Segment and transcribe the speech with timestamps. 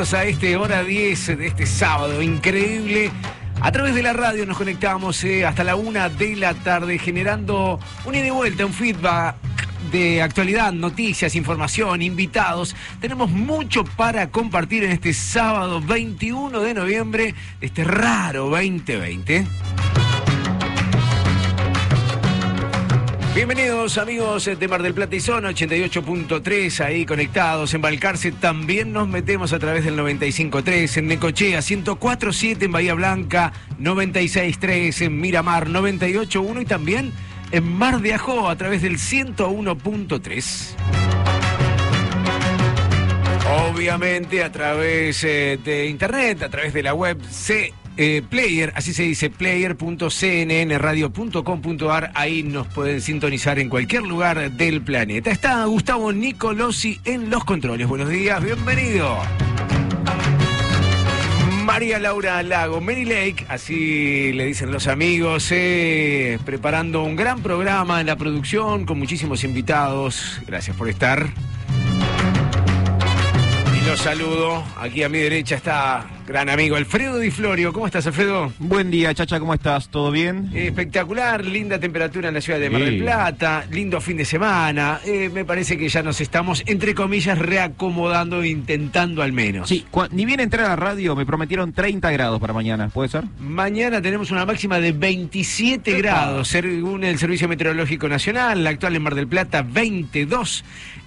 [0.00, 3.10] A este hora 10 de este sábado increíble.
[3.60, 7.78] A través de la radio nos conectamos eh, hasta la una de la tarde generando
[8.06, 9.36] un ida y vuelta, un feedback
[9.92, 12.74] de actualidad, noticias, información, invitados.
[12.98, 19.46] Tenemos mucho para compartir en este sábado 21 de noviembre este raro 2020.
[23.32, 28.32] Bienvenidos amigos de Mar del Plata y Zona 88.3, ahí conectados en Balcarce.
[28.32, 35.20] También nos metemos a través del 95.3 en Necochea, 104.7 en Bahía Blanca, 96.3 en
[35.20, 37.12] Miramar, 98.1 y también
[37.52, 40.74] en Mar de Ajó a través del 101.3.
[43.70, 48.94] Obviamente a través eh, de internet, a través de la web C eh, player, así
[48.94, 55.30] se dice, player.cnnradio.com.ar, ahí nos pueden sintonizar en cualquier lugar del planeta.
[55.30, 57.88] Está Gustavo Nicolosi en los controles.
[57.88, 59.18] Buenos días, bienvenido.
[61.64, 68.00] María Laura Lago, Mary Lake, así le dicen los amigos, eh, preparando un gran programa
[68.00, 70.40] en la producción con muchísimos invitados.
[70.48, 71.30] Gracias por estar.
[73.90, 74.62] Los saludo.
[74.80, 77.72] Aquí a mi derecha está gran amigo Alfredo Di Florio.
[77.72, 78.52] ¿Cómo estás, Alfredo?
[78.60, 79.88] Buen día, Chacha, ¿cómo estás?
[79.88, 80.48] ¿Todo bien?
[80.54, 83.00] Espectacular, linda temperatura en la ciudad de Mar del Sí.
[83.00, 85.00] Plata, lindo fin de semana.
[85.04, 89.68] Eh, me parece que ya nos estamos, entre comillas, reacomodando, intentando al menos.
[89.68, 93.24] Sí, ni bien entré a la radio, me prometieron 30 grados para mañana, ¿puede ser?
[93.40, 95.98] Mañana tenemos una máxima de 27 Epa.
[95.98, 98.62] grados, según el Servicio Meteorológico Nacional.
[98.62, 100.62] La actual en Mar del Plata, 22.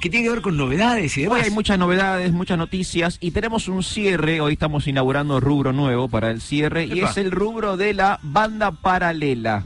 [0.00, 1.42] que tiene que ver con novedades y Hoy demás.
[1.44, 4.40] hay muchas novedades, muchas noticias y tenemos un cierre.
[4.40, 8.70] Hoy estamos inaugurando rubro nuevo para el cierre y es el rubro de la banda
[8.72, 9.64] paralela.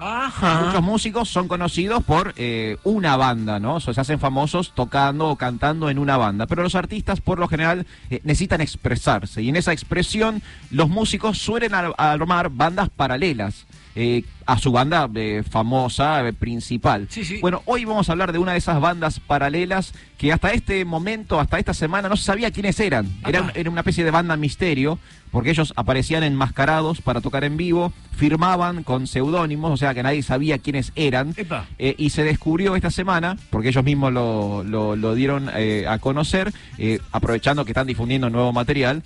[0.00, 0.62] Ajá.
[0.66, 3.74] Muchos músicos son conocidos por eh, una banda, ¿no?
[3.76, 6.46] O sea, se hacen famosos tocando o cantando en una banda.
[6.46, 9.42] Pero los artistas, por lo general, eh, necesitan expresarse.
[9.42, 10.40] Y en esa expresión,
[10.70, 13.66] los músicos suelen ar- armar bandas paralelas.
[14.00, 17.08] Eh, a su banda eh, famosa, eh, principal.
[17.10, 17.38] Sí, sí.
[17.40, 21.40] Bueno, hoy vamos a hablar de una de esas bandas paralelas que hasta este momento,
[21.40, 23.06] hasta esta semana, no se sabía quiénes eran.
[23.26, 25.00] Era, era una especie de banda misterio,
[25.32, 30.22] porque ellos aparecían enmascarados para tocar en vivo, firmaban con seudónimos, o sea que nadie
[30.22, 31.34] sabía quiénes eran.
[31.98, 36.52] Y se descubrió esta semana, porque ellos mismos lo, lo- lo dieron a conocer,
[37.12, 39.02] aprovechando que están difundiendo nuevo material,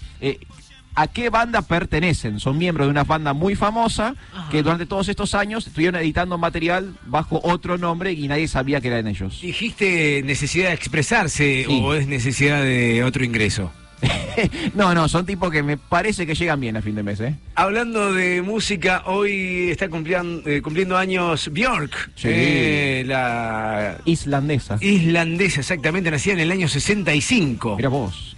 [0.95, 2.39] a qué banda pertenecen.
[2.41, 4.51] Son miembros de una banda muy famosa Ajá.
[4.51, 8.89] que durante todos estos años estuvieron editando material bajo otro nombre y nadie sabía que
[8.89, 9.41] eran ellos.
[9.41, 11.81] ¿Dijiste necesidad de expresarse Sí.
[11.83, 13.73] o es necesidad de otro ingreso?
[14.75, 17.37] no, no, son tipos que me parece que llegan bien a fin de mes, ¿eh?
[17.55, 22.29] Hablando de música, hoy está cumpliendo, eh, cumpliendo años Björk, Sí.
[22.29, 24.77] eh, la Islandesa.
[24.81, 27.77] islandesa, exactamente, nacida en el año 65.
[27.77, 28.37] Mira vos.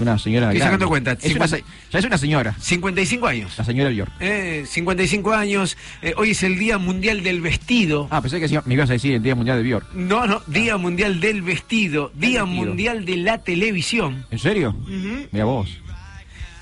[0.00, 0.46] Una señora.
[0.48, 2.54] Estoy sacando cuenta, Es una ya es una señora.
[2.58, 3.58] 55 años.
[3.58, 4.12] La señora Bjork.
[4.20, 5.76] Eh, 55 años.
[6.02, 8.08] Eh, hoy es el Día Mundial del Vestido.
[8.10, 9.92] Ah, pensé que sí, me ibas a decir el Día Mundial de Bjork.
[9.94, 12.46] No, no, Día Mundial del Vestido, Día vestido.
[12.46, 14.74] Mundial de la Televisión ¿En serio?
[15.32, 15.68] Mira vos.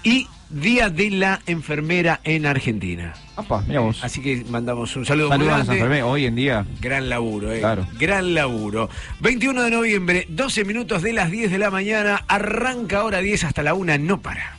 [0.02, 3.12] y Día de la Enfermera en Argentina.
[3.36, 4.02] Apa, mira vos.
[4.02, 6.06] Así que mandamos un saludo Saludos a las enfermeras.
[6.06, 6.64] Hoy en día.
[6.80, 7.60] Gran laburo, eh.
[7.60, 7.86] Claro.
[7.98, 8.88] Gran laburo.
[9.20, 12.24] 21 de noviembre, 12 minutos de las 10 de la mañana.
[12.28, 14.56] Arranca hora 10 hasta la 1, no para.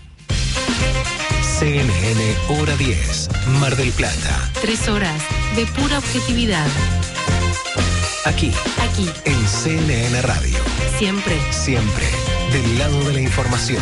[1.60, 4.50] CNN Hora 10, Mar del Plata.
[4.62, 5.22] Tres horas
[5.56, 6.68] de pura objetividad.
[8.26, 8.52] Aquí,
[8.82, 10.58] Aquí, en CNN Radio.
[10.98, 11.36] siempre.
[11.52, 12.06] Siempre
[12.54, 13.82] del lado de la información.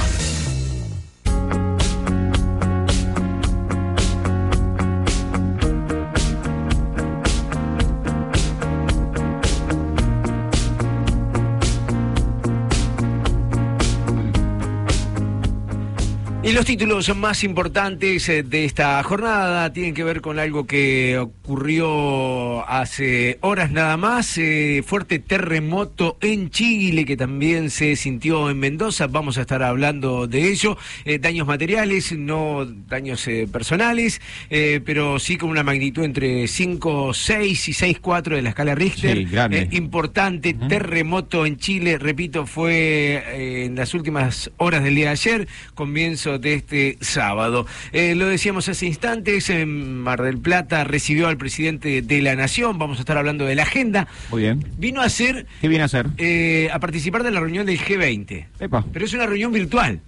[16.47, 21.17] Y los títulos más importantes eh, de esta jornada tienen que ver con algo que
[21.17, 28.59] ocurrió hace horas nada más, eh, fuerte terremoto en Chile que también se sintió en
[28.59, 35.19] Mendoza, vamos a estar hablando de ello, Eh, daños materiales, no daños eh, personales, pero
[35.19, 39.25] sí con una magnitud entre 5, 6 y 6, 4 de la escala Richter, Sí,
[39.25, 39.67] grande.
[39.71, 46.36] Importante terremoto en Chile, repito, fue en las últimas horas del día de ayer, comienzo
[46.39, 47.65] de este sábado.
[47.91, 52.77] Eh, lo decíamos hace instantes, en Mar del Plata recibió al presidente de la Nación,
[52.77, 54.65] vamos a estar hablando de la agenda, Muy bien.
[54.77, 56.07] vino a ser, ¿Qué viene a hacer?
[56.17, 58.85] eh, a participar de la reunión del G20, Epa.
[58.94, 60.01] pero es una reunión virtual.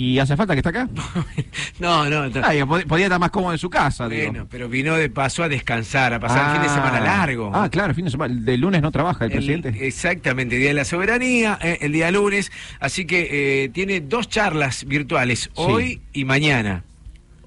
[0.00, 0.88] ¿Y hace falta que está acá?
[1.80, 2.40] no, no, no.
[2.44, 4.30] Ah, pod- podía estar más cómodo en su casa, digo.
[4.30, 6.74] Bueno, pero vino de paso a descansar, a pasar el fin de Ah.
[6.74, 7.50] semana largo.
[7.52, 8.32] Ah, claro, fin de semana.
[8.32, 9.86] El de lunes no trabaja el, El- presidente.
[9.88, 12.52] exactamente, Día de la Soberanía, eh, el día lunes.
[12.78, 16.84] Así que eh, tiene dos charlas virtuales, hoy y mañana.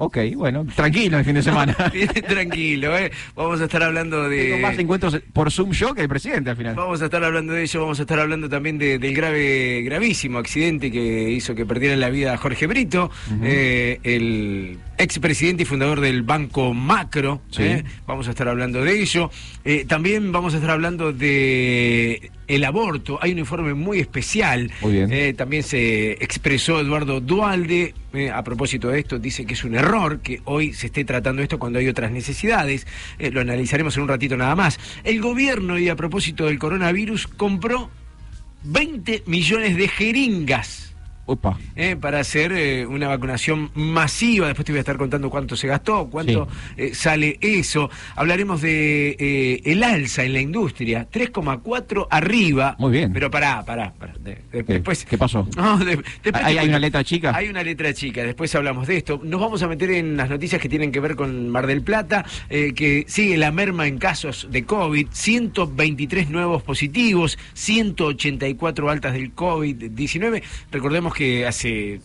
[0.03, 1.75] Ok, bueno, tranquilo el fin de semana.
[2.27, 3.12] Tranquilo, ¿eh?
[3.36, 4.81] Vamos a estar hablando Tengo más de...
[4.81, 6.74] encuentros por Zoom yo que el presidente al final.
[6.74, 10.39] Vamos a estar hablando de ello, vamos a estar hablando también de- del grave, gravísimo
[10.39, 13.12] accidente que hizo que perdiera la vida a Jorge Brito,
[13.43, 17.43] eh, el expresidente y fundador del Banco Macro.
[17.51, 17.62] Sí.
[17.62, 17.84] ¿eh?
[18.08, 19.29] Vamos a estar hablando de ello.
[19.63, 23.17] Eh, también vamos a estar hablando de el aborto.
[23.22, 24.70] Hay un informe muy especial.
[24.81, 25.12] Muy bien.
[25.12, 29.20] Eh, también se expresó Eduardo Dualde eh, a propósito de esto.
[29.20, 32.86] Dice que es un error que hoy se esté tratando esto cuando hay otras necesidades.
[33.20, 34.79] Eh, lo analizaremos en un ratito nada más.
[35.05, 37.89] El gobierno, y a propósito del coronavirus, compró
[38.63, 40.90] 20 millones de jeringas.
[41.25, 41.57] Opa.
[41.75, 44.47] eh, para hacer eh, una vacunación masiva.
[44.47, 46.47] Después te voy a estar contando cuánto se gastó, cuánto
[46.77, 47.89] eh, sale eso.
[48.15, 52.75] Hablaremos de el alza en la industria, 3,4 arriba.
[52.79, 53.13] Muy bien.
[53.13, 54.13] Pero pará, pará, pará.
[54.19, 54.73] De- de- ¿Qué?
[54.73, 55.47] después, ¿Qué pasó?
[55.55, 57.31] No, de- después te ¿Hay- una letra chica?
[57.35, 59.19] Hay una letra chica, después hablamos de esto.
[59.23, 62.25] Nos vamos a meter en las noticias que tienen que ver con Mar del Plata,
[62.49, 70.41] que sigue la merma en casos de COVID, 123 nuevos positivos, 184 altas del COVID-19.
[70.71, 72.00] Recordemos que hace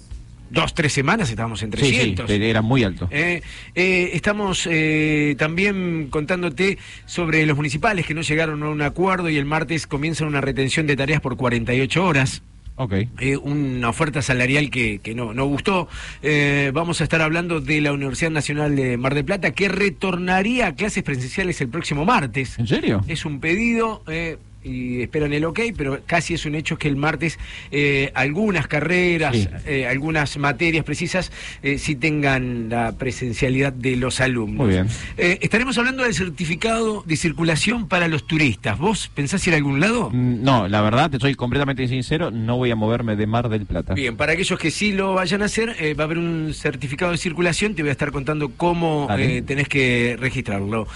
[0.50, 2.30] dos, tres semanas estábamos en Sí, 300.
[2.30, 3.08] sí, era muy alto.
[3.10, 3.42] Eh,
[3.74, 9.36] eh, estamos eh, también contándote sobre los municipales que no llegaron a un acuerdo y
[9.36, 12.42] el martes comienzan una retención de tareas por 48 horas.
[12.78, 12.92] Ok.
[13.20, 15.88] Eh, una oferta salarial que, que no, no gustó.
[16.22, 20.66] Eh, vamos a estar hablando de la Universidad Nacional de Mar del Plata que retornaría
[20.66, 22.58] a clases presenciales el próximo martes.
[22.58, 23.02] ¿En serio?
[23.08, 26.96] Es un pedido eh, y esperan el ok, pero casi es un hecho que el
[26.96, 27.38] martes
[27.70, 29.48] eh, algunas carreras, Sí.
[29.66, 31.30] eh, algunas materias precisas
[31.62, 34.66] eh, sí tengan la presencialidad de los alumnos.
[34.66, 34.88] Muy bien.
[35.16, 38.78] Eh, estaremos hablando del certificado de circulación para los turistas.
[38.78, 40.10] ¿Vos pensás ir a algún lado?
[40.12, 43.66] Mm, No, la verdad, te soy completamente sincero, no voy a moverme de Mar del
[43.66, 43.94] Plata.
[43.94, 47.18] Bien, para aquellos que sí lo vayan a hacer, va a haber un certificado de
[47.18, 49.08] circulación, te voy a estar contando cómo
[49.46, 50.86] tenés que registrarlo.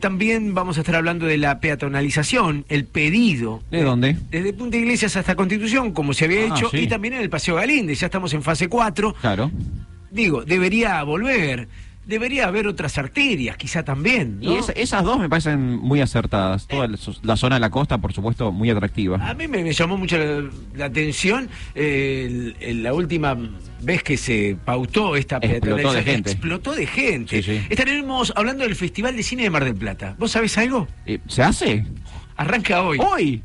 [0.00, 3.60] También vamos a estar hablando de la peatonalización, el pedido.
[3.70, 4.16] ¿De dónde?
[4.30, 6.78] Desde Punta Iglesias hasta Constitución, como se había Ah, hecho, sí.
[6.78, 9.14] y también en el Paseo Galíndez, ya estamos en fase 4.
[9.20, 9.50] Claro.
[10.12, 11.66] Digo, debería volver,
[12.06, 14.38] debería haber otras arterias, quizá también.
[14.40, 14.52] ¿no?
[14.52, 16.68] Y esa- esas dos me parecen muy acertadas.
[16.68, 19.16] Toda la, la zona de la costa, por supuesto, muy atractiva.
[19.28, 23.36] A mí me, me llamó mucho la, la atención eh, el- el- la última
[23.82, 26.30] vez que se pautó esta Explotó de gente.
[26.30, 27.42] Explotó de gente.
[27.42, 27.66] Sí, sí.
[27.68, 30.14] Estaremos hablando del Festival de Cine de Mar del Plata.
[30.18, 30.86] ¿Vos sabés algo?
[31.06, 31.84] Eh, ¿Se hace?
[32.36, 32.98] Arranca hoy.
[33.00, 33.42] ¡Hoy!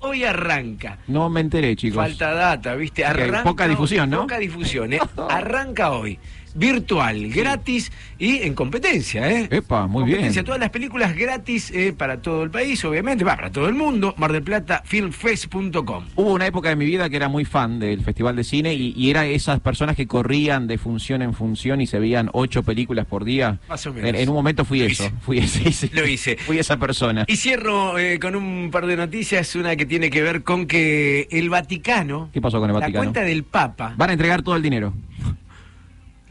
[0.00, 0.98] Hoy arranca.
[1.06, 1.96] No me enteré, chicos.
[1.96, 3.04] Falta data, ¿viste?
[3.04, 4.22] Arranca poca difusión, ¿no?
[4.22, 5.00] Poca difusión, ¿eh?
[5.30, 6.18] Arranca hoy.
[6.54, 9.48] Virtual, gratis y en competencia, ¿eh?
[9.50, 10.42] Epa, muy competencia.
[10.42, 10.44] bien.
[10.44, 14.14] Todas las películas gratis eh, para todo el país, obviamente, va para todo el mundo.
[14.18, 16.04] Mar del Plata, filmfest.com.
[16.16, 18.92] Hubo una época de mi vida que era muy fan del Festival de Cine y,
[18.96, 23.06] y era esas personas que corrían de función en función y se veían ocho películas
[23.06, 23.58] por día.
[23.68, 24.08] Más o menos.
[24.10, 25.04] En, en un momento fui Lo eso.
[25.04, 25.12] hice.
[25.22, 25.90] Fui ese.
[25.92, 26.36] Lo hice.
[26.46, 27.24] Fui esa persona.
[27.28, 31.28] Y cierro eh, con un par de noticias, una que tiene que ver con que
[31.30, 33.04] el Vaticano, ¿Qué pasó con el la Vaticano?
[33.04, 34.92] cuenta del Papa, Van a entregar todo el dinero.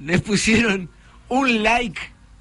[0.03, 0.89] Le pusieron
[1.29, 1.99] un like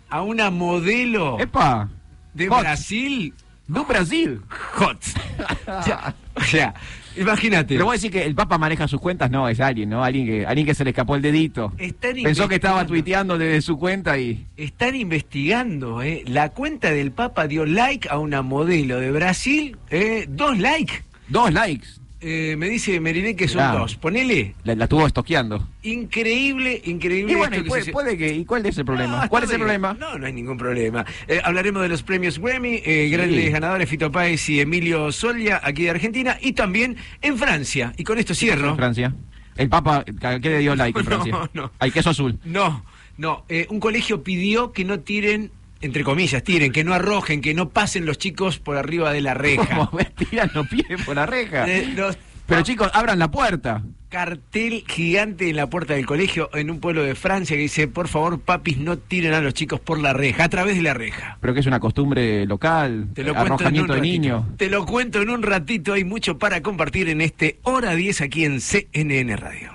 [0.09, 1.88] a una modelo ¡Epa!
[2.35, 2.61] de Hot.
[2.61, 3.35] Brasil
[3.71, 4.40] ¡Do Brasil!
[4.75, 4.99] hot.
[5.69, 6.75] o sea, o sea,
[7.17, 7.75] imagínate.
[7.75, 10.02] Pero vos decís que el Papa maneja sus cuentas, no, es alguien, ¿no?
[10.02, 11.73] Alguien que, alguien que se le escapó el dedito.
[11.79, 14.45] Están Pensó que estaba tuiteando desde su cuenta y.
[14.57, 16.25] Están investigando, eh.
[16.26, 21.05] La cuenta del Papa dio like a una modelo de Brasil, eh, dos likes.
[21.29, 22.00] Dos likes.
[22.23, 23.97] Eh, me dice Meriné que son dos.
[23.97, 24.55] Ponele.
[24.65, 25.67] La, la estuvo estoqueando.
[25.83, 27.33] Increíble, increíble.
[27.33, 28.35] Y bueno, esto y que puede, se- puede que.
[28.35, 29.23] ¿Y cuál es el problema?
[29.23, 29.61] No, ¿Cuál es el bien.
[29.61, 29.95] problema?
[29.99, 31.07] No, no hay ningún problema.
[31.29, 33.11] Eh, hablaremos de los premios Grammy, eh, Sí.
[33.11, 37.93] grandes ganadores Fito Páez y Emilio Solia, aquí de Argentina, y también en Francia.
[37.97, 38.71] Y con esto cierro.
[38.71, 39.15] En Francia.
[39.57, 41.50] El Papa, ¿a qué le dio like en No, Francia?
[41.55, 41.73] no.
[41.79, 42.39] Al queso azul.
[42.45, 42.85] No,
[43.17, 43.45] no.
[43.49, 45.50] eh, un colegio pidió que no tiren,
[45.81, 49.35] entre comillas, tiren, que no arrojen, que no pasen los chicos por arriba de la
[49.35, 49.67] reja.
[49.77, 51.67] Como me tiran los pies por la reja.
[51.71, 53.83] Eh, los- Pero chicos, abran la puerta.
[54.09, 58.09] cartel gigante en la puerta del colegio en un pueblo de Francia que dice, por
[58.09, 61.39] favor, papis, no tiren a los chicos por la reja, a través de la reja.
[61.41, 63.07] Pero que es una costumbre local.
[63.15, 64.13] Te lo cuento en un arrojamiento de ratito.
[64.13, 64.45] niños.
[64.57, 68.45] Te lo cuento en un ratito, hay mucho para compartir en este Hora 10 aquí
[68.45, 69.71] en CNN Radio.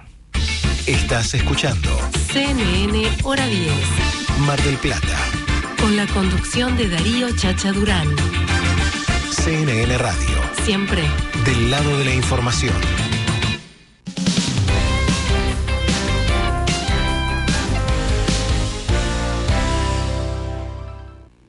[0.86, 1.90] Estás escuchando
[2.34, 3.72] CNN Hora 10.
[4.46, 5.18] Mar del Plata.
[5.86, 8.08] Con la conducción de Darío Chacha Durán.
[9.30, 10.42] CNN Radio.
[10.64, 11.04] Siempre.
[11.46, 12.74] Del lado de la información.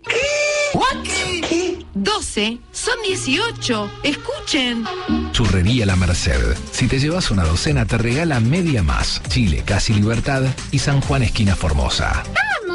[0.06, 1.78] ¿Qué?
[1.94, 2.58] 12.
[2.72, 3.90] Son 18.
[4.02, 4.84] Escuchen.
[5.32, 6.58] Churrería La Merced.
[6.72, 9.22] Si te llevas una docena, te regala media más.
[9.30, 12.22] Chile, Casi Libertad y San Juan, esquina Formosa.
[12.26, 12.65] ¡Vamos!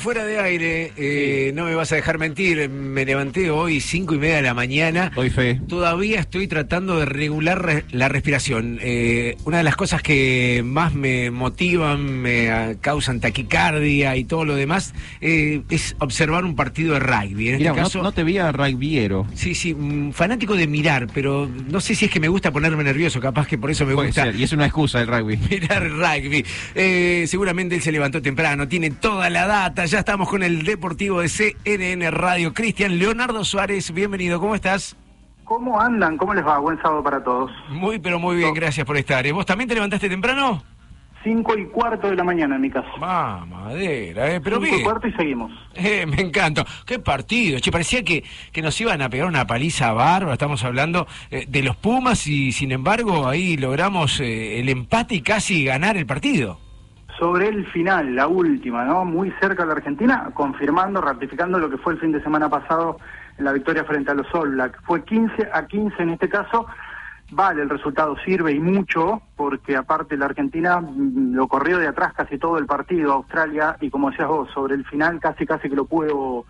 [0.05, 4.19] Fuera de aire, eh, no me vas a dejar mentir, me levanté hoy cinco y
[4.19, 5.11] media de la mañana.
[5.15, 5.59] Doy fe.
[5.67, 8.77] Todavía estoy tratando de regular re- la respiración.
[8.83, 14.45] Eh, una de las cosas que más me motivan, me ah, causan taquicardia y todo
[14.45, 17.47] lo demás, eh, es observar un partido de rugby.
[17.49, 19.25] En este no, caso, no te vi a rugbyero.
[19.33, 19.75] sí, sí,
[20.11, 23.57] fanático de mirar, pero no sé si es que me gusta ponerme nervioso, capaz que
[23.57, 24.25] por eso me Puede gusta.
[24.25, 25.37] ser, y es una excusa el rugby.
[25.49, 26.45] Mirar rugby.
[27.25, 29.85] Seguramente él se levantó temprano, tiene toda la data.
[29.85, 32.53] Ya estamos con el Deportivo de CNN Radio.
[32.53, 34.95] Cristian Leonardo Suárez, bienvenido, ¿cómo estás?
[35.43, 36.17] ¿Cómo andan?
[36.17, 36.57] ¿Cómo les va?
[36.59, 37.51] Buen sábado para todos.
[37.69, 39.25] Muy, pero muy bien, gracias por estar.
[39.25, 39.31] ¿Eh?
[39.31, 40.63] ¿Vos también te levantaste temprano?
[41.23, 42.87] Cinco y cuarto de la mañana en mi caso.
[43.01, 44.41] Ah, madera, ¿eh?
[44.41, 44.83] Pero Cinco y bien.
[44.83, 45.51] cuarto y seguimos.
[45.75, 46.65] Eh, me encanta.
[46.85, 47.59] Qué partido.
[47.59, 50.33] Che, parecía que, que nos iban a pegar una paliza bárbara.
[50.33, 55.21] Estamos hablando eh, de los Pumas y sin embargo ahí logramos eh, el empate y
[55.21, 56.59] casi ganar el partido.
[57.19, 59.05] Sobre el final, la última, ¿no?
[59.05, 62.97] Muy cerca de la Argentina, confirmando, ratificando lo que fue el fin de semana pasado
[63.37, 64.81] en la victoria frente a los All Black.
[64.83, 66.65] Fue 15 a 15 en este caso.
[67.31, 72.13] Vale, el resultado sirve y mucho, porque aparte la Argentina mm, lo corrió de atrás
[72.13, 75.75] casi todo el partido, Australia, y como decías vos, sobre el final casi casi que
[75.75, 76.45] lo pudo,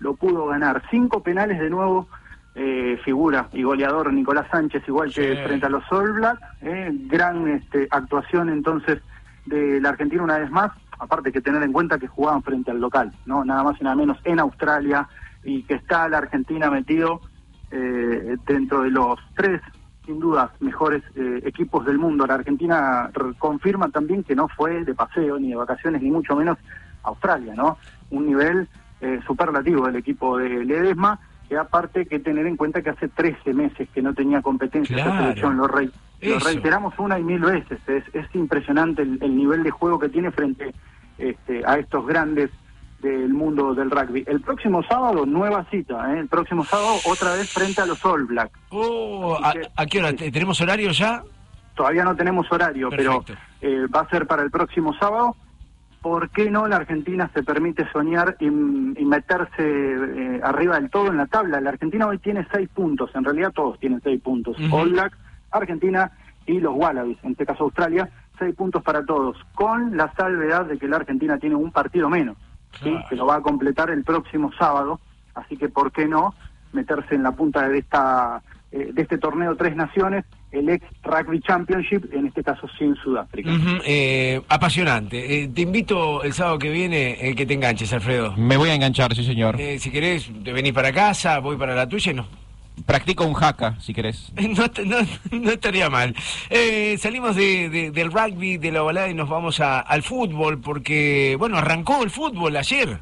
[0.00, 0.82] lo pudo ganar.
[0.90, 2.08] Cinco penales de nuevo,
[2.54, 5.42] eh, figura y goleador Nicolás Sánchez, igual que Sí.
[5.44, 6.38] frente a los All Black.
[6.60, 9.00] eh, gran este, actuación entonces
[9.46, 12.80] de la Argentina una vez más, aparte que tener en cuenta que jugaban frente al
[12.80, 15.08] local, no nada más y nada menos en Australia
[15.44, 17.20] y que está la Argentina metido
[17.70, 19.60] eh, dentro de los tres,
[20.04, 22.26] sin duda, mejores eh, equipos del mundo.
[22.26, 26.58] La Argentina confirma también que no fue de paseo ni de vacaciones, ni mucho menos
[27.02, 27.78] Australia, ¿no?
[28.10, 28.68] Un nivel
[29.00, 31.18] eh, superlativo del equipo de Ledesma,
[31.50, 35.18] que aparte que tener en cuenta que hace 13 meses que no tenía competencia Claro.
[35.24, 35.90] selección, lo, re-
[36.22, 36.46] lo Eso.
[36.48, 40.30] reiteramos una y mil veces, es, es impresionante el, el nivel de juego que tiene
[40.30, 40.72] frente
[41.18, 42.50] este, a estos grandes
[43.02, 44.22] del mundo del rugby.
[44.28, 46.20] El próximo sábado, nueva cita, ¿eh?
[46.20, 48.52] el próximo sábado otra vez frente a los All Black.
[48.68, 50.12] Oh, ¿a, a qué hora?
[50.12, 51.24] ¿Te- ¿Tenemos horario ya?
[51.74, 53.24] Todavía no tenemos horario, Perfecto.
[53.26, 55.34] pero eh, va a ser para el próximo sábado.
[56.02, 61.08] ¿Por qué no la Argentina se permite soñar y, y meterse eh, arriba del todo
[61.08, 61.60] en la tabla?
[61.60, 64.58] La Argentina hoy tiene seis puntos, en realidad todos tienen seis puntos.
[64.58, 64.74] Ujú.
[64.74, 65.16] All Black,
[65.50, 66.10] Argentina
[66.46, 68.08] y los Wallabies, en este caso Australia,
[68.38, 72.36] seis puntos para todos, con la salvedad de que la Argentina tiene un partido menos,
[72.82, 72.96] ¿sí?
[73.08, 75.00] Que lo va a completar el próximo sábado,
[75.34, 76.34] así que ¿por qué no
[76.72, 81.40] meterse en la punta de esta eh, de este torneo Tres Naciones, el ex Rugby
[81.40, 83.50] Championship, en este caso sin Sudáfrica.
[83.52, 85.42] Ujú, eh, apasionante.
[85.42, 88.34] Eh, te invito el sábado que viene eh, que te enganches, Alfredo.
[88.36, 89.60] Me voy a enganchar, sí señor.
[89.60, 92.26] Eh, si querés, te venís para casa, voy para la tuya y no.
[92.86, 94.32] Practico un jaca, si querés.
[94.40, 94.98] No, no,
[95.32, 96.14] no estaría mal.
[96.48, 100.60] Eh, salimos de, de- del rugby, de la balada y nos vamos a- al fútbol
[100.60, 102.98] porque, bueno, arrancó el fútbol ayer.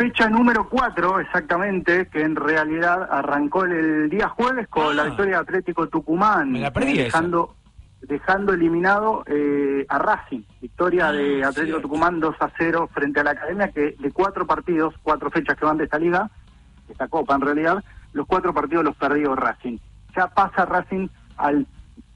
[0.00, 4.94] Fecha número 4, exactamente, que en realidad arrancó el, día jueves con Ah.
[4.94, 7.54] la victoria de Atlético Tucumán, Me la perdí dejando,
[8.00, 10.40] dejando eliminado eh, a Racing.
[10.62, 11.82] Victoria de Ah, Atlético cierto.
[11.82, 15.66] Tucumán 2 a 0 frente a la Academia, que de cuatro partidos, cuatro fechas que
[15.66, 16.30] van de esta liga,
[16.88, 17.84] esta Copa en realidad,
[18.14, 19.76] los cuatro partidos los perdió Racing.
[20.16, 21.66] Ya pasa Racing al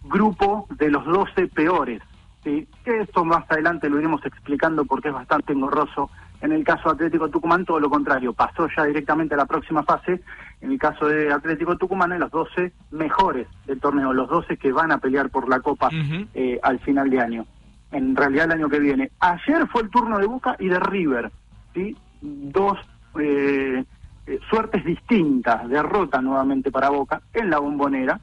[0.05, 2.01] grupo de los 12 peores.
[2.43, 2.67] ¿sí?
[2.83, 6.11] Que esto más adelante lo iremos explicando porque es bastante engorroso.
[6.45, 9.83] En el caso de Atlético Tucumán, todo lo contrario, pasó ya directamente a la próxima
[9.83, 10.21] fase.
[10.61, 14.71] En el caso de Atlético Tucumán, en los 12 mejores del torneo, los 12 que
[14.71, 15.89] van a pelear por la Copa
[16.35, 17.47] eh, al final de año.
[17.93, 19.11] En realidad, el año que viene.
[19.21, 21.33] Ayer fue el turno de Boca y de River.
[21.73, 21.97] ¿sí?
[22.21, 22.77] Dos
[23.19, 23.83] eh,
[24.27, 25.67] eh, suertes distintas.
[25.67, 28.21] Derrota nuevamente para Boca en la bombonera.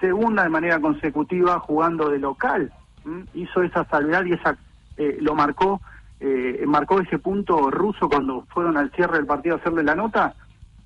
[0.00, 2.72] Segunda de manera consecutiva jugando de local.
[3.04, 3.24] ¿m?
[3.34, 4.56] Hizo esa salvedad y esa
[4.96, 5.80] eh, lo marcó.
[6.26, 10.34] Eh, marcó ese punto ruso cuando fueron al cierre del partido a hacerle la nota.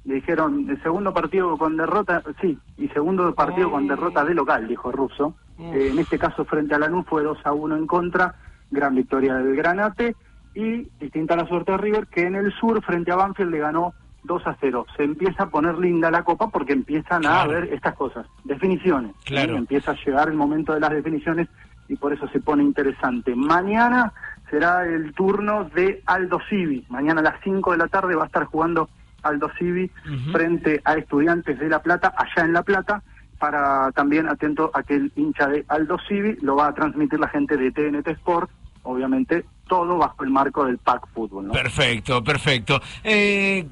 [0.05, 4.67] Le dijeron, el segundo partido con derrota, sí, y segundo partido con derrota de local,
[4.67, 5.35] dijo Russo.
[5.59, 8.35] Eh, en este caso, frente a Lanús fue 2 a 1 en contra,
[8.71, 10.17] gran victoria del Granate,
[10.55, 13.93] y distinta la suerte de River, que en el sur, frente a Banfield, le ganó
[14.25, 14.87] 2 a 0.
[14.97, 17.37] Se empieza a poner linda la copa porque empiezan Claro.
[17.39, 19.13] a haber estas cosas, definiciones.
[19.25, 19.35] ¿sí?
[19.35, 19.57] Claro.
[19.57, 21.49] Empieza a llegar el momento de las definiciones
[21.89, 23.35] y por eso se pone interesante.
[23.35, 24.13] Mañana
[24.51, 26.85] será el turno de Aldo Civi.
[26.89, 28.89] Mañana a las 5 de la tarde va a estar jugando
[29.23, 29.91] Aldo Civi
[30.33, 33.03] frente a Estudiantes de La Plata, allá en La Plata,
[33.39, 37.29] para también atento a que el hincha de Aldo Civi lo va a transmitir la
[37.29, 38.51] gente de TNT Sport,
[38.83, 41.49] obviamente todo bajo el marco del PAC Fútbol.
[41.49, 41.53] ¿no?
[41.53, 42.81] Perfecto, perfecto.
[43.05, 43.67] Eh,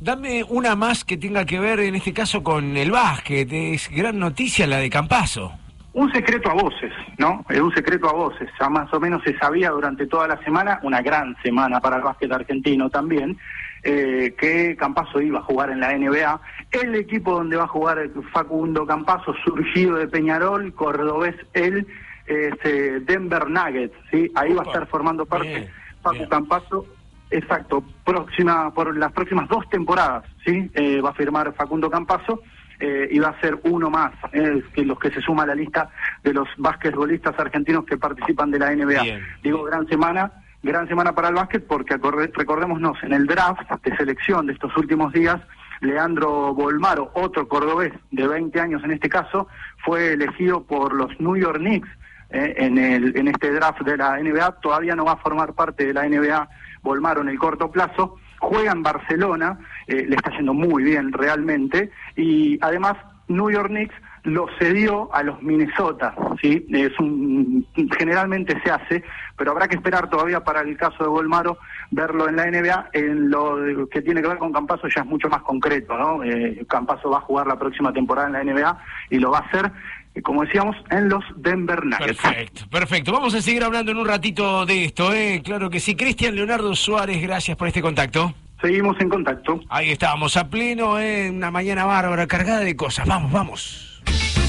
[0.00, 3.52] dame una más que tenga que ver en este caso con el básquet.
[3.52, 5.52] Es gran noticia la de Campaso.
[5.94, 7.44] Un secreto a voces, ¿no?
[7.50, 8.48] Es un secreto a voces.
[8.58, 12.02] Ya más o menos se sabía durante toda la semana, una gran semana para el
[12.02, 13.36] básquet argentino también,
[13.82, 16.40] eh, que Campaso iba a jugar en la NBA.
[16.70, 17.98] El equipo donde va a jugar
[18.32, 21.86] Facundo Campaso, surgido de Peñarol, cordobés él,
[22.26, 24.30] es eh, Denver Nuggets, ¿sí?
[24.34, 25.70] Ahí va a estar formando parte Bien,
[26.02, 26.28] Facu bien.
[26.28, 26.86] Campaso.
[27.30, 30.70] Exacto, próxima por las próximas dos temporadas, ¿sí?
[30.74, 32.40] Eh, va a firmar Facundo Campaso
[32.84, 35.54] eh, y va a ser uno más, eh, que los que se suma a la
[35.54, 35.88] lista
[36.24, 39.02] de los basquetbolistas argentinos que participan de la NBA.
[39.04, 39.24] Bien.
[39.40, 40.32] Digo, gran semana,
[40.64, 45.12] gran semana para el básquet porque recordémonos, en el draft de selección de estos últimos
[45.12, 45.40] días,
[45.80, 49.46] Leandro Bolmaro, otro cordobés de 20 años en este caso,
[49.84, 51.88] fue elegido por los New York Knicks
[52.30, 54.60] eh, en, el, en este draft de la NBA.
[54.60, 56.48] Todavía no va a formar parte de la NBA
[56.82, 58.16] Bolmaro en el corto plazo.
[58.40, 62.96] Juega en Barcelona, eh, le está yendo muy bien realmente, y además
[63.28, 66.64] New York Knicks lo cedió a los Minnesota, ¿sí?
[66.70, 67.66] Es un,
[67.98, 69.02] generalmente se hace,
[69.36, 71.58] pero habrá que esperar todavía para el caso de Bolmaro
[71.90, 72.90] verlo en la NBA.
[72.92, 76.22] En lo que tiene que ver con Campaso ya es mucho más concreto, ¿no?
[76.22, 78.78] Eh, Campaso va a jugar la próxima temporada en la NBA
[79.10, 79.72] y lo va a hacer,
[80.14, 82.20] eh, como decíamos, en los Denver Nuggets.
[82.20, 83.12] Perfecto, perfecto.
[83.12, 85.42] Vamos a seguir hablando en un ratito de esto, ¿eh?
[85.44, 85.96] Claro que sí.
[85.96, 88.32] Cristian Leonardo Suárez, gracias por este contacto.
[88.62, 89.60] Seguimos en contacto.
[89.68, 91.30] Ahí estábamos, a pleno, ¿eh?
[91.30, 93.06] Una mañana bárbara, cargada de cosas.
[93.06, 94.00] Vamos, vamos.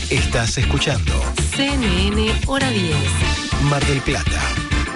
[0.10, 1.12] Estás escuchando
[1.56, 2.96] CNN Hora 10.
[3.70, 4.40] Mar del Plata,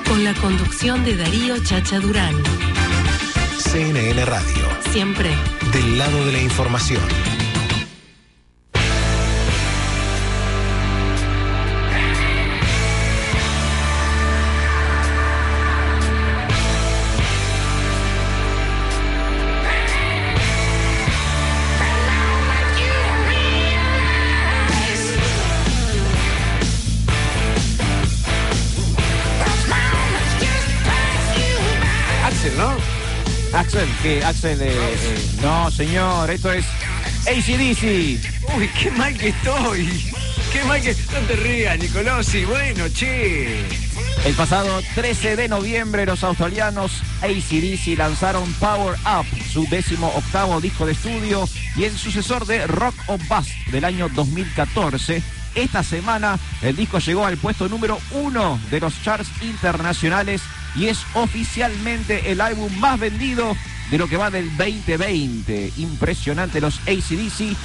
[0.08, 2.36] Con la conducción de Darío Chacha Durán.
[3.58, 5.30] CNN Radio, Siempre.
[5.74, 7.02] del lado de la información.
[34.02, 36.66] Que Axel, eh, eh, no señor, esto es
[37.28, 38.20] ACDC.
[38.56, 40.12] Uy, qué mal que estoy.
[40.52, 40.94] Qué mal que...
[40.94, 42.46] No te rías, Nicolosi.
[42.46, 43.66] Bueno, che.
[44.26, 50.86] El pasado 13 de noviembre los australianos ACDC lanzaron Power Up, su décimo octavo disco
[50.86, 55.22] de estudio y el sucesor de Rock of Bust del año 2014.
[55.56, 60.42] Esta semana el disco llegó al puesto número uno de los charts internacionales
[60.76, 63.56] y es oficialmente el álbum más vendido
[63.92, 65.74] de lo que va del 2020.
[65.78, 67.56] Impresionante, los ACDC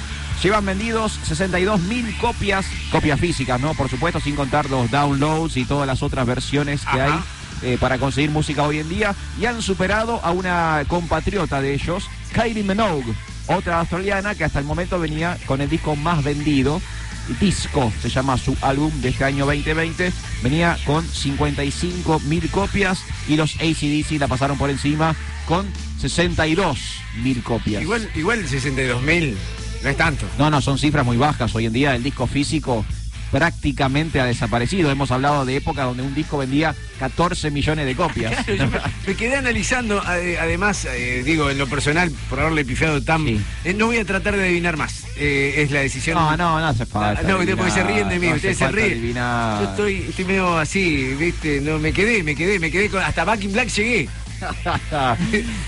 [0.41, 3.73] llevan vendidos 62 mil copias, copias físicas, ¿no?
[3.73, 7.05] Por supuesto, sin contar los downloads y todas las otras versiones que Ajá.
[7.05, 7.19] hay
[7.63, 9.15] eh, para conseguir música hoy en día.
[9.39, 13.13] Y han superado a una compatriota de ellos, Kylie Minogue,
[13.47, 16.81] otra australiana que hasta el momento venía con el disco más vendido.
[17.39, 20.11] Disco se llama su álbum de este año 2020.
[20.41, 25.15] Venía con 55 mil copias y los ACDC la pasaron por encima
[25.47, 25.65] con
[26.09, 26.77] 62
[27.23, 27.81] mil copias.
[27.81, 29.37] Igual, igual 62 mil.
[29.83, 30.25] No es tanto.
[30.37, 31.53] No, no, son cifras muy bajas.
[31.55, 32.85] Hoy en día el disco físico
[33.31, 34.91] prácticamente ha desaparecido.
[34.91, 38.33] Hemos hablado de época donde un disco vendía 14 millones de copias.
[38.45, 43.01] Claro, me, me quedé analizando, ade- además, eh, digo, en lo personal, por haberle pifiado
[43.01, 43.25] tan...
[43.25, 43.41] Sí.
[43.65, 45.05] eh, no voy a tratar de adivinar más.
[45.17, 46.15] Eh, es la decisión...
[46.17, 47.21] No, no, no hace falta.
[47.21, 48.91] Ah, no, porque se adivinar, ríen de mí, no ustedes se ríen.
[48.91, 49.63] adivinar.
[49.63, 51.61] Yo estoy, estoy medio así, ¿viste?
[51.61, 53.01] No, me quedé, me quedé, me quedé con...
[53.01, 54.09] Hasta Back in Black llegué.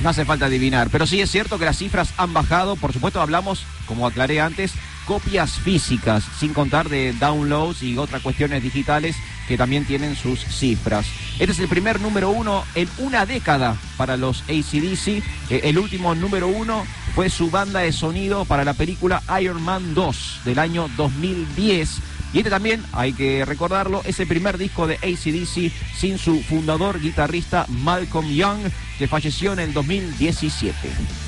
[0.01, 0.89] no hace falta adivinar.
[0.91, 2.75] Pero sí es cierto que las cifras han bajado.
[2.75, 4.73] Por supuesto, hablamos, como aclaré antes,
[5.05, 9.15] copias físicas, sin contar de downloads y otras cuestiones digitales
[9.47, 11.05] que también tienen sus cifras.
[11.39, 15.07] Este es el primer número uno en una década para los ACDC.
[15.49, 19.93] Eh, el último número uno fue su banda de sonido para la película Iron Man
[19.93, 22.01] 2 del año 2010.
[22.35, 26.99] Y este también, hay que recordarlo, es el primer disco de ACDC sin su fundador
[26.99, 28.59] guitarrista Malcolm Young,
[28.99, 31.24] que falleció en el 2017.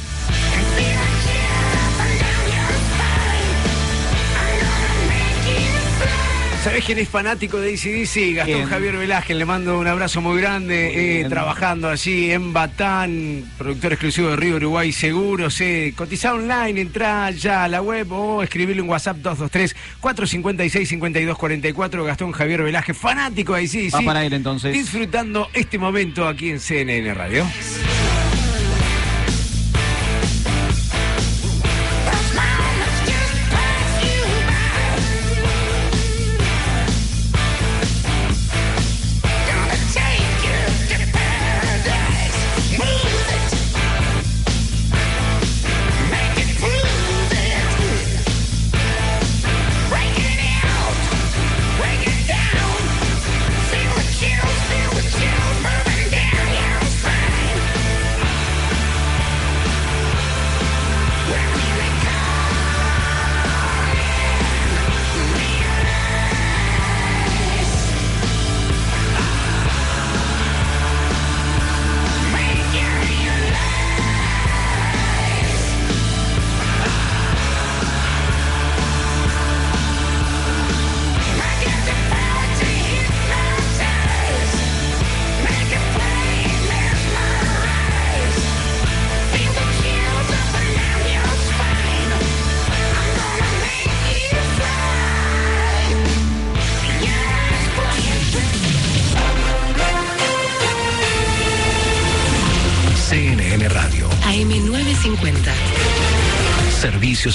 [6.63, 8.35] ¿Sabés quién es fanático de ACDC?
[8.35, 8.65] Gastón.
[8.65, 14.29] Javier Velázquez, le mando un abrazo muy grande, eh, trabajando allí en Batán, productor exclusivo
[14.29, 18.89] de Río Uruguay Seguros, eh, cotizar online, entra ya a la web o escribirle un
[18.89, 23.93] WhatsApp 223-456-5244, Gastón Javier Velázquez, fanático de ACDC.
[23.93, 24.73] Va para él entonces.
[24.73, 27.45] Disfrutando este momento aquí en CNN Radio.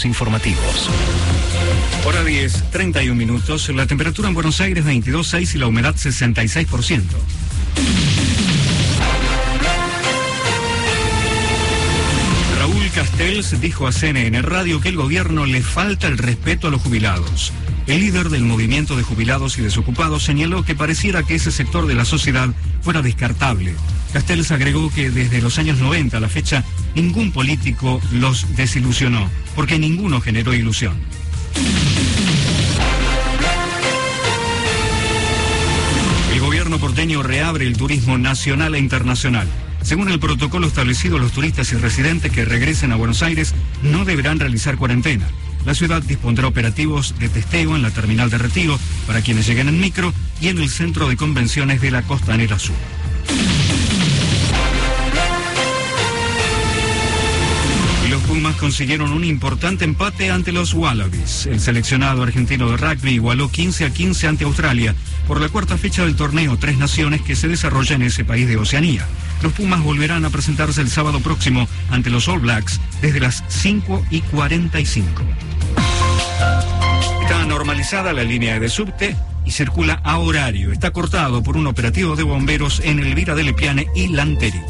[0.04, 0.88] Informativos.
[2.04, 3.68] Hora 10, 31 minutos.
[3.68, 7.02] La temperatura en Buenos Aires 22,6 y la humedad 66%.
[12.58, 16.82] Raúl Castells dijo a CNN Radio que el gobierno le falta el respeto a los
[16.82, 17.52] jubilados.
[17.86, 21.94] El líder del movimiento de jubilados y desocupados señaló que pareciera que ese sector de
[21.94, 22.48] la sociedad
[22.80, 23.74] fuera descartable.
[24.12, 29.78] Castells agregó que desde los años 90 a la fecha ningún político los desilusionó, porque
[29.78, 30.94] ninguno generó ilusión.
[36.32, 39.46] El gobierno porteño reabre el turismo nacional e internacional.
[39.82, 44.38] Según el protocolo establecido, los turistas y residentes que regresen a Buenos Aires no deberán
[44.38, 45.26] realizar cuarentena.
[45.64, 49.80] La ciudad dispondrá operativos de testeo en la terminal de retiro para quienes lleguen en
[49.80, 52.74] micro y en el centro de convenciones de la Costanera Sur.
[58.32, 61.44] Pumas consiguieron un importante empate ante los Wallabies.
[61.44, 64.94] El seleccionado argentino de rugby igualó 15 a 15 ante Australia
[65.28, 68.56] por la cuarta fecha del torneo Tres Naciones que se desarrolla en ese país de
[68.56, 69.06] Oceanía.
[69.42, 74.06] Los Pumas volverán a presentarse el sábado próximo ante los All Blacks desde las 5
[74.10, 75.22] y 45.
[77.20, 79.14] Está normalizada la línea de subte
[79.44, 80.72] y circula a horario.
[80.72, 84.62] Está cortado por un operativo de bomberos en Elvira de Lepiane y Lanteri.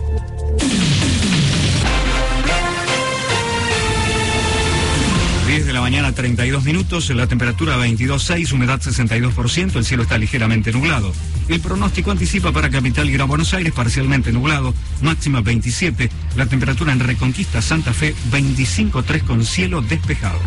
[6.12, 10.72] ...10 de la mañana 32 minutos, la temperatura 22.6, humedad 62%, el cielo está ligeramente
[10.72, 11.12] nublado.
[11.48, 16.92] El pronóstico anticipa para Capital y Gran Buenos Aires parcialmente nublado, máxima 27, la temperatura
[16.92, 20.38] en Reconquista Santa Fe 25.3 con cielo despejado.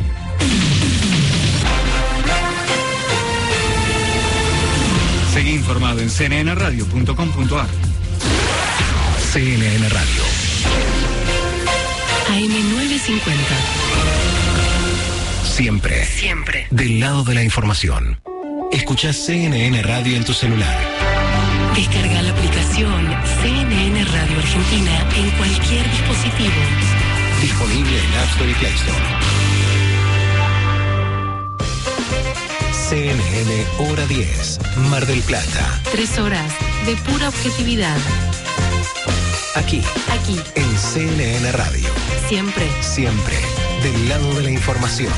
[5.34, 7.68] Seguí informado en cnnradio.com.ar.
[9.34, 10.24] CNN Radio.
[12.30, 13.85] AM950.
[15.56, 16.04] Siempre.
[16.06, 16.68] Siempre.
[16.70, 18.20] Del lado de la información.
[18.74, 20.78] Escucha CNN Radio en tu celular.
[21.74, 23.08] Descarga la aplicación
[23.42, 26.54] CNN Radio Argentina en cualquier dispositivo.
[27.42, 29.06] Disponible en App Store y Play Store.
[32.90, 34.60] CNN Hora 10.
[34.90, 35.82] Mar del Plata.
[35.90, 36.52] Tres horas
[36.86, 37.98] de pura objetividad.
[39.56, 41.88] Aquí, Aquí, en CNN Radio.
[42.28, 42.68] siempre.
[42.82, 43.36] Siempre.
[43.84, 45.14] Del lado de la información.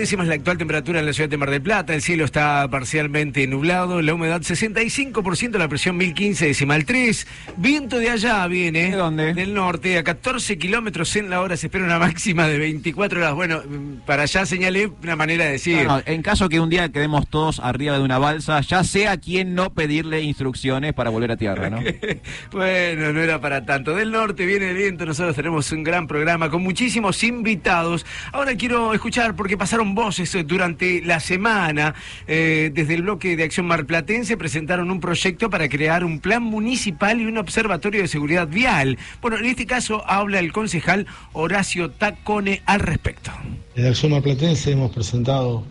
[0.00, 1.94] Décimas la actual temperatura en la ciudad de Mar del Plata.
[1.94, 4.00] El cielo está parcialmente nublado.
[4.00, 7.26] La humedad 65%, la presión 1015 decimal 3.
[7.58, 8.92] Viento de allá viene.
[8.92, 9.34] ¿De dónde?
[9.34, 9.98] Del norte.
[9.98, 13.34] A 14 kilómetros en la hora se espera una máxima de 24 horas.
[13.34, 13.62] Bueno,
[14.06, 15.84] para allá señalé una manera de decir.
[15.84, 19.06] No, no, en caso que un día quedemos todos arriba de una balsa, ya sé
[19.06, 21.80] a quién no pedirle instrucciones para volver a tierra, ¿no?
[22.52, 23.94] bueno, no era para tanto.
[23.94, 25.04] Del norte viene el viento.
[25.04, 28.06] Nosotros tenemos un gran programa con muchísimos invitados.
[28.32, 31.94] Ahora quiero escuchar, porque pasaron voces eh, durante la semana,
[32.26, 37.20] eh, desde el bloque de Acción Marplatense presentaron un proyecto para crear un plan municipal
[37.20, 38.98] y un observatorio de seguridad vial.
[39.20, 43.30] Bueno, en este caso habla el concejal Horacio Tacone al respecto.
[43.74, 45.64] Desde Acción Marplatense hemos presentado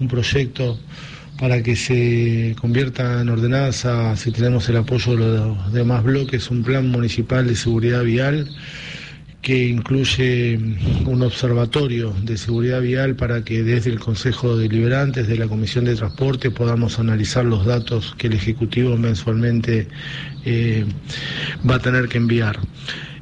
[0.00, 0.78] un proyecto
[1.38, 6.62] para que se convierta en ordenanza, si tenemos el apoyo de los demás bloques, un
[6.62, 8.48] plan municipal de seguridad vial
[9.42, 10.56] que incluye
[11.04, 15.96] un observatorio de seguridad vial para que desde el Consejo Deliberante, desde la Comisión de
[15.96, 19.88] Transporte, podamos analizar los datos que el Ejecutivo mensualmente
[20.44, 20.86] eh,
[21.68, 22.60] va a tener que enviar.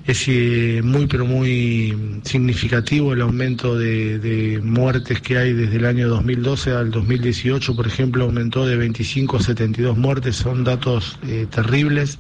[0.07, 5.87] Es eh, muy, pero muy significativo el aumento de, de, muertes que hay desde el
[5.87, 11.47] año 2012 al 2018, por ejemplo, aumentó de 25 a 72 muertes, son datos eh,
[11.51, 12.19] terribles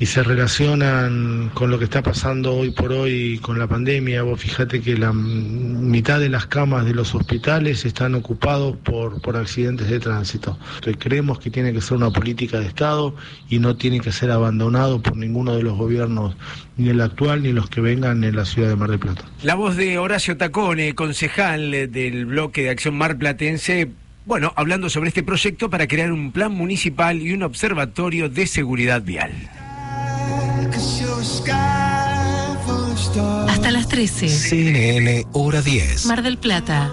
[0.00, 4.22] y se relacionan con lo que está pasando hoy por hoy con la pandemia.
[4.22, 9.36] Vos fíjate que la mitad de las camas de los hospitales están ocupados por, por
[9.36, 10.56] accidentes de tránsito.
[10.76, 13.14] Entonces, creemos que tiene que ser una política de Estado
[13.48, 16.36] y no tiene que ser abandonado por ninguno de los gobiernos,
[16.76, 19.24] ni el actual ni los que vengan en la ciudad de Mar del Plata.
[19.42, 23.90] La voz de Horacio Tacone, concejal del bloque de Acción Mar Platense.
[24.26, 29.02] Bueno, hablando sobre este proyecto para crear un plan municipal y un observatorio de seguridad
[29.02, 29.32] vial.
[33.48, 34.28] Hasta las 13.
[34.28, 36.06] CNN, hora 10.
[36.06, 36.92] Mar del Plata.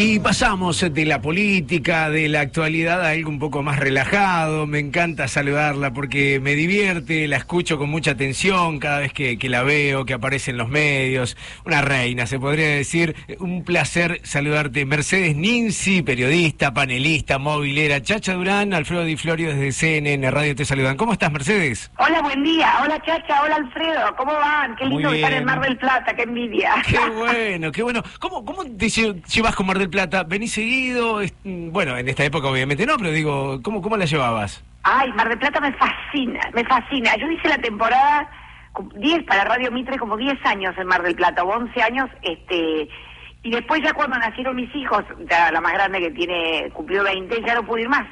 [0.00, 4.64] Y pasamos de la política, de la actualidad a algo un poco más relajado.
[4.64, 9.48] Me encanta saludarla porque me divierte, la escucho con mucha atención cada vez que, que,
[9.48, 11.36] la veo, que aparece en los medios.
[11.64, 13.16] Una reina, se podría decir.
[13.40, 14.84] Un placer saludarte.
[14.84, 18.00] Mercedes Ninzi, periodista, panelista, movilera.
[18.00, 20.96] Chacha Durán, Alfredo Di Florio desde CNN Radio te saludan.
[20.96, 21.90] ¿Cómo estás, Mercedes?
[21.98, 22.72] Hola, buen día.
[22.84, 23.42] Hola, Chacha.
[23.42, 24.14] Hola, Alfredo.
[24.16, 24.76] ¿Cómo van?
[24.76, 26.14] Qué lindo estar en Mar del Plata.
[26.14, 26.74] Qué envidia.
[26.86, 28.04] Qué bueno, qué bueno.
[28.20, 32.86] ¿Cómo, cómo te llevas con Mar del Plata, venís seguido, bueno, en esta época obviamente
[32.86, 34.64] no, pero digo, ¿cómo, cómo la llevabas?
[34.82, 37.16] Ay, Mar del Plata me fascina, me fascina.
[37.16, 38.30] Yo hice la temporada
[38.94, 42.88] 10 para Radio Mitre como 10 años en Mar del Plata, o 11 años, este
[43.42, 47.40] y después ya cuando nacieron mis hijos, ya la más grande que tiene cumplió 20,
[47.46, 48.06] ya no pude ir más.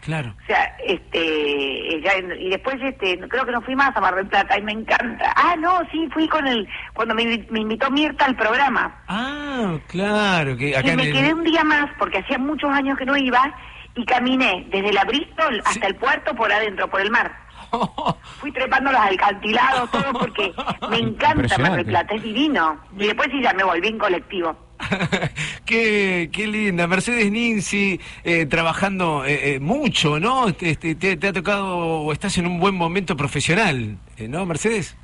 [0.00, 0.34] Claro.
[0.42, 4.26] O sea, este, ya, y después, este, creo que no fui más a Mar del
[4.26, 5.32] Plata y me encanta.
[5.36, 9.02] Ah, no, sí, fui con el, cuando me, me invitó Mirta al programa.
[9.08, 10.56] Ah, claro.
[10.56, 11.12] Que acá y me el...
[11.12, 13.54] quedé un día más porque hacía muchos años que no iba
[13.94, 17.30] y caminé desde la Bristol hasta el puerto por adentro, por el mar.
[18.40, 20.52] Fui trepando los alcantilados, todo porque
[20.88, 22.80] me encanta Mar del Plata, es divino.
[22.96, 24.56] Y después sí ya me volví en colectivo.
[25.64, 26.86] qué, qué linda.
[26.86, 30.48] Mercedes Ninzi, eh, trabajando eh, eh, mucho, ¿no?
[30.48, 34.96] Este, te, te, ha tocado, o estás en un buen momento profesional, ¿no, Mercedes?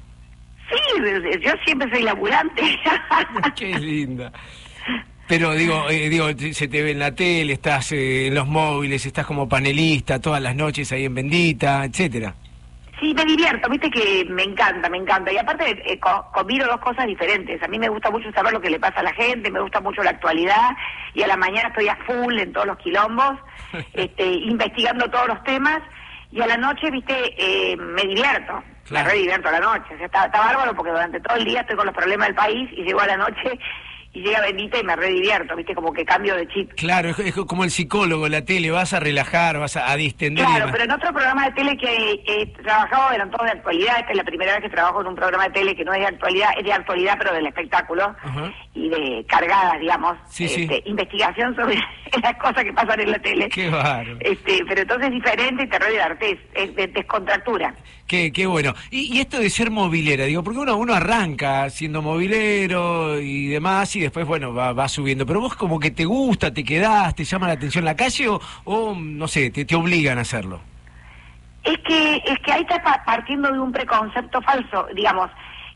[0.68, 1.02] Sí,
[1.40, 2.62] yo siempre soy laburante.
[3.56, 4.32] qué linda.
[5.26, 9.04] Pero digo, eh, digo, se te ve en la tele, estás eh, en los móviles,
[9.06, 12.34] estás como panelista todas las noches ahí en Bendita, etcétera.
[12.98, 15.30] Sí, me divierto, viste que me encanta, me encanta.
[15.30, 17.62] Y aparte eh, co combino dos cosas diferentes.
[17.62, 19.80] A mí me gusta mucho saber lo que le pasa a la gente, me gusta
[19.80, 20.70] mucho la actualidad
[21.12, 23.38] y a la mañana estoy a full en todos los quilombos,
[23.92, 25.82] este, investigando todos los temas
[26.32, 28.62] y a la noche, viste, eh, me divierto.
[28.86, 29.06] Claro.
[29.06, 29.94] Me re divierto a la noche.
[29.94, 32.36] O sea, está, está bárbaro porque durante todo el día estoy con los problemas del
[32.36, 33.58] país y llego a la noche
[34.16, 35.74] y llega Bendita y me redivierto, ¿viste?
[35.74, 36.72] Como que cambio de chip.
[36.72, 40.42] Claro, es, es, como el psicólogo, la tele, vas a relajar, vas a, a distender.
[40.46, 43.98] Claro, pero en otro programa de tele que he trabajado eran todos de actualidad.
[43.98, 46.00] Esta es la primera vez que trabajo en un programa de tele que no es
[46.00, 48.54] de actualidad, es de actualidad, pero del espectáculo uh -huh.
[48.72, 50.16] y de cargadas, digamos.
[50.30, 50.82] Sí, este, sí.
[50.86, 51.76] Investigación sobre
[52.22, 53.50] las cosas que pasan en la tele.
[53.50, 54.16] Qué bárbaro.
[54.20, 57.74] Este, pero entonces es diferente y te rediviertes, es de descontractura.
[58.06, 58.72] Qué, qué bueno.
[58.90, 63.96] Y, y, esto de ser movilera, digo, porque uno, uno arranca siendo movilero y demás,
[63.96, 65.26] y después, bueno, va, va subiendo.
[65.26, 68.40] Pero vos como que te gusta, te quedás, te llama la atención la calle o,
[68.64, 70.60] o no sé, te, te, obligan a hacerlo.
[71.64, 75.30] Es que, es que ahí estás partiendo de un preconcepto falso, digamos.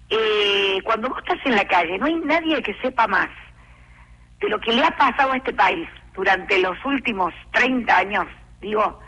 [0.08, 3.28] Eh, cuando vos estás en la calle, no hay nadie que sepa más
[4.40, 8.26] de lo que le ha pasado a este país durante los últimos 30 años,
[8.60, 9.00] digo,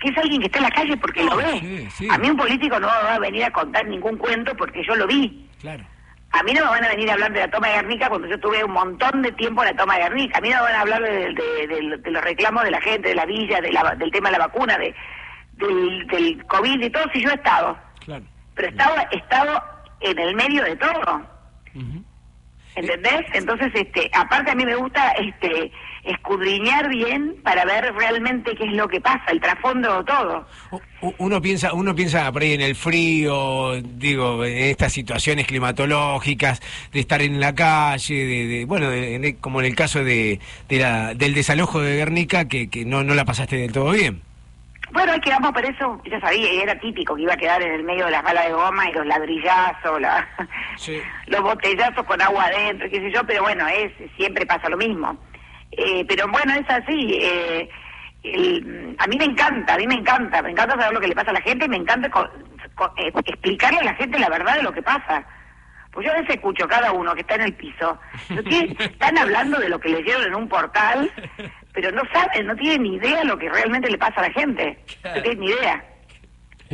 [0.00, 1.60] que es alguien que está en la calle porque lo ve.
[1.60, 2.08] Sí, sí.
[2.10, 5.06] A mí un político no va a venir a contar ningún cuento porque yo lo
[5.06, 5.48] vi.
[5.60, 5.84] Claro.
[6.36, 8.26] A mí no me van a venir a hablar de la toma de Guernica cuando
[8.28, 10.38] yo tuve un montón de tiempo en la toma de Guernica.
[10.38, 12.80] A mí no me van a hablar de, de- de- de los reclamos de la
[12.80, 14.94] gente, de la villa, de la- del tema de la vacuna, de,
[15.52, 17.78] del, del COVID y todo, si yo he estado.
[18.04, 18.24] Claro.
[18.56, 19.62] Pero he estado, he estado
[20.00, 21.22] en el medio de todo.
[22.76, 23.22] ¿Entendés?
[23.34, 25.70] Entonces, este, aparte a mí me gusta este
[26.04, 30.46] escudriñar bien para ver realmente qué es lo que pasa, el trasfondo de todo.
[31.18, 36.60] Uno piensa, uno piensa por ahí en el frío, digo, en estas situaciones climatológicas,
[36.92, 40.40] de estar en la calle, de, de- bueno, de- de- como en el caso de,
[40.68, 44.22] de la- del desalojo de Guernica, que, que no, no la pasaste del todo bien.
[44.92, 47.72] Bueno, ahí quedamos por eso, ya sabía, y era típico que iba a quedar en
[47.72, 50.28] el medio de las balas de goma y los ladrillazos, la-
[51.26, 55.16] los botellazos con agua adentro, qué sé yo, pero bueno, es siempre pasa lo mismo.
[55.76, 57.18] Eh, pero bueno, es así.
[57.20, 57.68] eh,
[58.22, 61.14] el- a mí me encanta, a mí me encanta, me encanta saber lo que le
[61.14, 62.28] pasa a la gente y me encanta co-
[62.74, 65.26] co- eh, explicarle a la gente la verdad de lo que pasa.
[65.92, 67.98] Pues yo a veces escucho cada uno que está en el piso.
[68.78, 71.10] Están hablando de lo que leyeron en un portal,
[71.72, 74.78] pero no saben, no tienen ni idea lo que realmente le pasa a la gente.
[75.04, 75.84] No tienen ni idea.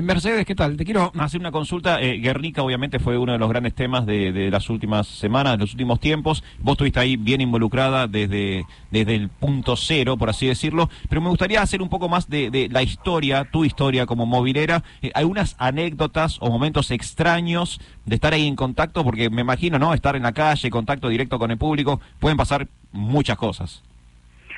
[0.00, 0.78] En Mercedes, ¿qué tal?
[0.78, 2.00] Te quiero hacer una consulta.
[2.00, 5.72] Eh, Guernica obviamente fue uno de los grandes temas de, las últimas semanas, de los
[5.72, 6.42] últimos tiempos.
[6.58, 10.88] Vos estuviste ahí bien involucrada desde, desde el punto cero, por así decirlo.
[11.10, 14.82] Pero me gustaría hacer un poco más de, de la historia, tu historia como movilera.
[15.02, 19.92] Eh, algunas anécdotas o momentos extraños de estar ahí en contacto, porque me imagino, ¿no?
[19.92, 23.82] Estar en la calle, contacto directo con el público, pueden pasar muchas cosas.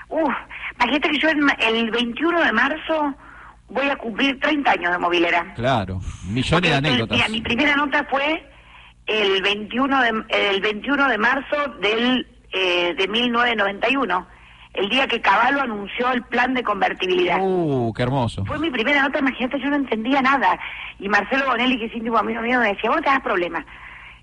[0.08, 0.32] Uf,
[0.76, 3.12] imagínate que yo ma- el 21 de marzo
[3.72, 5.54] voy a cumplir 30 años de movilera.
[5.54, 7.16] Claro, millones de anécdotas.
[7.16, 8.44] mira, mi primera nota fue
[9.06, 14.26] el 21 de, el 21 de marzo del, eh, de 1991,
[14.74, 17.38] el día que Caballo anunció el plan de convertibilidad.
[17.40, 18.44] Uh, qué hermoso.
[18.44, 20.58] Fue mi primera nota, imagínate, yo no entendía nada.
[20.98, 23.64] Y Marcelo Bonelli, que es íntimo amigo mío, me decía, vos no te das problema.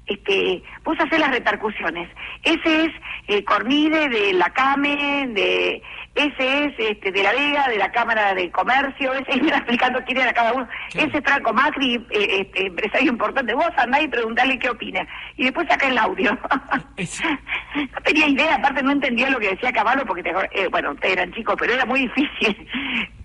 [0.10, 2.10] Este, vos haces las repercusiones.
[2.44, 2.92] Ese es
[3.28, 5.82] eh, Cornide de la CAME, de,
[6.16, 10.18] ese es este, de la Vega, de la Cámara de Comercio, ese iba explicando quién
[10.18, 10.68] era cada uno.
[10.94, 13.54] Ese es Franco Macri, eh, este, empresario importante.
[13.54, 15.08] Vos andá y preguntale qué opina.
[15.38, 16.38] Y después saca el audio.
[16.98, 21.14] no tenía idea, aparte no entendía lo que decía Caballo, porque, te, eh, bueno, ustedes
[21.14, 22.68] eran chicos, pero era muy difícil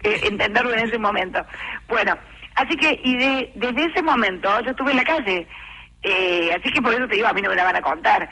[0.03, 1.45] eh, entenderlo en ese momento.
[1.89, 2.17] Bueno,
[2.55, 5.47] así que, y de, desde ese momento yo estuve en la calle.
[6.05, 8.29] Eh, así que por eso te digo, a mí no me la van a contar.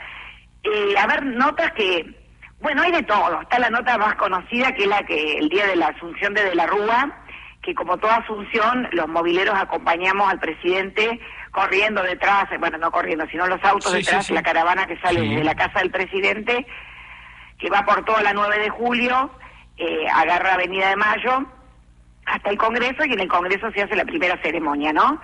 [0.63, 2.05] Eh, a ver, notas que,
[2.61, 3.41] bueno, hay de todo.
[3.41, 6.43] Está la nota más conocida, que es la que el día de la asunción de
[6.43, 7.11] De la Rúa,
[7.63, 11.19] que como toda asunción, los mobileros acompañamos al presidente
[11.51, 14.33] corriendo detrás, bueno, no corriendo, sino los autos Sí, detrás, sí, sí.
[14.33, 16.65] la caravana que sale de la casa del presidente,
[17.59, 19.31] que va por toda la 9 de julio,
[19.77, 21.45] eh, agarra Avenida de Mayo,
[22.25, 25.21] hasta el Congreso, y en el Congreso se hace la primera ceremonia, ¿no?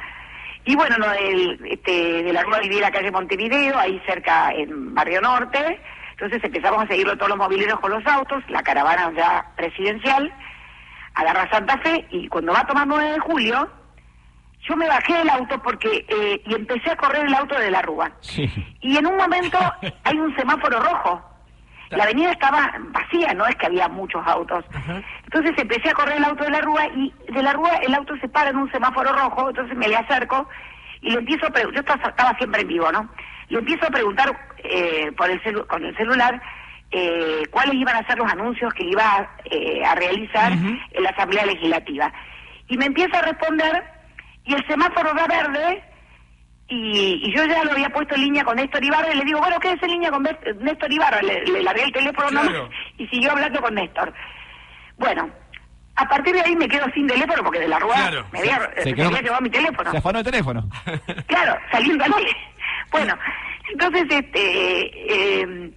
[0.70, 4.52] Y bueno, no, el, este, de la Rúa vivía en la calle Montevideo, ahí cerca
[4.52, 5.82] en Barrio Norte.
[6.12, 10.32] Entonces empezamos a seguirlo todos los mobileros con los autos, la caravana ya presidencial,
[11.16, 13.68] agarra Santa Fe y cuando va a tomar 9 de julio,
[14.60, 17.82] yo me bajé del auto porque eh, y empecé a correr el auto de la
[17.82, 18.12] Rúa.
[18.82, 19.58] Y en un momento
[20.04, 21.29] hay un semáforo rojo.
[21.92, 24.64] La avenida estaba vacía, no es que había muchos autos.
[25.26, 28.16] Entonces empecé a correr el auto de la Rúa y de la Rúa el auto
[28.18, 30.48] se para en un semáforo rojo, entonces me le acerco
[31.02, 33.10] y le empiezo a preguntar, yo estaba, estaba siempre en vivo, ¿no?
[33.50, 36.40] Le empiezo a preguntar eh, por el celu- con el celular
[36.92, 41.46] eh, cuáles iban a ser los anuncios que iba eh, a realizar en la Asamblea
[41.46, 42.12] Legislativa.
[42.68, 43.84] Y me empieza a responder
[44.46, 45.84] y el semáforo da verde
[46.70, 49.40] y, y yo ya lo había puesto en línea con Néstor Ibarra y le digo,
[49.40, 51.22] bueno, quédese en línea con Nés- Néstor Ibarra.
[51.22, 54.14] Le, le largué el teléfono nomás y siguió hablando con Néstor.
[54.98, 55.30] Bueno,
[55.96, 58.26] a partir de ahí me quedo sin teléfono porque de la rueda Claro.
[58.32, 59.92] me había, Se- se me quedó- había llevado mi teléfono.
[59.92, 60.70] Se afanó el teléfono.
[61.28, 62.36] Claro, saliendo al aire.
[62.92, 63.18] Bueno,
[63.72, 65.72] entonces, este, eh,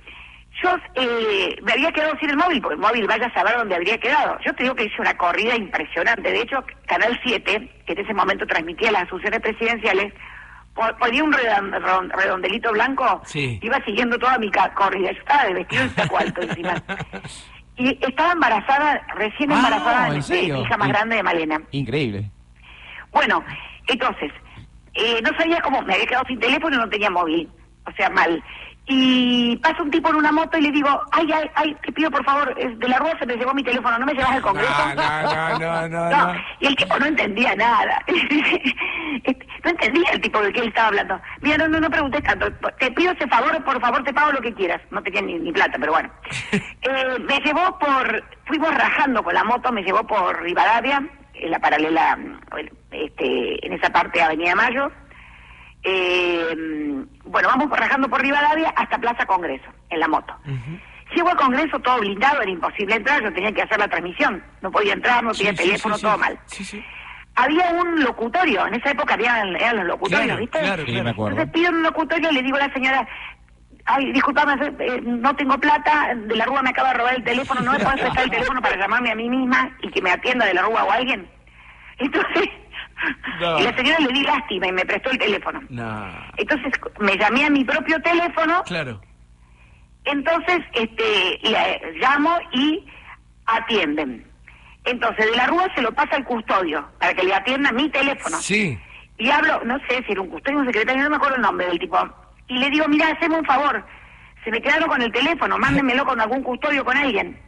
[0.63, 3.75] yo eh, me había quedado sin el móvil, porque el móvil vaya a saber dónde
[3.75, 4.39] habría quedado.
[4.45, 6.31] Yo te digo que hice una corrida impresionante.
[6.31, 10.13] De hecho, Canal 7, que en ese momento transmitía las asunciones presidenciales,
[10.99, 13.59] ponía un redon- redon- redondelito blanco, Sí.
[13.63, 15.13] iba siguiendo toda mi corrida.
[15.13, 16.75] Yo estaba de vestido de taco alto encima.
[17.75, 21.63] Y estaba embarazada, recién Ah, embarazada ¿en de mi hija más grande de Malena.
[21.71, 22.31] Increíble.
[23.11, 23.43] Bueno,
[23.87, 24.31] entonces,
[24.93, 27.49] eh, no sabía cómo, me había quedado sin teléfono y no tenía móvil,
[27.87, 28.43] o sea, mal.
[28.87, 32.11] Y pasa un tipo en una moto y le digo, ay, ay, ay, te pido
[32.11, 34.43] por favor, es de la rueda se me llevó mi teléfono, ¿no me llevas al
[34.43, 34.95] Congreso?
[34.97, 36.35] No, no, no, no.
[36.61, 38.03] Y el tipo no entendía nada.
[39.65, 41.21] No entendía el tipo de qué él estaba hablando.
[41.41, 42.51] Mira, no, no, no preguntes tanto.
[42.81, 44.81] Te pido ese favor, por favor, te pago lo que quieras.
[44.91, 46.11] No tenía ni, ni plata, pero bueno.
[46.85, 51.01] Eh, me llevó por, fuimos rajando con la moto, me llevó por Rivadavia,
[51.35, 52.41] en la paralela, mm,
[52.91, 54.91] este, en esa parte de Avenida Mayo.
[55.85, 56.55] Eh,
[57.25, 60.35] bueno, vamos rajando por Rivadavia hasta Plaza Congreso, en la moto.
[61.15, 64.43] Llego al Congreso todo blindado, era imposible entrar, yo tenía que hacer la transmisión.
[64.63, 66.07] No podía entrar, no tenía Sí, teléfono, sí, sí.
[66.07, 66.39] todo mal.
[67.35, 70.59] Había un locutorio, en esa época había, eran los locutorios, Claro, ¿viste?
[70.61, 71.41] claro, me acuerdo.
[71.41, 73.09] Entonces pido un locutorio y le digo a la señora,
[73.87, 77.61] ay, disculpame, eh, no tengo plata, de la Rúa me acaba de robar el teléfono,
[77.63, 80.45] ¿no me puedes prestar el teléfono para llamarme a mí misma y que me atienda
[80.47, 81.27] de la Rúa o alguien?
[81.99, 82.49] Entonces,
[83.41, 83.59] No.
[83.59, 85.61] y la señora le di lástima y me prestó el teléfono.
[85.71, 86.09] No.
[86.37, 89.01] Entonces me llamé a mi propio teléfono, Claro.
[90.05, 92.85] entonces este le llamo y
[93.47, 94.27] atienden.
[94.85, 98.37] Entonces de la Rúa se lo pasa al custodio para que le atienda mi teléfono.
[98.39, 98.79] Sí.
[99.19, 101.43] Y hablo, no sé si era un custodio o un secretario, no me acuerdo el
[101.43, 101.99] nombre del tipo.
[102.49, 103.85] Y le digo, mira, haceme un favor,
[104.43, 107.39] se me quedaron con el teléfono, mándenmelo con algún custodio, con alguien.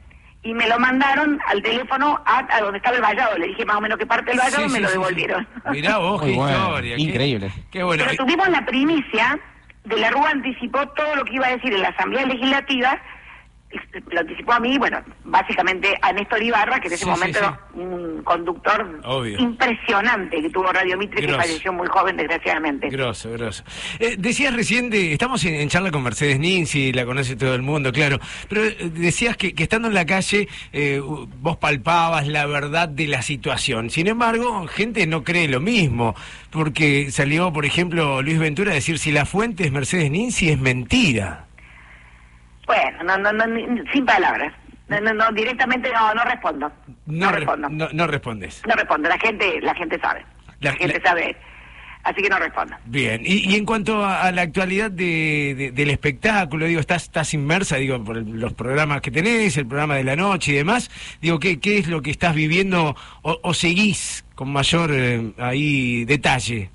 [0.44, 3.36] Y me lo mandaron al teléfono a, a donde estaba el vallado.
[3.38, 4.98] Le dije más o menos qué parte del vallado, Sí, me sí, lo sí, sí.
[5.00, 5.48] devolvieron.
[5.70, 6.96] Mirá vos, qué bueno, historia.
[6.96, 7.50] qué- increíble.
[7.70, 8.04] Qué, bueno.
[8.06, 9.38] Pero tuvimos la primicia
[9.84, 13.00] de la Rúa anticipó todo lo que iba a decir en la Asamblea Legislativa,
[14.10, 17.44] lo anticipó a mí, bueno, básicamente a Néstor Ibarra, que en ese Sí, momento sí.
[17.44, 19.38] era un conductor Obvio.
[19.40, 21.40] impresionante que tuvo Radio Mitre, que Grosso.
[21.42, 22.88] falleció muy joven, desgraciadamente.
[22.88, 23.64] Grosso, grosso.
[23.98, 27.62] Eh, decías recién, de- estamos en, en charla con Mercedes Ninzi, la conoce todo el
[27.62, 28.18] mundo, claro,
[28.48, 31.00] pero eh, decías que, que estando en la calle eh,
[31.40, 33.90] vos palpabas la verdad de la situación.
[33.90, 36.14] Sin embargo, gente no cree lo mismo,
[36.50, 40.58] porque salió, por ejemplo, Luis Ventura a decir si la fuente es Mercedes Ninzi es
[40.60, 41.46] mentira.
[42.66, 44.52] Bueno, no, no, no, ni- sin palabras.
[44.88, 46.70] No, no, no, directamente no, no respondo.
[47.06, 47.68] No, No, re- respondo.
[47.70, 48.62] no, no respondes.
[48.66, 50.24] No respondo, la gente, la gente sabe.
[50.60, 51.36] La- La, gente la- sabe.
[52.04, 52.76] Así que no respondo.
[52.84, 57.04] Bien, y, y en cuanto a, a la actualidad de, de- del espectáculo, digo, estás,
[57.04, 60.56] estás inmersa, digo, por el- los programas que tenés, el programa de la noche y
[60.56, 60.90] demás,
[61.22, 66.04] digo, ¿qué, qué es lo que estás viviendo o, o seguís con mayor eh, ahí
[66.04, 66.68] detalle?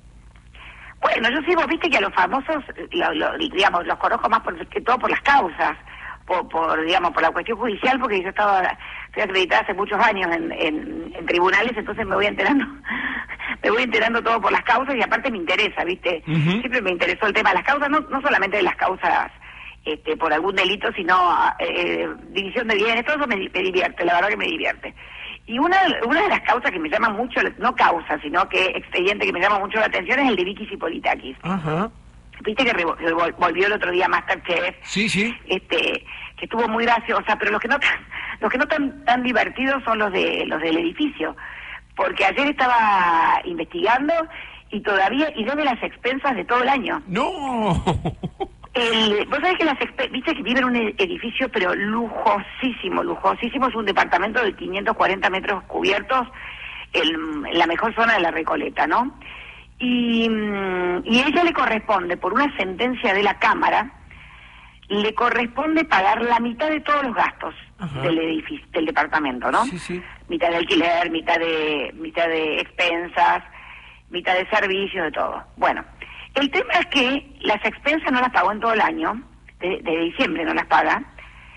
[1.00, 4.66] Bueno, yo sigo, viste que a los famosos, lo- lo- digamos, los conozco más por,
[4.68, 5.76] que todo por las causas,
[6.26, 8.62] por, por, digamos, por la cuestión judicial, porque yo estaba,
[9.16, 12.64] acreditada hace muchos años en, en, en tribunales, entonces me voy enterando,
[13.62, 16.22] me voy enterando todo por las causas y aparte me interesa, viste,
[16.60, 19.30] siempre me interesó el tema de las causas, no, no solamente de las causas
[19.84, 24.14] este, por algún delito, sino eh, división de bienes, todo eso me, me divierte, la
[24.14, 24.94] verdad que me divierte.
[25.50, 25.76] Y una,
[26.06, 29.40] una de las causas que me llama mucho, no causa, sino que expediente que me
[29.40, 31.36] llama mucho la atención es el de Vicky Cipolitakis.
[31.42, 31.90] Ajá.
[32.44, 32.84] Viste que
[33.36, 35.36] volvió el otro día Masterchef, Sí, sí.
[35.48, 36.04] este,
[36.36, 37.90] que estuvo muy graciosa, pero los que no tan,
[38.40, 41.36] los que no tan, tan divertidos son los de los del edificio,
[41.96, 44.14] porque ayer estaba investigando
[44.70, 47.02] y todavía y desde las expensas de todo el año.
[47.08, 47.82] No.
[48.80, 49.78] El, vos sabés que las
[50.10, 55.28] viste que vive en un e- edificio pero lujosísimo, lujosísimo, es un departamento de 540
[55.30, 56.26] metros cubiertos
[56.92, 59.18] en, en la mejor zona de la Recoleta, ¿no?
[59.78, 63.92] Y, mm, y a ella le corresponde, por una sentencia de la Cámara,
[64.88, 68.00] le corresponde pagar la mitad de todos los gastos Ajá.
[68.00, 69.64] del edificio, del departamento, ¿no?
[69.64, 70.02] Sí, sí.
[70.28, 73.42] Mitad de alquiler, mitad de, mitad de expensas,
[74.10, 75.44] mitad de servicios, de todo.
[75.56, 75.84] Bueno,
[76.34, 79.20] el tema es que las expensas no las pagó en todo el año,
[79.60, 81.02] de, de diciembre no las paga,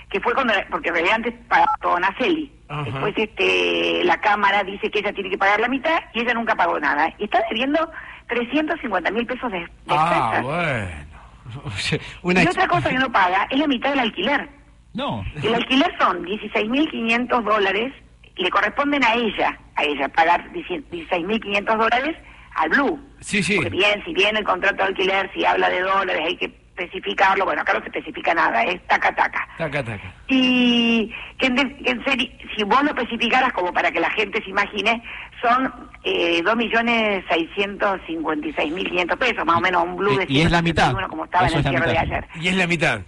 [0.10, 2.52] que fue cuando, porque en realidad antes pagaba todo Naceli.
[2.70, 2.84] Ajá.
[2.84, 6.56] Después este, la Cámara dice que ella tiene que pagar la mitad y ella nunca
[6.56, 7.12] pagó nada.
[7.18, 7.90] Y está debiendo
[8.28, 10.44] 350 mil pesos de, de Ah, expensas.
[10.44, 12.04] bueno.
[12.24, 14.50] Una Y ex- otra cosa que no paga es la mitad del alquiler.
[14.94, 15.24] No.
[15.42, 17.94] El alquiler son 16.500 dólares,
[18.38, 22.16] le corresponden a ella, a ella pagar 16.500 dólares
[22.56, 23.00] al Blue.
[23.24, 23.56] Sí, sí.
[23.56, 26.46] Porque bien, si bien el contrato de alquiler, si habla de dólares, hay que
[26.76, 29.48] especificarlo, bueno, acá no se especifica nada, es taca taca.
[29.58, 30.14] Taca, taca.
[30.28, 35.02] Y que en, serio, si vos lo especificaras como para que la gente se imagine,
[35.42, 35.72] son
[36.04, 40.92] eh, 2.656.500 pesos, más o menos un Blue de Y- es la mitad.
[40.92, 42.26] 171 como estaba Eso en el cierre de ayer.
[42.42, 43.02] Y es la mitad.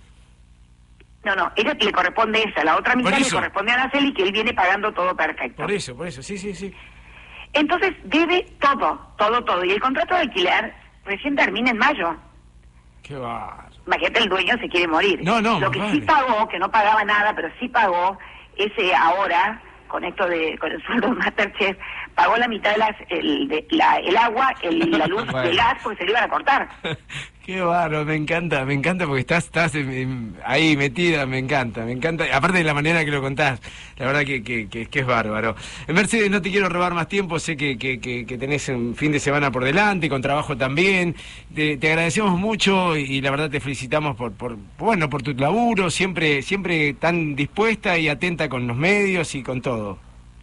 [1.24, 4.32] No, no, ella le corresponde esa, la otra mitad le corresponde a Araceli que él
[4.32, 5.64] viene pagando todo perfecto.
[5.64, 6.22] Por eso, por eso.
[6.22, 6.72] Sí, sí, sí.
[7.56, 9.64] Entonces debe todo, todo, todo.
[9.64, 10.74] Y el contrato de alquiler
[11.06, 12.16] recién termina en mayo.
[13.02, 13.66] Qué va.
[13.88, 15.22] Imagínate, el dueño se quiere morir.
[15.24, 18.18] No, no, Lo que sí pagó, que no pagaba nada, pero sí pagó,
[18.58, 21.78] ese ahora, con esto de, con el sueldo de Masterchef,
[22.14, 25.50] pagó la mitad de las, el, de, la, el agua, el, la luz, Bueno.
[25.50, 26.68] el gas, porque se le iban a cortar.
[27.46, 29.74] Qué bárbaro, me encanta, me encanta porque estás, estás
[30.44, 32.26] ahí metida, me encanta, me encanta.
[32.34, 33.62] Aparte de la manera que lo contás,
[33.98, 35.56] la verdad que, que, que- que es bárbaro.
[35.88, 39.12] Eh, Mercedes, no te quiero robar más tiempo, sé que, que, que- tenés un fin
[39.12, 41.16] de semana por delante, con trabajo también.
[41.54, 46.42] Te, agradecemos mucho y, la verdad te felicitamos por, por, bueno, por tu laburo, siempre,
[46.42, 50.00] siempre tan dispuesta y atenta con los medios y con todo.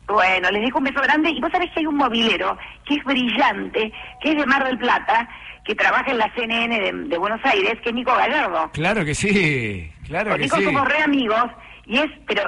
[0.07, 3.05] Bueno, les dejo un beso grande y vos sabés que hay un movilero que es
[3.05, 5.29] brillante, que es de Mar del Plata,
[5.65, 8.71] que trabaja en la CNN de, de Buenos Aires, que es Nico Gallardo.
[8.73, 10.65] Claro que sí, claro Con que Nico sí.
[10.65, 11.45] somos re amigos
[11.87, 12.43] y es, pero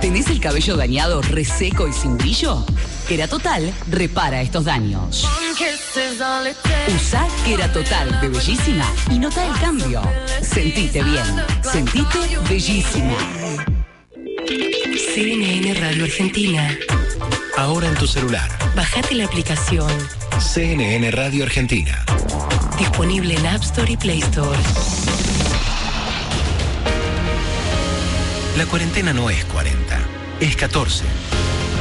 [0.00, 2.64] ¿Tenés el cabello dañado, reseco y sin brillo?
[3.30, 5.26] Total repara estos daños.
[6.94, 7.26] Usa
[7.72, 10.02] Total de Bellísima y nota el cambio.
[10.42, 11.24] Sentite bien.
[11.62, 12.18] Sentite
[12.48, 13.16] bellísima.
[15.14, 16.78] CNN Radio Argentina.
[17.56, 19.90] Ahora en tu celular, Bajate la aplicación.
[20.38, 22.04] CNN Radio Argentina.
[22.78, 24.58] Disponible en App Store y Play Store.
[28.58, 30.00] La cuarentena no es 40,
[30.40, 31.04] es 14.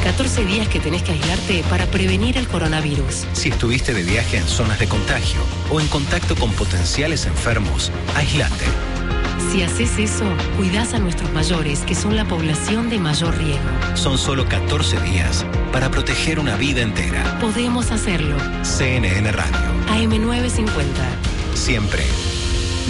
[0.04, 3.26] 14 días que tenés que aislarte para prevenir el coronavirus.
[3.34, 5.40] Si estuviste de viaje en zonas de contagio
[5.72, 8.66] o en contacto con potenciales enfermos, aislate.
[9.52, 10.26] Si haces eso,
[10.56, 13.68] cuidás a nuestros mayores, que son la población de mayor riesgo.
[13.96, 17.40] Son solo 14 días para proteger una vida entera.
[17.40, 18.38] Podemos hacerlo.
[18.62, 19.58] CNN Radio,
[19.90, 20.76] AM950.
[21.56, 22.06] siempre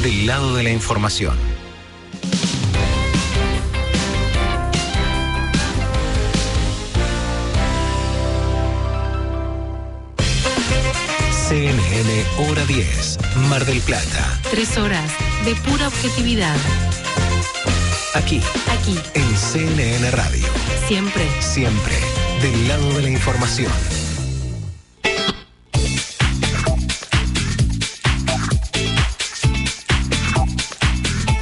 [0.04, 1.57] del lado de la información.
[11.48, 13.18] CNN Hora 10,
[13.50, 14.39] Mar del Plata.
[14.52, 15.10] Tres horas
[15.45, 16.58] de pura objetividad.
[18.16, 20.45] Aquí, Aquí, en CNN Radio.
[20.88, 21.24] siempre.
[21.39, 21.95] Siempre
[22.41, 23.72] del lado de la información.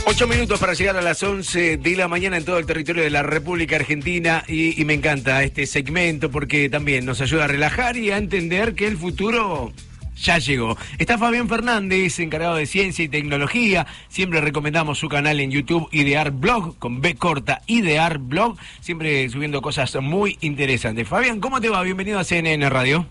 [0.08, 3.10] Ocho minutos para llegar a las 11 de la mañana en todo el territorio de
[3.10, 7.98] la República Argentina y, y me encanta este segmento porque también nos ayuda a relajar
[7.98, 9.74] y a entender que el futuro
[10.16, 10.78] ya llegó.
[10.98, 13.86] Está Fabián Fernández, encargado de ciencia y tecnología.
[14.08, 19.62] Siempre recomendamos su canal en YouTube, Idear Blog, con B corta, Idear Blog, siempre subiendo
[19.62, 21.08] cosas muy interesantes.
[21.08, 21.82] Fabián, ¿cómo te va?
[21.84, 23.06] Bienvenido a CNN Radio.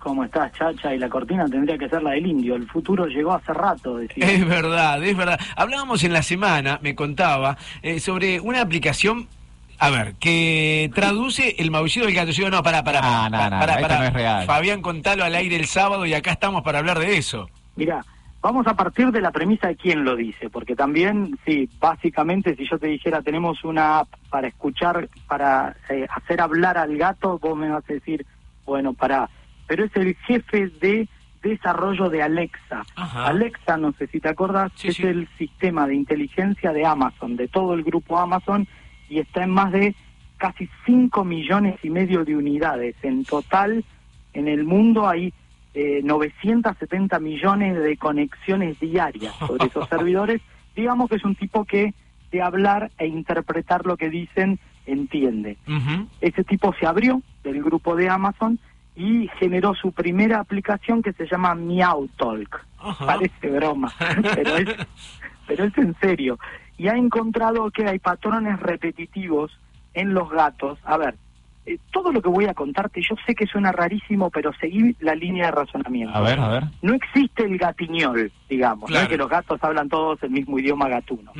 [0.00, 0.94] ¿Cómo estás, Chacha?
[0.94, 2.56] Y la cortina tendría que ser la del indio.
[2.56, 4.30] El futuro llegó hace rato, decía.
[4.30, 5.38] Es verdad, es verdad.
[5.56, 9.28] Hablábamos en la semana, me contaba, eh, sobre una aplicación,
[9.80, 12.30] a ver, que traduce el maullido del gato.
[12.30, 14.46] Yo digo, no, para, para, Ah, no, no, esto no es real.
[14.46, 17.48] Fabián, contalo al aire el sábado y acá estamos para hablar de eso.
[17.76, 18.04] Mira,
[18.42, 22.68] vamos a partir de la premisa de quién lo dice, porque también, sí, básicamente, si
[22.68, 27.56] yo te dijera, tenemos una app para escuchar, para eh, hacer hablar al gato, vos
[27.56, 28.26] me vas a decir,
[28.66, 29.28] bueno, para.
[29.66, 31.08] Pero es el jefe de
[31.42, 32.82] desarrollo de Alexa.
[32.96, 33.28] Ajá.
[33.28, 35.04] Alexa, no sé si te acordás, Sí, es sí.
[35.06, 38.68] el sistema de inteligencia de Amazon, de todo el grupo Amazon,
[39.10, 39.94] y está en más de
[40.38, 42.96] casi 5 millones y medio de unidades.
[43.02, 43.84] En total,
[44.32, 45.34] en el mundo hay
[45.74, 50.40] eh, 970 millones de conexiones diarias sobre esos servidores.
[50.74, 51.92] Digamos que es un tipo que
[52.30, 55.58] de hablar e interpretar lo que dicen entiende.
[56.20, 58.58] Ese tipo se abrió del grupo de Amazon
[58.96, 62.66] y generó su primera aplicación que se llama Meow Talk.
[62.98, 63.92] Parece broma,
[64.34, 64.68] pero es,
[65.46, 66.38] pero es en serio.
[66.80, 69.52] Y ha encontrado que hay patrones repetitivos
[69.92, 70.78] en los gatos.
[70.84, 71.14] A ver,
[71.66, 75.14] eh, todo lo que voy a contarte, yo sé que suena rarísimo, pero seguí la
[75.14, 76.16] línea de razonamiento.
[76.16, 76.64] A ver, a ver.
[76.80, 79.02] No existe el gatiñol, digamos, no Claro.
[79.02, 81.32] es que los gatos hablan todos el mismo idioma gatuno.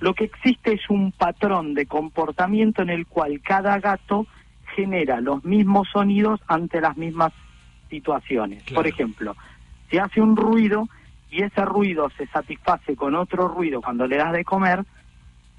[0.00, 4.26] Lo que existe es un patrón de comportamiento en el cual cada gato
[4.74, 7.32] genera los mismos sonidos ante las mismas
[7.88, 8.64] situaciones.
[8.74, 9.36] Por ejemplo,
[9.90, 10.88] si hace un ruido
[11.30, 14.84] y ese ruido se satisface con otro ruido cuando le das de comer,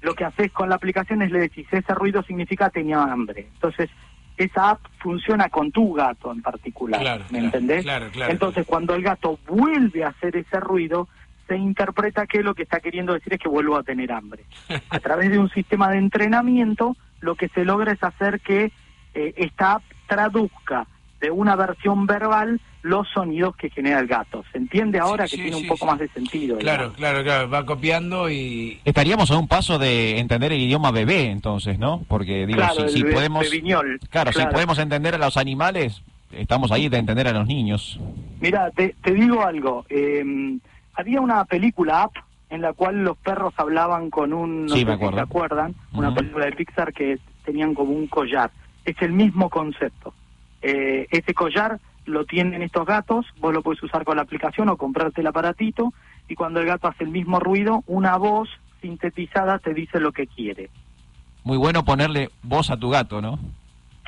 [0.02, 3.48] lo que haces con la aplicación es le decís, ese ruido significa tenía hambre.
[3.54, 3.90] Entonces,
[4.36, 7.82] esa app funciona con tu gato en particular, Claro, ¿me claro, entendés?
[7.82, 8.32] claro, claro.
[8.32, 11.08] Entonces, cuando el gato vuelve a hacer ese ruido,
[11.46, 14.44] se interpreta que lo que está queriendo decir es que vuelvo a tener hambre.
[14.90, 18.72] A través de un sistema de entrenamiento, lo que se logra es hacer que
[19.14, 20.86] eh, esta app traduzca
[21.20, 24.42] de una versión verbal los sonidos que genera el gato.
[24.52, 25.86] ¿Se entiende ahora Sí, que sí, tiene un sí, poco sí.
[25.86, 26.56] más de sentido?
[26.58, 27.50] Claro, claro, claro.
[27.50, 28.80] Va copiando y.
[28.84, 32.02] Estaríamos a un paso de entender el idioma bebé, entonces, ¿no?
[32.08, 33.46] Porque digo, Claro, si, el si be- podemos,
[34.10, 34.32] claro, claro.
[34.32, 36.02] si podemos entender a los animales,
[36.32, 38.00] estamos ahí de entender a los niños.
[38.40, 39.84] Mira, te, te digo algo.
[39.90, 40.24] eh,
[40.94, 42.14] había una película app
[42.50, 45.16] en la cual los perros hablaban con un, no Sí, sé me si acuerdo.
[45.18, 48.50] se acuerdan, una película de Pixar que tenían como un collar.
[48.84, 50.14] Es el mismo concepto.
[50.62, 54.76] Eh, ese collar lo tienen estos gatos, vos lo puedes usar con la aplicación o
[54.76, 55.92] comprarte el aparatito
[56.28, 58.48] y cuando el gato hace el mismo ruido, una voz
[58.80, 60.70] sintetizada te dice lo que quiere.
[61.44, 63.38] Muy bueno ponerle voz a tu gato, ¿no?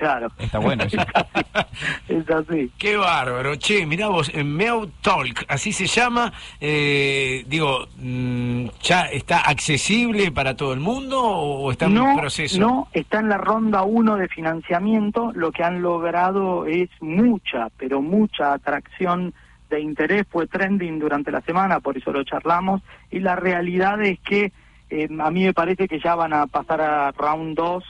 [0.02, 0.32] Claro.
[0.36, 0.96] Está bueno eso.
[2.08, 2.72] es así.
[2.76, 3.54] Qué bárbaro.
[3.54, 6.32] Che, mirá vos, en Meow Talk, así se llama.
[6.60, 12.58] eh, digo, mm, ¿ya está accesible para todo el mundo o está en no, proceso?
[12.58, 15.30] No, está en la ronda 1 de financiamiento.
[15.36, 19.32] Lo que han logrado es mucha, pero mucha atracción
[19.70, 20.26] de interés.
[20.28, 22.82] Fue trending durante la semana, por eso lo charlamos.
[23.12, 24.50] Y la realidad es que
[24.90, 27.84] eh, a mí me parece que ya van a pasar a round 2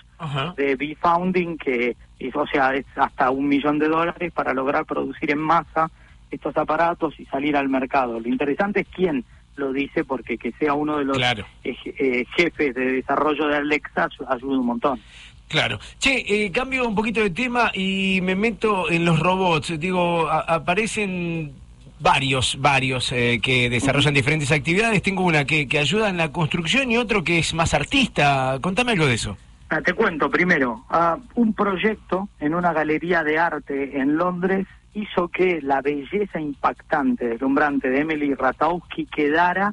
[0.56, 5.30] de B-Founding, que es, o sea, es hasta un millón de dólares para lograr producir
[5.30, 5.90] en masa
[6.30, 8.20] estos aparatos y salir al mercado.
[8.20, 9.24] Lo interesante es quién
[9.56, 11.44] lo dice, porque que sea uno de los Claro.
[11.64, 15.00] eh, jefes de desarrollo de Alexa ayu- ayuda un montón.
[15.48, 15.78] Claro.
[15.98, 19.78] Che, eh, cambio un poquito de tema y me meto en los robots.
[19.78, 21.52] Digo, a- aparecen
[22.00, 25.02] varios, varios eh, que desarrollan diferentes actividades.
[25.02, 28.56] Tengo una que, que ayuda en la construcción y otro que es más artista.
[28.62, 29.36] Contame algo de eso.
[29.74, 35.28] Ah, te cuento primero, ah, un proyecto en una galería de arte en Londres hizo
[35.28, 39.72] que la belleza impactante, deslumbrante de Emily Ratowski quedara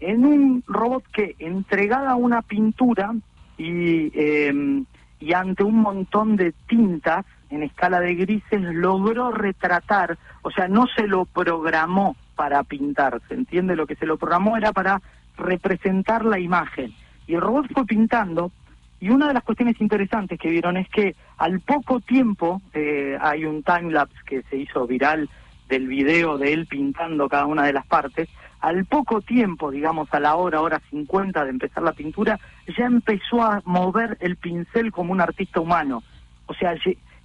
[0.00, 3.14] en un robot que entregada una pintura
[3.58, 4.82] y, eh,
[5.20, 10.86] y ante un montón de tintas en escala de grises logró retratar, o sea, no
[10.86, 13.76] se lo programó para pintar, ¿se entiende?
[13.76, 15.02] Lo que se lo programó era para
[15.36, 16.94] representar la imagen.
[17.26, 18.50] Y el robot fue pintando
[19.04, 23.44] y una de las cuestiones interesantes que vieron es que al poco tiempo eh, hay
[23.44, 25.28] un timelapse que se hizo viral
[25.68, 28.30] del video de él pintando cada una de las partes.
[28.60, 32.40] Al poco tiempo, digamos a la hora, hora 50 de empezar la pintura,
[32.78, 36.02] ya empezó a mover el pincel como un artista humano.
[36.46, 36.74] O sea,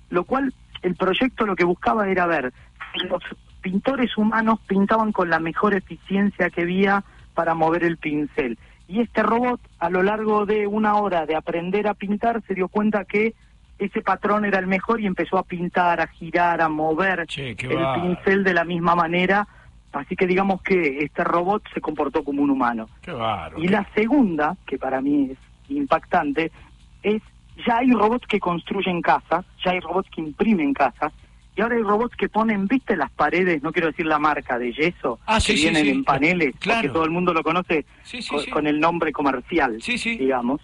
[0.10, 2.52] lo cual el proyecto lo que buscaba era ver
[2.92, 3.24] si los
[3.62, 8.58] pintores humanos pintaban con la mejor eficiencia que había para mover el pincel.
[8.90, 12.68] Y este robot, a lo largo de una hora de aprender a pintar, se dio
[12.68, 13.36] cuenta que
[13.78, 18.44] ese patrón era el mejor y empezó a pintar, a girar, a mover el pincel
[18.44, 19.48] de la misma manera.
[19.92, 22.90] Así que digamos que este robot se comportó como un humano.
[23.04, 23.14] Qué.
[23.58, 25.38] Y la segunda, que para mí es
[25.70, 26.52] impactante,
[27.04, 27.22] es
[27.66, 31.14] ya hay robots que construyen casas, ya hay robots que imprimen casas,
[31.60, 34.72] y ahora hay robots que ponen, viste las paredes, no quiero decir la marca de
[34.72, 35.90] yeso, Ah, sí, que sí, vienen sí.
[35.92, 36.80] en paneles, Claro.
[36.84, 37.86] porque todo el mundo lo conoce
[38.54, 40.62] con, el nombre comercial, digamos.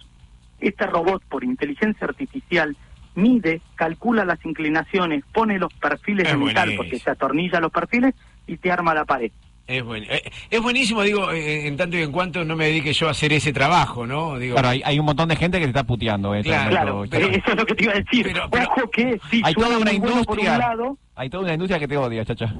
[0.58, 2.74] Este robot, por inteligencia artificial,
[3.14, 8.14] mide, calcula las inclinaciones, pone los perfiles Es de metal, porque se atornilla los perfiles
[8.46, 9.32] y te arma la pared.
[9.68, 12.92] Es, buen- eh, es buenísimo, digo, eh, en tanto y en cuanto no me dedique
[12.92, 14.38] yo a hacer ese trabajo, ¿no?
[14.38, 16.34] Digo, Claro, hay, hay un montón de gente que te está puteando.
[16.34, 18.32] este Claro, pero- Eso es lo que te iba a decir.
[18.38, 20.58] Ojo que sí, hay toda una muy bueno por un industria.
[20.58, 22.54] lado, Hay toda una industria que te odia, chacha.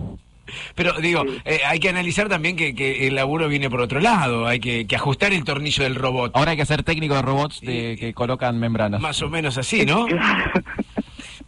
[0.76, 4.46] Pero digo, eh, hay que analizar también que, que el laburo viene por otro lado,
[4.46, 6.32] hay que, que ajustar el tornillo del robot.
[6.36, 9.00] Ahora hay que ser técnico de robots de- que colocan membranas.
[9.00, 10.06] Más o menos así, ¿no?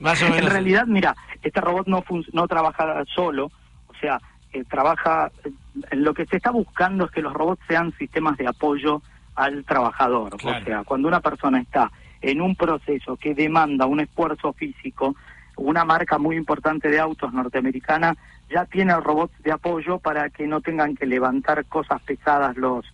[0.01, 0.39] Más o menos.
[0.43, 3.47] En realidad, mira, este robot no fun- no trabaja solo,
[3.87, 4.21] o sea,
[4.59, 8.47] eh, trabaja, eh, lo que se está buscando es que los robots sean sistemas de
[8.47, 9.03] apoyo
[9.35, 10.35] al trabajador.
[10.35, 11.91] O sea, cuando una persona está
[12.21, 15.15] en un proceso que demanda un esfuerzo físico,
[15.57, 18.17] una marca muy importante de autos norteamericana
[18.51, 22.85] ya tiene robots de apoyo para que no tengan que levantar cosas pesadas los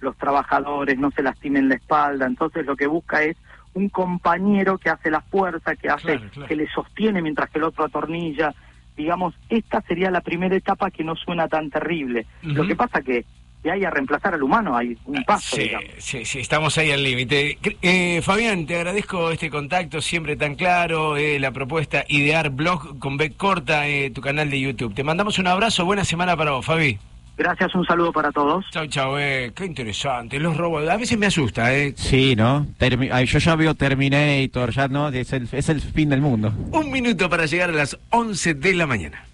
[0.00, 2.26] los trabajadores, no se lastimen la espalda.
[2.26, 3.36] Entonces lo que busca es
[3.74, 6.48] un compañero que hace la fuerza, que hace, Claro, claro.
[6.48, 8.54] que le sostiene mientras que el otro atornilla.
[9.00, 12.26] Digamos, esta sería la primera etapa que no suena tan terrible.
[12.42, 13.24] Lo que pasa que
[13.62, 15.88] de ahí a reemplazar al humano hay un paso, Sí, digamos.
[15.98, 17.58] sí, sí, estamos ahí al límite.
[17.82, 23.16] Eh, Fabián, te agradezco este contacto siempre tan claro, eh, la propuesta Idear Blog con
[23.16, 24.94] B corta, eh, tu canal de YouTube.
[24.94, 26.98] Te mandamos un abrazo, buena semana para vos, Fabi.
[27.40, 28.66] Gracias, un saludo para todos.
[28.70, 31.94] Chau, chau, eh, qué interesante, los robos, a veces me asusta, eh.
[31.96, 32.66] Sí, ¿no?
[32.78, 36.52] Termi- ay, yo ya veo Terminator, ya no, es el, es el fin del mundo.
[36.70, 39.24] Un minuto para llegar a las 11 de la mañana.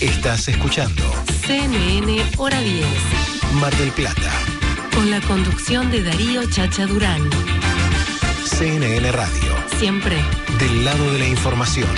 [0.00, 1.02] Estás escuchando
[1.46, 2.86] CNN Hora 10.
[3.60, 4.32] Mar del Plata,
[4.94, 7.28] Con la conducción de Darío Chacha Durán.
[8.44, 10.16] CNN Radio, Siempre.
[10.58, 11.88] del lado de la información.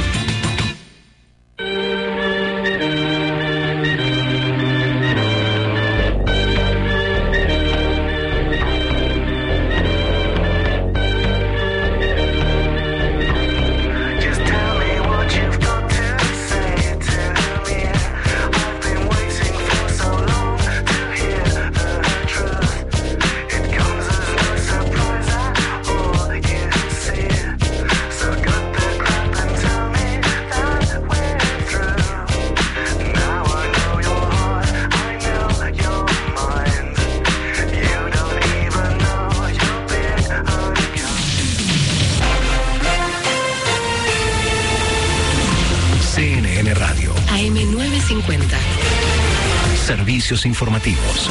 [50.31, 51.29] Informativos.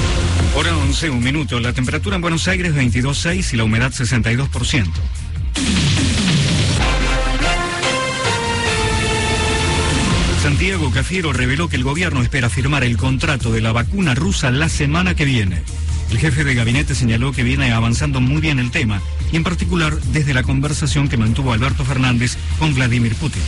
[0.56, 1.60] Hora 11, un minuto.
[1.60, 4.88] La temperatura en Buenos Aires 22.6 y la humedad 62%.
[10.44, 14.68] Santiago Cafiero reveló que el gobierno espera firmar el contrato de la vacuna rusa la
[14.68, 15.64] semana que viene.
[16.12, 19.98] El jefe de gabinete señaló que viene avanzando muy bien el tema, y en particular
[20.12, 23.44] desde la conversación que mantuvo Alberto Fernández con Vladimir Putin.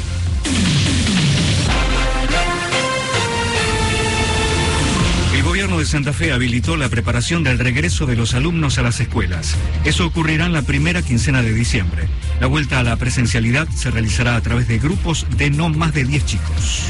[5.81, 9.55] De Santa Fe habilitó la preparación del regreso de los alumnos a las escuelas.
[9.83, 12.07] Eso ocurrirá en la primera quincena de diciembre.
[12.39, 16.05] La vuelta a la presencialidad se realizará a través de grupos de no más de
[16.05, 16.83] 10 chicos.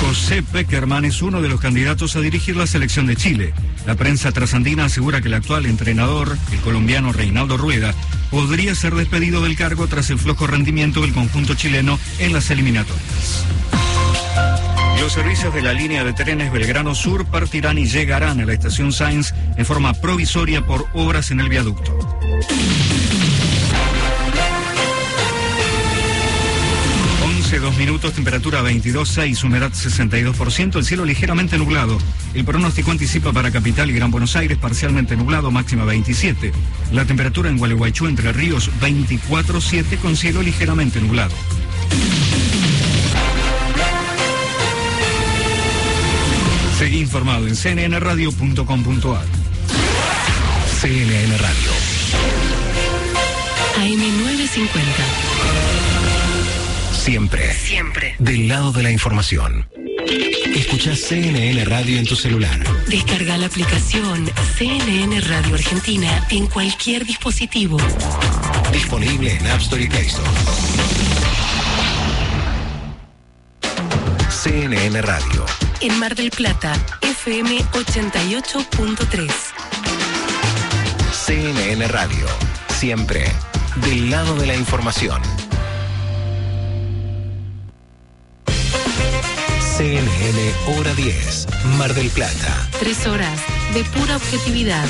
[0.00, 3.52] José Peckerman es uno de los candidatos a dirigir la selección de Chile.
[3.86, 7.94] La prensa trasandina asegura que el actual entrenador, el colombiano Reinaldo Rueda,
[8.30, 13.44] podría ser despedido del cargo tras el flojo rendimiento del conjunto chileno en las eliminatorias.
[15.00, 18.92] Los servicios de la línea de trenes Belgrano Sur partirán y llegarán a la estación
[18.92, 21.98] Sainz en forma provisoria por obras en el viaducto.
[27.24, 31.96] 11, 2 minutos, temperatura 22,6, humedad 62%, el cielo ligeramente nublado.
[32.34, 36.52] El pronóstico anticipa para Capital y Gran Buenos Aires parcialmente nublado, máxima 27.
[36.92, 41.34] La temperatura en Gualeguaychú, Entre Ríos, 24,7 con cielo ligeramente nublado.
[46.80, 49.26] Seguí informado en cnnradio.com.ar.
[50.80, 51.70] CNN Radio,
[53.76, 54.78] AM950.
[56.94, 58.14] siempre Siempre.
[58.18, 59.68] del lado de la información.
[60.56, 62.58] Escucha CNN Radio en tu celular.
[62.88, 67.76] Descarga la aplicación CNN Radio Argentina en cualquier dispositivo.
[68.72, 70.30] Disponible en App Store y Play Store.
[74.30, 75.44] CNN Radio,
[75.80, 79.30] En Mar del Plata, FM 88.3.
[81.12, 82.26] CNN Radio,
[82.68, 83.32] siempre
[83.76, 85.22] del lado de la información.
[89.76, 91.46] CNN Hora 10,
[91.78, 92.68] Mar del Plata.
[92.78, 93.40] Tres horas
[93.72, 94.84] de pura objetividad.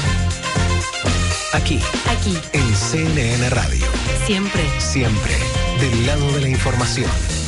[1.53, 1.78] Aquí,
[2.09, 3.86] Aquí, en CNN Radio,
[4.26, 4.62] siempre.
[4.80, 5.36] siempre
[5.80, 7.39] del lado de la información.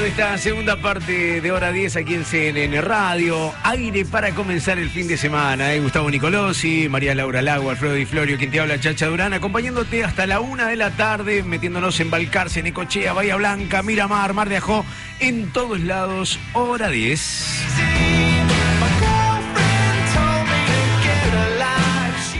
[0.00, 3.52] De esta segunda parte de hora 10 aquí en CNN Radio.
[3.62, 5.72] Aire para comenzar el fin de semana.
[5.72, 5.78] ¿eh?
[5.78, 10.26] Gustavo Nicolosi, María Laura Lago, Alfredo Di Florio, quien te habla, Chacha Durán, acompañándote hasta
[10.26, 14.84] la una de la tarde, metiéndonos en Balcarce, Necochea, Bahía Blanca, Miramar, Mar de Ajó,
[15.20, 17.93] en todos lados, hora 10.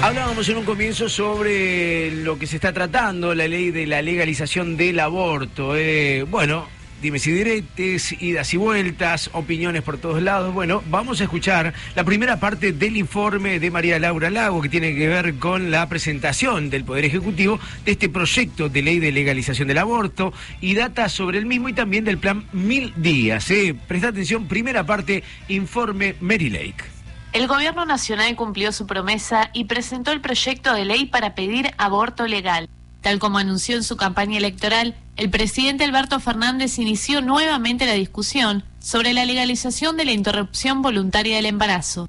[0.00, 4.76] Hablábamos en un comienzo sobre lo que se está tratando, la ley de la legalización
[4.76, 5.76] del aborto.
[5.76, 6.68] Eh, bueno,
[7.00, 10.52] dime si diretes, idas y vueltas, opiniones por todos lados.
[10.52, 14.94] Bueno, vamos a escuchar la primera parte del informe de María Laura Lago, que tiene
[14.94, 19.68] que ver con la presentación del Poder Ejecutivo de este proyecto de ley de legalización
[19.68, 23.50] del aborto y data sobre el mismo y también del plan Mil Días.
[23.50, 23.74] Eh.
[23.86, 26.84] Presta atención, primera parte, informe Mary Lake.
[27.32, 32.26] El gobierno nacional cumplió su promesa y presentó el proyecto de ley para pedir aborto
[32.26, 32.68] legal.
[33.02, 38.62] Tal como anunció en su campaña electoral, el presidente Alberto Fernández inició nuevamente la discusión
[38.78, 42.08] sobre la legalización de la interrupción voluntaria del embarazo.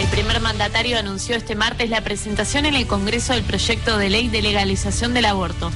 [0.00, 4.28] El primer mandatario anunció este martes la presentación en el Congreso del proyecto de ley
[4.28, 5.70] de legalización del aborto.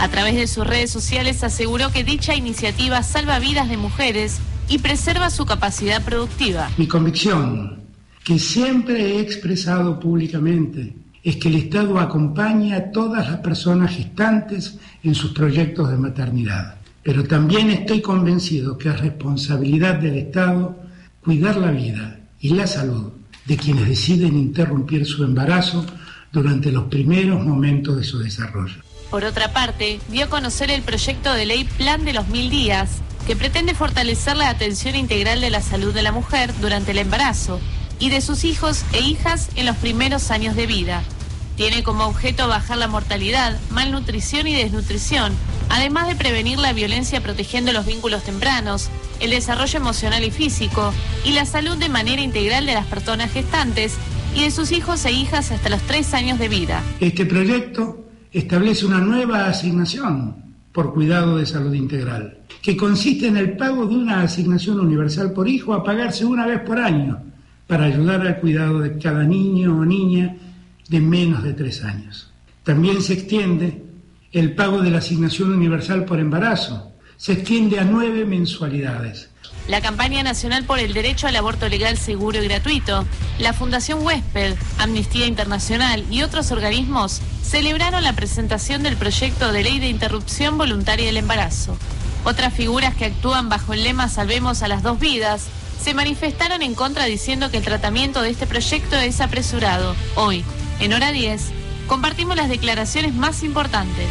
[0.00, 4.78] A través de sus redes sociales aseguró que dicha iniciativa salva vidas de mujeres y
[4.78, 6.68] preserva su capacidad productiva.
[6.78, 7.80] Mi convicción,
[8.24, 14.78] que siempre he expresado públicamente, es que el Estado acompaña a todas las personas gestantes
[15.04, 16.76] en sus proyectos de maternidad.
[17.02, 20.76] Pero también estoy convencido que es responsabilidad del Estado
[21.22, 23.12] cuidar la vida y la salud
[23.44, 25.84] de quienes deciden interrumpir su embarazo
[26.32, 28.76] durante los primeros momentos de su desarrollo.
[29.10, 33.02] Por otra parte, dio a conocer el proyecto de ley Plan de los Mil Días,
[33.26, 37.60] que pretende fortalecer la atención integral de la salud de la mujer durante el embarazo
[37.98, 41.02] y de sus hijos e hijas en los primeros años de vida.
[41.56, 45.32] Tiene como objeto bajar la mortalidad, malnutrición y desnutrición,
[45.68, 48.88] además de prevenir la violencia protegiendo los vínculos tempranos,
[49.20, 50.92] el desarrollo emocional y físico
[51.24, 53.96] y la salud de manera integral de las personas gestantes
[54.34, 56.82] y de sus hijos e hijas hasta los tres años de vida.
[57.00, 60.36] Este proyecto establece una nueva asignación
[60.72, 65.46] por cuidado de salud integral, que consiste en el pago de una asignación universal por
[65.48, 67.20] hijo a pagarse una vez por año
[67.66, 70.34] para ayudar al cuidado de cada niño o niña
[70.92, 72.30] de menos de tres años.
[72.62, 73.82] También se extiende
[74.30, 76.92] el pago de la asignación universal por embarazo.
[77.16, 79.30] Se extiende a nueve mensualidades.
[79.68, 83.06] La campaña nacional por el derecho al aborto legal, seguro y gratuito,
[83.38, 89.78] la Fundación Huésped, Amnistía Internacional y otros organismos celebraron la presentación del proyecto de ley
[89.78, 91.78] de interrupción voluntaria del embarazo.
[92.24, 95.48] Otras figuras que actúan bajo el lema Salvemos a las dos vidas
[95.80, 99.96] se manifestaron en contra diciendo que el tratamiento de este proyecto es apresurado.
[100.14, 100.44] Hoy,
[100.82, 101.40] en hora 10,
[101.86, 104.06] compartimos las declaraciones más importantes.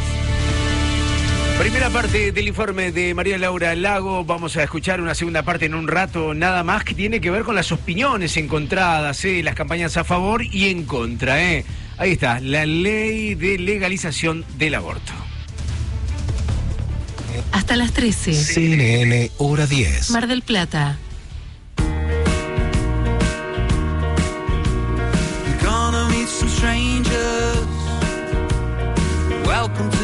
[1.60, 4.24] Primera parte del informe de María Laura Lago.
[4.24, 7.44] Vamos a escuchar una segunda parte en un rato, nada más que tiene que ver
[7.44, 9.44] con las opiniones encontradas, ¿eh?
[9.44, 11.44] las campañas a favor y en contra.
[11.44, 11.66] ¿eh?
[11.98, 15.12] Ahí está, la ley de legalización del aborto.
[17.52, 18.34] Hasta las 13.
[18.34, 20.10] CNN Hora 10.
[20.12, 20.98] Mar del Plata.
[26.62, 27.66] Strangers.
[29.48, 30.01] Welcome to the zoo.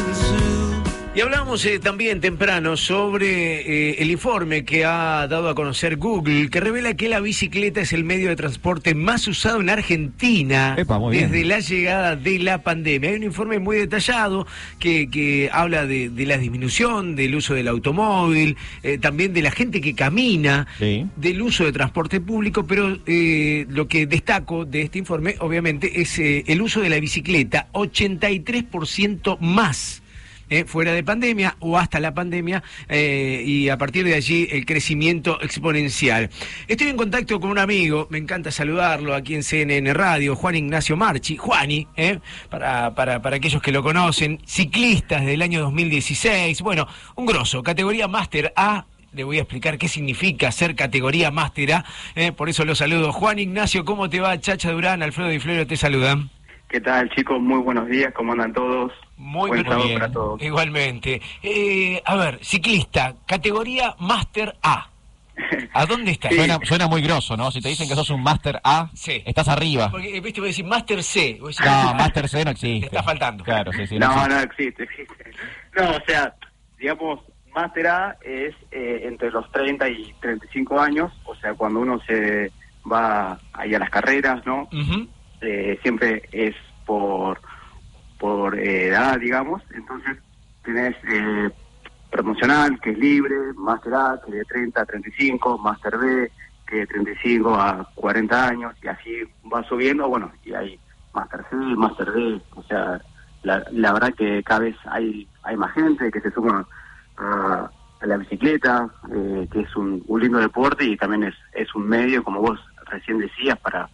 [1.18, 6.48] Y hablamos eh, también temprano sobre eh, el informe que ha dado a conocer Google,
[6.48, 11.00] que revela que la bicicleta es el medio de transporte más usado en Argentina Epa,
[11.10, 13.10] desde la llegada de la pandemia.
[13.10, 14.46] Hay un informe muy detallado
[14.78, 19.50] que, que habla de, de la disminución del uso del automóvil, eh, también de la
[19.50, 25.00] gente que camina, del uso de transporte público, pero eh, lo que destaco de este
[25.00, 30.02] informe, obviamente, es el uso de la bicicleta, 83% más
[30.50, 34.66] eh, fuera de pandemia o hasta la pandemia eh, y a partir de allí el
[34.66, 36.30] crecimiento exponencial.
[36.66, 40.96] Estoy en contacto con un amigo, me encanta saludarlo aquí en CNN Radio, Juan Ignacio
[40.96, 42.18] Marchi, Juani, eh,
[42.50, 46.86] para, para, para aquellos que lo conocen, ciclistas del año 2016, bueno,
[47.16, 48.86] un grosso, categoría Máster A.
[49.12, 51.82] Le voy a explicar qué significa ser categoría Máster
[52.14, 53.12] eh, por eso lo saludo.
[53.12, 54.38] Juan Ignacio, ¿cómo te va?
[54.38, 56.30] Chacha Durán, Alfredo Di Floro te saludan.
[56.68, 57.40] ¿Qué tal, chicos?
[57.40, 58.92] Muy buenos días, ¿cómo andan todos?
[59.16, 59.72] Muy Buen bien.
[59.72, 60.42] sábado para todos.
[60.42, 61.20] Igualmente.
[61.42, 64.90] Eh, a ver, ciclista, categoría Máster A.
[65.72, 66.28] ¿A dónde está?
[66.34, 67.50] Suena, suena muy grosso, ¿no?
[67.50, 69.90] Si te dicen que sos un Master A, estás arriba.
[69.90, 71.38] Porque, eh, viste, voy a decir Máster C.
[71.42, 72.80] Decir, No, Master C no existe.
[72.80, 73.44] Te está faltando.
[73.44, 73.98] Claro, sí, sí.
[73.98, 74.28] no, existe.
[74.34, 75.30] no existe, existe.
[75.74, 76.34] No, o sea,
[76.78, 77.20] digamos,
[77.54, 82.52] Master A es eh, entre los 30 y 35 años, o sea, cuando uno se
[82.90, 84.68] va ahí a las carreras, ¿no?
[85.40, 87.40] Eh, siempre es por,
[88.18, 90.18] por eh, edad, digamos, entonces
[90.64, 91.50] tenés eh,
[92.10, 96.30] promocional, que es libre, Master A, que de 30 a 35, Master B,
[96.66, 99.10] que de 35 a 40 años, y así
[99.52, 100.78] va subiendo, bueno, y hay
[101.14, 103.00] Master C, Master D, o sea,
[103.42, 106.66] la, la verdad que cada vez hay, hay más gente que se suma
[107.16, 107.70] a,
[108.00, 111.88] a la bicicleta, eh, que es un, un lindo deporte y también es, es un
[111.88, 113.88] medio, como vos recién decías, para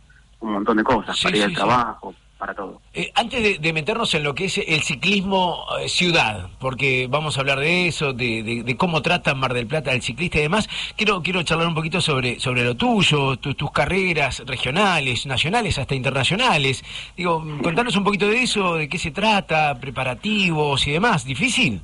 [0.45, 2.81] un montón de cosas, Sí, para ir sí, al trabajo, para todo.
[2.93, 7.37] Eh, antes de, de meternos en lo que es el ciclismo eh, ciudad, porque vamos
[7.37, 10.43] a hablar de eso, de, de- de cómo trata Mar del Plata el ciclista y
[10.43, 15.79] demás, quiero quiero charlar un poquito sobre sobre lo tuyo, tu- tus carreras regionales, nacionales,
[15.79, 16.85] hasta internacionales.
[17.17, 21.25] Digo, contanos un poquito de eso, de qué se trata, preparativos y demás.
[21.25, 21.81] ¿Difícil?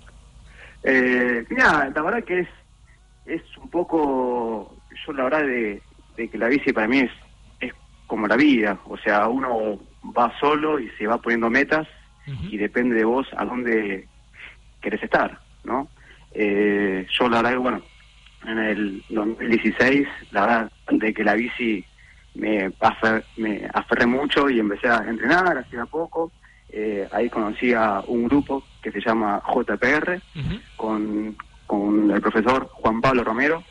[0.82, 2.48] Eh, mira, la verdad que es
[3.26, 4.74] es un poco,
[5.06, 5.80] yo la verdad de,
[6.16, 7.10] de que la bici para mí es
[8.10, 9.78] como la vida, o sea, uno
[10.18, 11.86] va solo y se va poniendo metas
[12.50, 14.08] y depende de vos a dónde
[14.80, 15.92] querés estar, ¿no?
[16.32, 17.86] Eh, yo la verdad bueno,
[18.44, 21.86] en el 2016, la verdad de que la bici
[22.34, 26.32] me, afer- me aferré mucho y empecé a entrenar así a poco.
[26.68, 30.20] Eh, ahí conocí a un grupo que se llama JPR
[30.74, 33.64] con, con el profesor Juan Pablo Romero.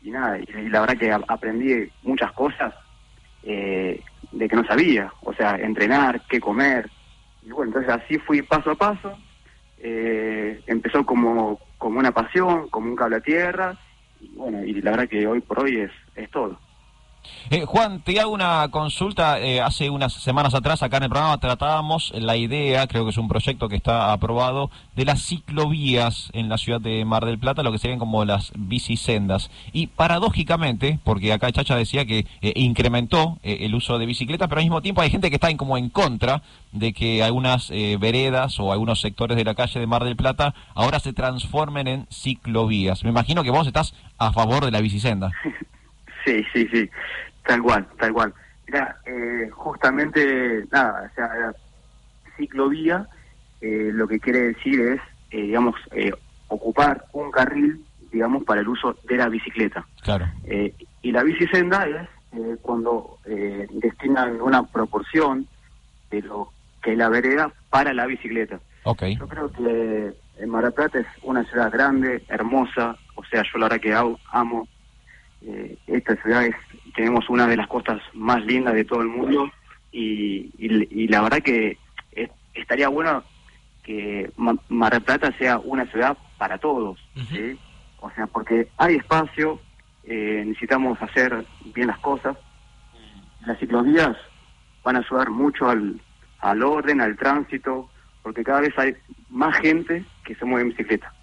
[0.00, 2.74] Y nada, y, y la verdad que a- aprendí muchas cosas
[3.44, 6.90] eh, de que no sabía, o sea, entrenar, qué comer,
[7.42, 9.16] y bueno, entonces así fui paso a paso,
[9.78, 13.76] eh, empezó como, como una pasión, como un cable a tierra,
[14.20, 16.58] y bueno, y la verdad que hoy por hoy es, es todo.
[17.50, 19.38] Eh, Juan, te hago una consulta.
[19.40, 23.18] eh, hace unas semanas atrás, acá en el programa, tratábamos la idea, creo que es
[23.18, 27.62] un proyecto que está aprobado, de las ciclovías en la ciudad de Mar del Plata,
[27.62, 29.50] lo que serían como las bicisendas.
[29.72, 34.60] Y paradójicamente, porque acá Chacha decía que eh, incrementó eh, el uso de bicicletas, pero
[34.60, 38.58] al mismo tiempo hay gente que está en, como en contra de que algunas veredas
[38.58, 43.04] o algunos sectores de la calle de Mar del Plata ahora se transformen en ciclovías.
[43.04, 45.30] Me imagino que vos estás a favor de la bicisenda.
[46.24, 46.90] Sí, sí, sí,
[47.46, 48.34] tal cual, tal cual.
[48.66, 51.52] Mira, eh, justamente, nada, o sea,
[52.36, 53.06] ciclovía
[53.60, 55.00] eh, lo que quiere decir es,
[55.30, 56.12] eh, digamos, eh,
[56.48, 59.86] ocupar un carril, digamos, para el uso de la bicicleta.
[60.02, 60.26] Claro.
[60.44, 65.46] Eh, y la bicisenda es eh, cuando eh, destinan una proporción
[66.10, 66.50] de lo
[66.82, 68.60] que es la vereda para la bicicleta.
[68.84, 69.04] Ok.
[69.18, 70.14] Yo creo que
[70.46, 74.68] Mar del Plata es una ciudad grande, hermosa, o sea, yo la verdad que amo
[75.46, 76.54] eh, esta ciudad, es,
[76.94, 79.50] tenemos una de las costas más lindas de todo el mundo
[79.90, 81.78] y, y- y la verdad que
[82.12, 83.24] es- estaría bueno
[83.82, 86.98] que Ma- Mar del Plata sea una ciudad para todos,
[87.36, 87.60] ¿sí?
[87.96, 89.62] o sea, porque hay espacio,
[90.02, 92.36] eh, necesitamos hacer bien las cosas,
[93.40, 94.16] las ciclovías
[94.82, 96.00] van a ayudar mucho al,
[96.38, 97.90] al orden, al tránsito,
[98.22, 98.94] porque cada vez hay
[99.28, 101.13] más gente que se mueve en bicicleta.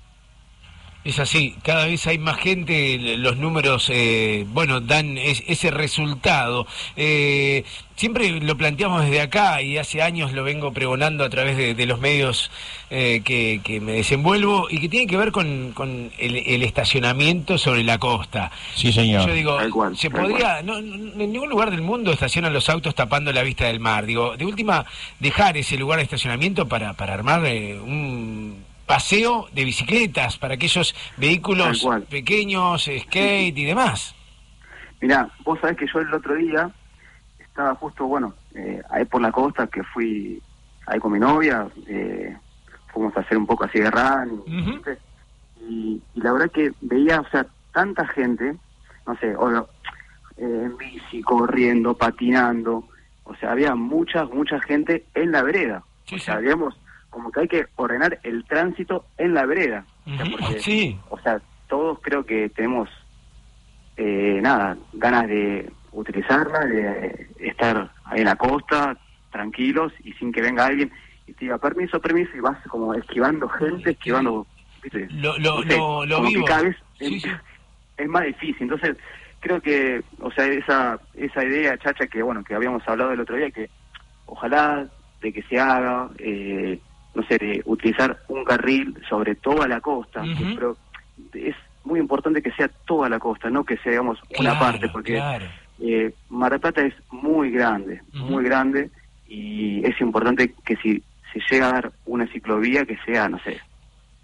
[1.03, 6.67] Es así, cada vez hay más gente, los números, eh, bueno, dan es- ese resultado.
[6.95, 7.63] Eh,
[7.95, 11.85] siempre lo planteamos desde acá y hace años lo vengo pregonando a través de, de
[11.87, 12.51] los medios
[12.91, 17.57] eh, que, que me desenvuelvo y que tiene que ver con, con el, el estacionamiento
[17.57, 18.51] sobre la costa.
[18.75, 19.27] Sí, señor.
[19.27, 22.69] Yo digo, Tal cual, se podría, no, no- en ningún lugar del mundo estacionan los
[22.69, 24.05] autos tapando la vista del mar.
[24.05, 24.85] Digo, de última,
[25.19, 30.93] dejar ese lugar de estacionamiento para, para armar eh, un paseo de bicicletas para aquellos
[31.15, 34.13] vehículos pequeños, skate y demás.
[34.99, 36.69] Mirá, vos sabés que yo el otro día
[37.39, 40.41] estaba justo, bueno, eh, ahí por la costa que fui
[40.87, 42.35] ahí con mi novia, eh,
[42.91, 44.43] fuimos a hacer un poco así de run,
[45.69, 48.57] y, y la verdad que veía, o sea, tanta gente,
[49.07, 49.63] no sé, o, eh,
[50.37, 52.83] en bici, corriendo, patinando,
[53.23, 55.81] o sea, había mucha, mucha gente en la vereda.
[56.13, 56.75] o sea, digamos,
[57.11, 59.85] como que hay que ordenar el tránsito en la vereda.
[60.07, 60.99] O sea, porque, Sí.
[61.09, 61.39] o sea,
[61.69, 62.89] todos creo que tenemos,
[63.97, 68.97] eh, nada, ganas de utilizarla, de estar ahí en la costa,
[69.31, 70.91] tranquilos y sin que venga alguien
[71.27, 74.47] y te diga permiso, permiso y vas como esquivando gente, esquivando,
[74.81, 75.07] ¿viste?
[75.11, 76.47] Lo, lo, No sé, lo, lo como vivo.
[76.97, 77.29] Sí, es, sí.
[77.97, 78.63] es más difícil.
[78.63, 78.97] Entonces,
[79.39, 83.35] creo que, o sea, esa esa idea, Chacha, que bueno, que habíamos hablado el otro
[83.35, 83.69] día, que
[84.25, 84.87] ojalá
[85.21, 86.79] de que se haga, eh,
[87.13, 90.23] no sé, de utilizar un carril sobre toda la costa,
[90.55, 90.77] pero
[91.33, 95.15] es muy importante que sea toda la costa, no que sea, digamos, una parte, porque
[95.15, 95.45] claro.
[95.79, 98.89] eh, Mar del Plata es muy grande, muy grande,
[99.27, 103.59] y es importante que si se llega a dar una ciclovía, que sea, no sé,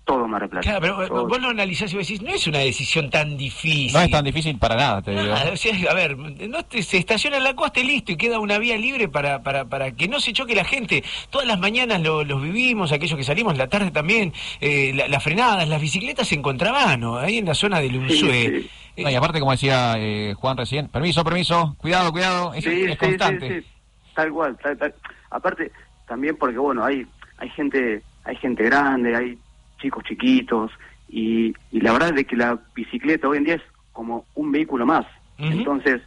[0.07, 0.63] todo Mar del Plata.
[0.63, 1.27] Claro, pero eh, Todo.
[1.27, 3.91] vos lo analizás y vos decís, no es una decisión tan difícil.
[3.93, 5.23] No es tan difícil para nada, te digo.
[5.23, 8.15] Nada, o sea, a ver, no te- se estaciona en la costa y listo, y
[8.15, 11.03] queda una vía libre para, para, para que no se choque la gente.
[11.29, 15.21] Todas las mañanas lo- los vivimos, aquellos que salimos, la tarde también, eh, la- las
[15.21, 18.63] frenadas, las bicicletas en contramano, ahí en la zona del Unzué.
[18.95, 22.91] No, y aparte, como decía eh, Juan recién, permiso, permiso, cuidado, cuidado, es, Sí, es
[22.91, 23.47] sí, constante.
[23.47, 23.67] sí, sí.
[24.15, 24.95] Tal cual, tal, tal.
[25.29, 25.71] Aparte,
[26.07, 27.05] también porque, bueno, hay
[27.37, 29.37] hay gente hay gente grande, hay
[29.77, 30.71] chicos chiquitos,
[31.09, 33.63] y, y la verdad es de que la bicicleta hoy en día es
[33.93, 35.05] como un vehículo más.
[35.37, 36.01] Entonces,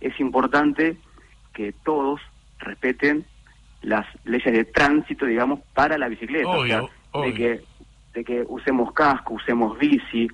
[0.00, 0.96] es importante
[1.52, 2.20] que todos
[2.58, 3.24] respeten
[3.82, 6.48] las leyes de tránsito, digamos, para la bicicleta.
[6.48, 6.82] O sea,
[7.12, 7.60] Obvio, de que
[8.14, 10.28] de que usemos casco, usemos bici,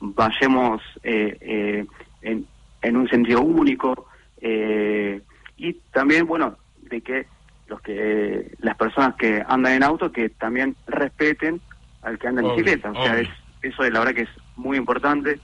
[0.00, 1.86] vayamos eh, eh,
[2.20, 2.46] en,
[2.82, 4.06] en un sentido único
[4.40, 5.22] eh,
[5.56, 7.26] y también, bueno, de que
[7.68, 11.60] los que las personas que andan en auto que también respeten
[12.02, 12.90] al que anda en bicicleta.
[12.90, 13.28] O sea, es,
[13.62, 15.38] eso es la verdad que es muy importante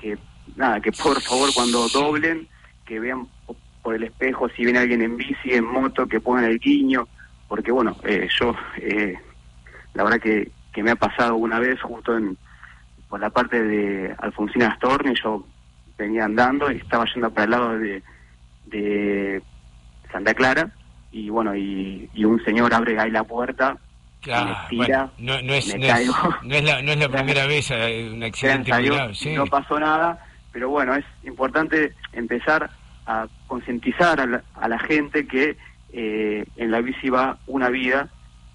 [0.00, 0.18] que
[0.56, 2.48] nada, que por favor cuando doblen
[2.84, 6.44] que vean po- por el espejo si viene alguien en bici, en moto, que pongan
[6.44, 7.06] el guiño,
[7.46, 9.18] porque bueno, eh, yo eh,
[9.94, 12.36] la verdad que, que me ha pasado una vez justo en
[13.08, 15.46] por la parte de Alfonsina Astorni, yo
[15.96, 18.02] venía andando y estaba yendo para el lado de,
[18.66, 19.42] de
[20.12, 20.70] Santa Clara
[21.10, 23.78] y bueno, y, y un señor abre ahí la puerta,
[24.20, 26.14] Claro, me tira, bueno, no, no es, me no, es, caigo.
[26.42, 29.32] no es la, no es la primera vez eh, un accidente grave, sí.
[29.34, 32.70] no pasó nada, pero bueno, es importante empezar
[33.06, 35.56] a concientizar a la, a la gente que
[35.92, 38.08] eh, en la bici va una vida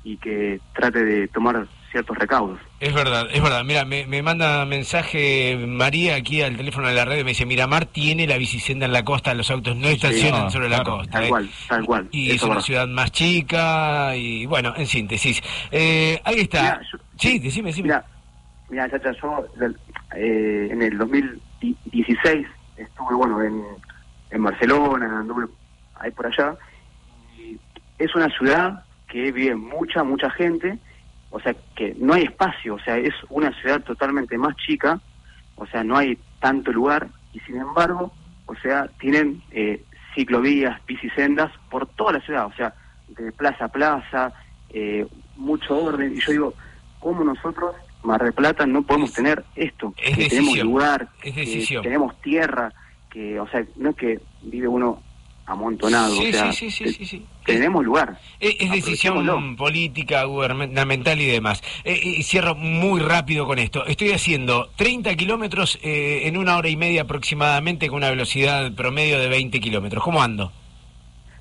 [0.03, 2.59] y que trate de tomar ciertos recaudos.
[2.81, 3.63] Es verdad, es verdad.
[3.63, 7.45] Mira, me, me manda mensaje María aquí al teléfono de la red y me dice,
[7.45, 11.11] Miramar tiene la bicicenda en la costa, los autos no estacionan no, sobre la costa.
[11.13, 11.29] tal ¿eh?
[11.29, 15.41] cual, tal cual, Y eso es una ciudad más chica y bueno, en síntesis.
[15.71, 16.61] Eh, ahí está.
[16.63, 17.87] Mirá, yo- sí, decime, decime.
[17.87, 18.05] Mira,
[18.69, 19.45] mira, Chacha, yo
[20.17, 22.45] eh, en el 2016
[22.75, 23.63] estuve, bueno, en,
[24.31, 25.45] en Barcelona, anduve
[25.99, 26.55] ahí por allá.
[27.37, 27.57] Y
[27.99, 30.79] es una ciudad que vive mucha, mucha gente,
[31.33, 35.01] o sea, que no hay espacio, o sea, es una ciudad totalmente más chica,
[35.55, 38.13] o sea, no hay tanto lugar, y sin embargo,
[38.45, 39.83] o sea, tienen eh,
[40.13, 42.75] ciclovías, bicisendas por toda la ciudad, o sea,
[43.07, 44.31] de plaza a plaza,
[44.69, 46.53] eh, mucho orden, y yo digo,
[46.99, 49.95] ¿cómo nosotros, Mar del Plata, no podemos tener esto?
[49.97, 52.71] Es que tenemos decisión, lugar, es que tenemos tierra,
[53.09, 55.01] que, o sea, no es que vive uno
[55.45, 57.25] amontonado, Sí, o sea, sí, sí, sí, te- sí, sí.
[57.45, 58.17] tenemos lugar.
[58.39, 61.61] Es, es decisión política, gubernamental y demás.
[61.83, 63.85] Eh, y cierro muy rápido con esto.
[63.85, 69.19] Estoy haciendo 30 kilómetros eh, en una hora y media aproximadamente con una velocidad promedio
[69.19, 70.03] de 20 kilómetros.
[70.03, 70.51] ¿Cómo ando?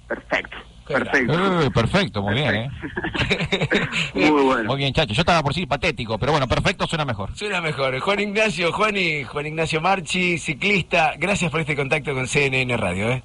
[0.09, 0.57] Perfecto.
[0.87, 1.63] Perfecto.
[1.63, 2.71] Eh, perfecto, muy bien, ¿eh?
[4.15, 4.65] Muy bueno.
[4.65, 5.15] Muy bien, chacho.
[5.15, 7.35] Yo estaba por decir patético, pero bueno, perfecto suena mejor.
[7.37, 7.99] Suena mejor.
[8.01, 11.15] Juan Ignacio, Juan, y, Juan Ignacio Marchi, ciclista.
[11.17, 13.11] Gracias por este contacto con CNN Radio.
[13.11, 13.23] ¿eh?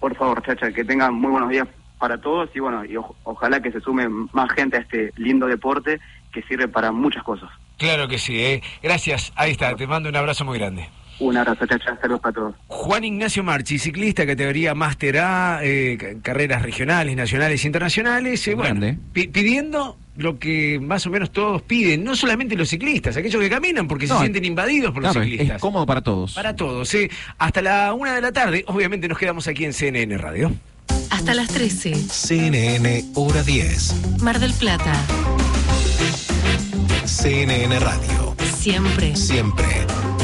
[0.00, 1.66] Por favor, chacha, que tengan muy buenos días
[1.98, 5.46] para todos y bueno, y o- ojalá que se sume más gente a este lindo
[5.46, 5.98] deporte
[6.32, 7.48] que sirve para muchas cosas.
[7.78, 8.38] Claro que sí.
[8.38, 8.62] ¿eh?
[8.82, 9.32] Gracias.
[9.36, 9.74] Ahí está.
[9.76, 10.88] Te mando un abrazo muy grande.
[11.18, 12.54] Un abrazo, chacha, saludos para todos.
[12.66, 18.54] Juan Ignacio Marchi, ciclista, categoría Máster A, eh, ca- carreras regionales, nacionales e internacionales, eh,
[18.54, 23.40] bueno, pi- pidiendo lo que más o menos todos piden, no solamente los ciclistas, aquellos
[23.40, 25.56] que caminan porque No, se sienten invadidos por Claro, los ciclistas.
[25.56, 26.34] es cómodo para todos.
[26.34, 27.10] Para todos, ¿eh?
[27.38, 30.52] Hasta la una de la tarde, obviamente nos quedamos aquí en CNN Radio.
[31.10, 31.94] Hasta las 13.
[31.94, 34.20] CNN Hora 10.
[34.22, 34.92] Mar del Plata.
[37.04, 38.34] CNN Radio.
[38.58, 39.14] Siempre.
[39.16, 39.66] Siempre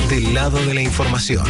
[0.09, 1.45] del lado de la información.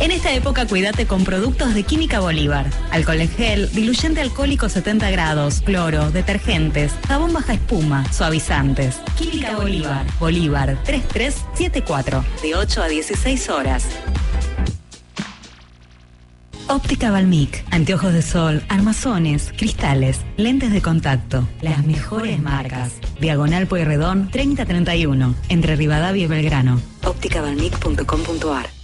[0.00, 2.70] En esta época cuídate con productos de Química Bolívar.
[2.90, 8.96] Alcohol en gel, diluyente alcohólico 70 grados, cloro, detergentes, jabón baja espuma, suavizantes.
[9.18, 10.06] Química Bolívar.
[10.18, 12.24] Bolívar 3374.
[12.42, 13.84] De 8 a 16 horas.
[16.66, 22.92] Óptica Balmic, anteojos de sol, armazones, cristales, lentes de contacto, las mejores marcas.
[23.20, 26.80] Diagonal Pueyrredón 3031, entre Rivadavia y Belgrano.
[27.04, 28.79] ópticabalmic.com.ar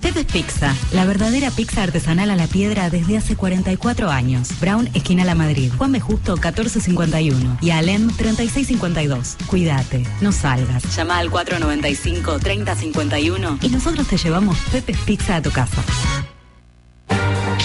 [0.00, 4.48] Pepe's Pizza, la verdadera pizza artesanal a la piedra desde hace 44 años.
[4.60, 5.72] Brown, esquina La Madrid.
[5.76, 6.00] Juan B.
[6.00, 7.58] Justo, 1451.
[7.60, 9.36] Y Alem, 3652.
[9.46, 10.94] Cuídate, no salgas.
[10.94, 15.82] Llama al 495-3051 y nosotros te llevamos Pepe's Pizza a tu casa.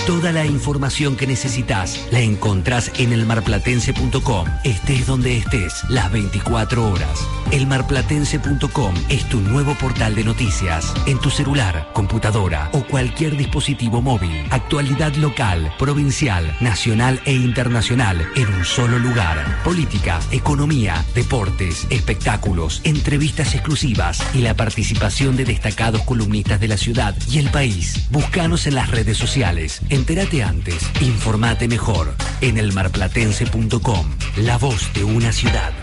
[0.07, 4.47] Toda la información que necesitas la encontrás en elmarplatense.com.
[4.63, 7.27] Estés donde estés, las 24 horas.
[7.51, 10.91] Elmarplatense.com es tu nuevo portal de noticias.
[11.05, 14.47] En tu celular, computadora o cualquier dispositivo móvil.
[14.49, 19.61] Actualidad local, provincial, nacional e internacional en un solo lugar.
[19.63, 27.15] Política, economía, deportes, espectáculos, entrevistas exclusivas y la participación de destacados columnistas de la ciudad
[27.29, 28.07] y el país.
[28.09, 29.81] Búscanos en las redes sociales.
[29.91, 34.05] Entérate antes, informate mejor en elmarplatense.com.
[34.37, 35.73] La voz de una ciudad.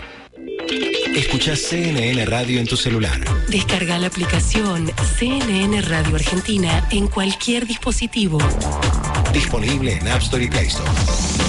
[1.15, 3.19] Escuchás CNN Radio en tu celular.
[3.49, 8.39] Descarga la aplicación CNN Radio Argentina en cualquier dispositivo.
[9.31, 11.48] Disponible en App Store y Play Store.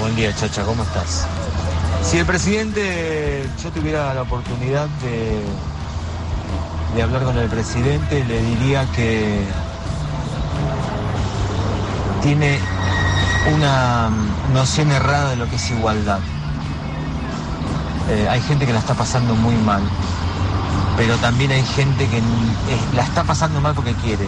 [0.00, 1.26] Buen día, Chacha, ¿cómo estás?
[2.02, 5.42] Si el presidente, yo tuviera la oportunidad de,
[6.94, 9.42] de hablar con el presidente, le diría que
[12.22, 12.58] tiene
[13.54, 14.10] una
[14.52, 16.20] noción errada de lo que es igualdad.
[18.10, 19.82] Eh, hay gente que la está pasando muy mal,
[20.96, 22.22] pero también hay gente que eh,
[22.94, 24.26] la está pasando mal porque quiere.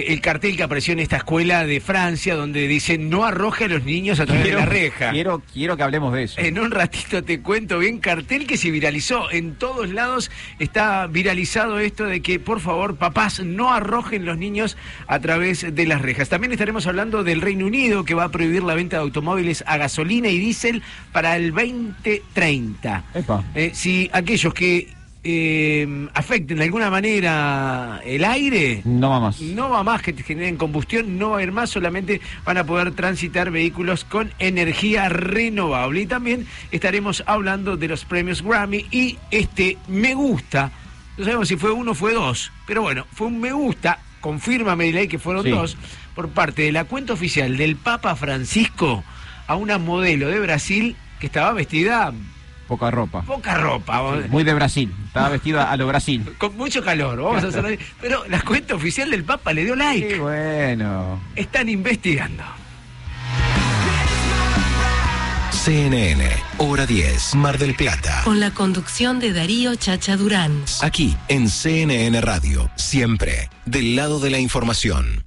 [0.00, 3.68] eh, el cartel que apareció en esta escuela de Francia, donde dice no arroje a
[3.68, 5.10] los niños a través Quiero- de la reja.
[5.10, 6.40] Quiero, quiero que hablemos de eso.
[6.40, 9.30] En un ratito te cuento bien, cartel que se viralizó.
[9.30, 14.76] En todos lados está viralizado esto de que, por favor, papás no arrojen los niños
[15.06, 16.30] a través de las rejas.
[16.30, 19.76] También estaremos hablando del Reino Unido, que va a prohibir la venta de automóviles a
[19.76, 20.82] gasolina y diésel
[21.12, 23.04] para el 2030.
[23.54, 24.88] Eh, si aquellos que
[25.24, 29.40] eh, afecten de alguna manera el aire, No va más.
[29.40, 32.90] no va más que generen combustión, no va a ir más, solamente van a poder
[32.92, 36.00] transitar vehículos con energía renovable.
[36.00, 40.72] Y también estaremos hablando de los premios Grammy y este me gusta,
[41.16, 44.86] no sabemos si fue uno o fue dos, pero bueno, fue un me gusta, confírmame
[44.86, 45.50] Delay que fueron Sí.
[45.50, 45.76] dos,
[46.16, 49.04] por parte de la cuenta oficial del Papa Francisco
[49.46, 52.12] a una modelo de Brasil que estaba vestida
[52.68, 53.22] Poca ropa.
[53.22, 54.02] poca ropa.
[54.28, 54.94] Muy de Brasil.
[55.06, 56.34] Estaba vestida a lo Brasil.
[56.38, 60.18] con mucho calor, vamos a hacer Pero la cuenta oficial del Papa le dio like.
[60.18, 61.20] bueno.
[61.36, 62.42] Están investigando.
[65.64, 66.28] CNN,
[66.58, 68.22] hora 10, Mar del Plata.
[68.24, 70.64] Con la conducción de Darío Chacha Durán.
[70.80, 75.24] Aquí, en CNN Radio, siempre, del lado de la información.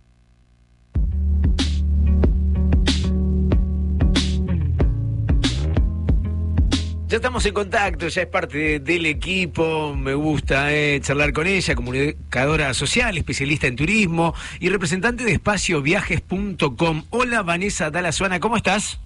[7.07, 11.45] Ya estamos en contacto, ya es parte de- del equipo, me gusta eh, charlar con
[11.45, 17.03] ella, comunicadora social, especialista en turismo y representante de espacioviajes.com.
[17.11, 18.99] Hola Vanessa Dalazuana, ¿cómo estás?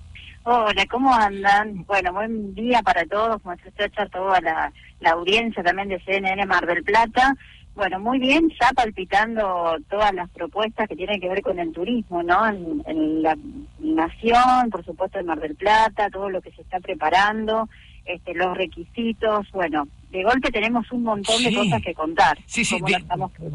[0.44, 1.84] Hola, ¿cómo andan?
[1.86, 4.72] Bueno, buen día para todos, nuestra chacha, toda la,
[5.02, 7.36] la audiencia también de CNN Mar del Plata.
[7.76, 12.24] Bueno, muy bien, ya palpitando todas las propuestas que tienen que ver con el turismo,
[12.24, 12.48] ¿no?
[12.48, 13.38] En, en la
[13.80, 17.70] nación, por supuesto en Mar del Plata, todo lo que se está preparando,
[18.10, 22.38] este, los requisitos, bueno, de golpe tenemos un montón de cosas que contar.
[22.48, 22.94] Sí, sí, de,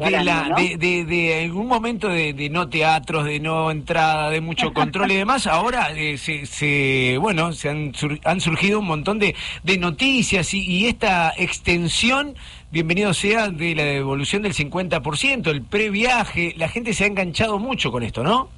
[0.05, 0.55] de, la, ¿no?
[0.55, 5.11] de, de- de algún momento de, de no teatros, de no entrada, de mucho control
[5.11, 9.35] y demás, ahora eh, se, se- bueno, se han, sur- han surgido un montón de,
[9.63, 12.35] de noticias y, y esta extensión,
[12.71, 17.91] bienvenido sea, de la devolución del 50%, el previaje, la gente se ha enganchado mucho
[17.91, 18.49] con esto, ¿no?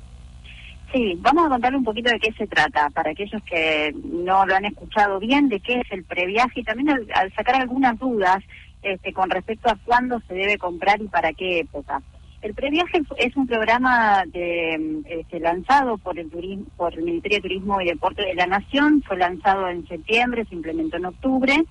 [0.93, 4.55] Sí, vamos a contarle un poquito de qué se trata, para aquellos que no lo
[4.55, 8.41] han escuchado bien, de qué es el previaje y también al, sacar algunas dudas
[8.81, 12.01] este, con respecto a cuándo se debe comprar y para qué época.
[12.41, 17.41] El previaje es un programa de, este, lanzado por el, turismo, por el Ministerio de
[17.41, 21.65] Turismo y Deporte de la Nación, fue lanzado en septiembre, se implementó en octubre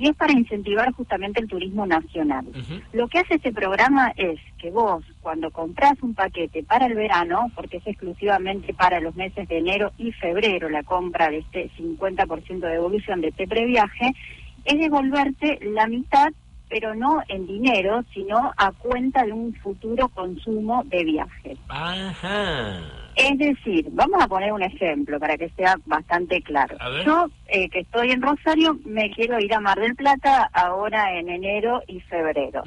[0.00, 2.46] y es para incentivar justamente el turismo nacional.
[2.94, 7.52] Lo que hace este programa es que vos, cuando compras un paquete para el verano,
[7.54, 12.60] porque es exclusivamente para los meses de enero y febrero la compra de este 50%
[12.60, 14.12] de devolución de este previaje,
[14.64, 16.28] es devolverte la mitad,
[16.70, 21.58] pero no en dinero, sino a cuenta de un futuro consumo de viaje.
[21.68, 22.99] Ajá.
[23.16, 26.76] Es decir, vamos a poner un ejemplo para que sea bastante claro.
[27.04, 31.28] Yo, eh, que estoy en Rosario, me quiero ir a Mar del Plata ahora en
[31.28, 32.62] enero y febrero.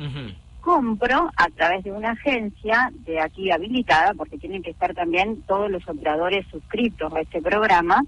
[0.61, 5.69] Compro a través de una agencia de aquí habilitada, porque tienen que estar también todos
[5.69, 8.03] los operadores suscritos a este programa,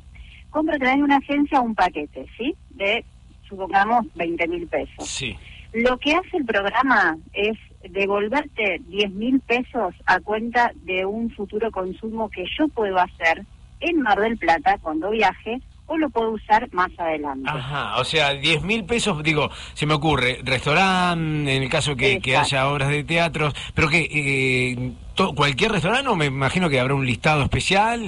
[0.49, 2.55] compro a través de una agencia un paquete, ¿sí?
[2.69, 3.03] De,
[3.49, 5.07] supongamos, 20 mil pesos.
[5.07, 5.37] Sí.
[5.73, 7.57] Lo que hace el programa es
[7.89, 13.43] devolverte 10 mil pesos a cuenta de un futuro consumo que yo puedo hacer
[13.79, 17.47] en Mar del Plata cuando viaje o lo puedo usar más adelante.
[17.47, 22.19] Ajá, o sea, 10 mil pesos, digo, se me ocurre, restaurante, en el caso que,
[22.19, 26.79] que haya obras de teatros, pero que eh, to- cualquier restaurante, o me imagino que
[26.79, 27.99] habrá un listado especial.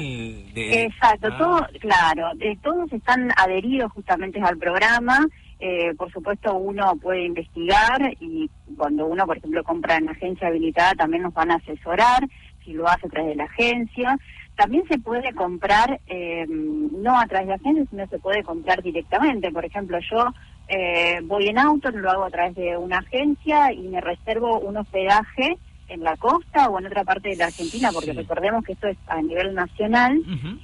[0.53, 0.85] De...
[0.85, 5.19] Exacto, todo, claro, eh, todos están adheridos justamente al programa.
[5.59, 10.93] Eh, por supuesto, uno puede investigar y cuando uno, por ejemplo, compra en agencia habilitada,
[10.93, 12.27] también nos van a asesorar
[12.63, 14.17] si lo hace a través de la agencia.
[14.55, 19.51] También se puede comprar, eh, no a través de agencia, sino se puede comprar directamente.
[19.51, 20.33] Por ejemplo, yo
[20.67, 24.77] eh, voy en auto, lo hago a través de una agencia y me reservo un
[24.77, 25.57] hospedaje
[25.89, 28.97] en la costa o en otra parte de la Argentina, porque recordemos que esto es
[29.07, 30.21] a nivel nacional.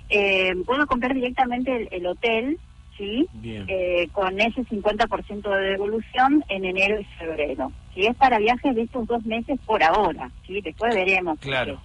[0.10, 2.60] Eh, puedo comprar directamente el, el hotel,
[2.98, 3.28] ¿sí?
[3.44, 7.72] Eh, con ese 50% de devolución en enero y febrero.
[7.94, 10.62] Si es para viajes de estos dos meses por ahora, ¿sí?
[10.62, 11.82] Después veremos Claro.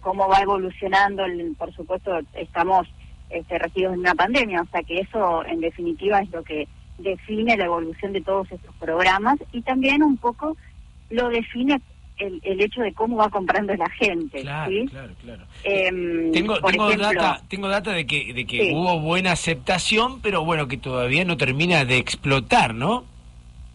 [0.00, 1.24] cómo va evolucionando.
[1.24, 2.86] el- por supuesto, estamos
[3.28, 6.68] este, regidos en una pandemia, o sea que eso en definitiva es lo que
[6.98, 10.56] define la evolución de todos estos programas y también un poco
[11.10, 11.80] lo define
[12.18, 14.40] el, el hecho de cómo va comprando la gente.
[14.42, 14.86] Claro, ¿sí?
[14.90, 15.42] claro, claro.
[15.64, 18.72] Em, Tengo, tengo, ejemplo, data, tengo data de que, de que Sí.
[18.74, 23.04] hubo buena aceptación, pero bueno, que todavía no termina de explotar, ¿no?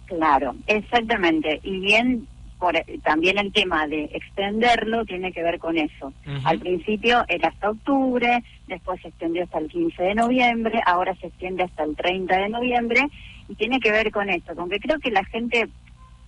[0.08, 1.60] Claro, exactamente.
[1.64, 2.28] Y bien,
[2.60, 2.74] por,
[3.04, 6.14] también el tema de extenderlo tiene que ver con eso.
[6.44, 11.28] Al principio era hasta octubre, después se extendió hasta el 15 de noviembre, ahora se
[11.28, 13.08] extiende hasta el 30 de noviembre
[13.50, 15.68] y tiene que ver con esto, con que creo que la gente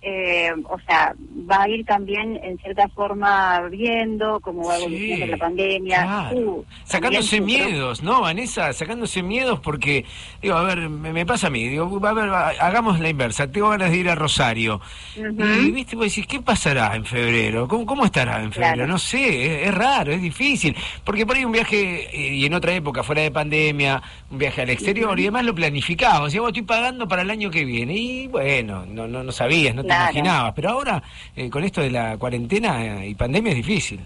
[0.06, 1.14] eh, o sea,
[1.50, 6.02] va a ir también en cierta forma viendo cómo va evolucionando Sí, la pandemia.
[6.02, 6.30] claro.
[6.36, 8.72] su- Sacándose miedos, ¿no, Vanessa?
[8.72, 10.04] Sacándose miedos porque,
[10.42, 13.50] digo, a ver, me, me pasa a mí, digo, a ver, va- hagamos la inversa,
[13.50, 14.80] tengo ganas de ir a Rosario.
[15.16, 17.66] Y, viste, vos decís, ¿qué pasará en febrero?
[17.68, 18.74] ¿Cómo, cómo estará en febrero?
[18.74, 18.86] Claro.
[18.92, 20.76] No sé, es, es raro, es difícil.
[21.04, 24.62] Porque por ahí un viaje, eh, y en otra época, fuera de pandemia, un viaje
[24.62, 26.24] al exterior, y demás lo planificaba.
[26.26, 27.94] O sea, vos estoy pagando para el año que viene.
[27.94, 30.12] Y bueno, no, no, no sabías, no te Claro.
[30.12, 30.52] imaginabas.
[30.54, 31.02] Pero ahora,
[31.36, 34.00] eh, con esto de la cuarentena eh, y pandemia es difícil.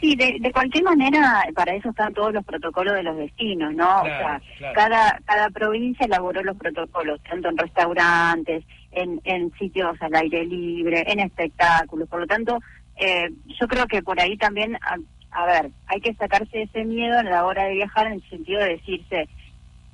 [0.00, 4.00] Sí, de, de cualquier manera, para eso están todos los protocolos de los destinos, ¿no?
[4.00, 4.74] o sea, claro.
[4.74, 11.04] cada, cada provincia elaboró los protocolos, tanto en restaurantes, en, en sitios al aire libre,
[11.06, 12.08] en espectáculos.
[12.08, 12.58] Por lo tanto,
[12.96, 13.30] eh,
[13.60, 14.96] yo creo que por ahí también, a,
[15.30, 18.60] a ver, hay que sacarse ese miedo a la hora de viajar en el sentido
[18.60, 19.28] de decirse,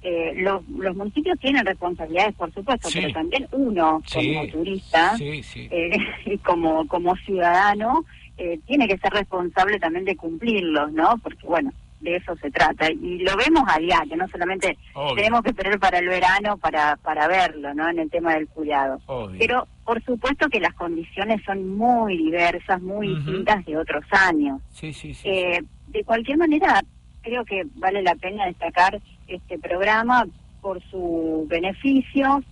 [0.03, 3.01] eh, los, los municipios tienen responsabilidades, por supuesto, Sí.
[3.01, 5.69] pero también uno, Sí, como turista, sí, sí.
[5.71, 5.91] eh,
[6.27, 8.05] y como, como ciudadano,
[8.37, 11.19] eh, tiene que ser responsable también de cumplirlos, ¿no?
[11.23, 12.89] Porque, bueno, de eso se trata.
[12.93, 15.17] Y lo vemos a diario, no solamente Obvio.
[15.17, 17.89] tenemos que esperar para el verano para, para verlo, ¿no?
[17.89, 19.01] En el tema del cuidado.
[19.07, 19.37] Obvio.
[19.37, 24.61] Pero, por supuesto que las condiciones son muy diversas, muy distintas de otros años.
[24.71, 25.29] Sí, sí, sí.
[25.29, 26.81] Eh, de cualquier manera,
[27.23, 30.27] creo que vale la pena destacar este programa
[30.61, 32.43] por su beneficio.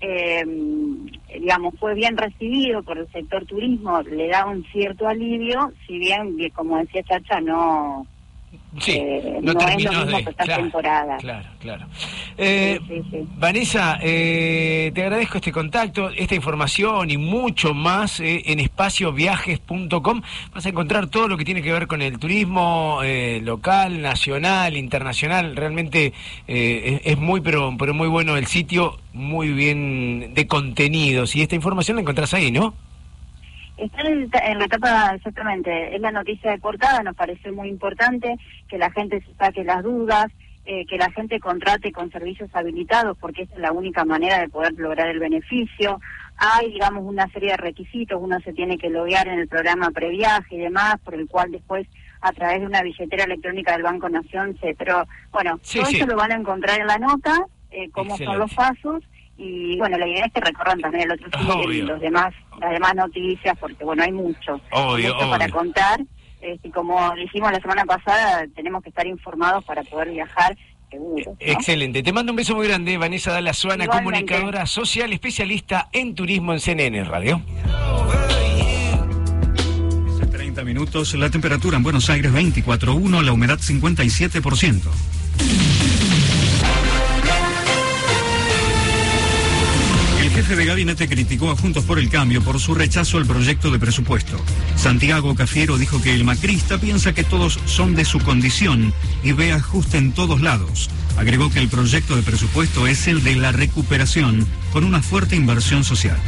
[0.00, 0.44] Eh,
[1.40, 6.36] digamos, fue bien recibido por el sector turismo, le da un cierto alivio, si bien,
[6.54, 8.06] como decía Chacha, no,
[8.80, 11.16] Sí, eh, no no, es lo terminó mismo de- que esta claro, temporada.
[11.18, 11.86] Claro, claro.
[12.38, 13.28] Eh, Sí, sí, sí.
[13.36, 20.22] Vanessa, eh, te agradezco este contacto, esta información y mucho más eh, en espacioviajes.com.
[20.54, 24.76] Vas a encontrar todo lo que tiene que ver con el turismo eh, local, nacional,
[24.76, 25.56] internacional.
[25.56, 26.12] Realmente
[26.48, 31.34] eh, es, es muy, pero, pero muy bueno el sitio, muy bien de contenidos.
[31.36, 32.74] Y esta información la encontrás ahí, ¿no?
[33.76, 38.36] Está en, la etapa, exactamente, es la noticia de portada, nos pareció muy importante
[38.68, 40.26] que la gente se saque las dudas,
[40.64, 44.48] eh, que la gente contrate con servicios habilitados, porque esa es la única manera de
[44.48, 46.00] poder lograr el beneficio.
[46.38, 50.56] Hay, digamos, una serie de requisitos, uno se tiene que loguear en el programa previaje
[50.56, 51.86] y demás, por el cual después
[52.22, 54.74] a través de una billetera electrónica del Banco Nación se...
[54.74, 55.96] Pero bueno, Sí, todo sí.
[55.96, 59.04] eso lo van a encontrar en la nota, eh, cómo son los pasos
[59.38, 62.70] y bueno, la idea es que recorran también el otro sitio y los demás, las
[62.70, 66.00] demás noticias, porque bueno, hay mucho, Obvio, mucho para contar.
[66.40, 70.56] Este, y como dijimos la semana pasada, tenemos que estar informados para poder viajar
[70.90, 71.32] seguro.
[71.32, 71.36] ¿no?
[71.40, 72.02] Excelente.
[72.02, 74.26] Te mando un beso muy grande, Vanessa Dalazuana, Igualmente.
[74.26, 77.42] comunicadora social, especialista en turismo en CNN Radio.
[80.30, 84.82] 30 minutos, la temperatura en Buenos Aires 24.1, la humedad 57%.
[90.46, 93.80] Jefe de gabinete criticó a Juntos por el Cambio por su rechazo al proyecto de
[93.80, 94.36] presupuesto.
[94.76, 98.94] Santiago Cafiero dijo que el macrista piensa que todos son de su condición
[99.24, 100.88] y ve ajuste en todos lados.
[101.16, 105.82] Agregó que el proyecto de presupuesto es el de la recuperación con una fuerte inversión
[105.82, 106.18] social.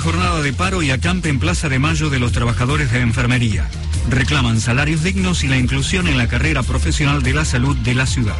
[0.00, 3.68] Jornada de paro y acampe en Plaza de Mayo de los trabajadores de enfermería.
[4.08, 8.06] Reclaman salarios dignos y la inclusión en la carrera profesional de la salud de la
[8.06, 8.36] ciudad.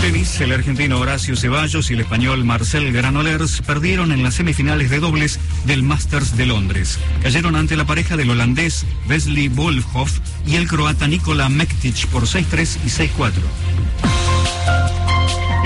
[0.00, 5.00] Tenis, el argentino Horacio Ceballos y el español Marcel Granollers perdieron en las semifinales de
[5.00, 6.98] dobles del Masters de Londres.
[7.22, 12.78] Cayeron ante la pareja del holandés Wesley Wolfhoff y el croata Nikola Mektic por 6-3
[12.84, 13.32] y 6-4.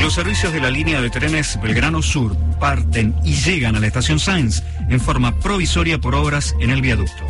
[0.00, 4.18] Los servicios de la línea de trenes Belgrano Sur parten y llegan a la estación
[4.18, 7.24] Sainz en forma provisoria por obras en el viaducto.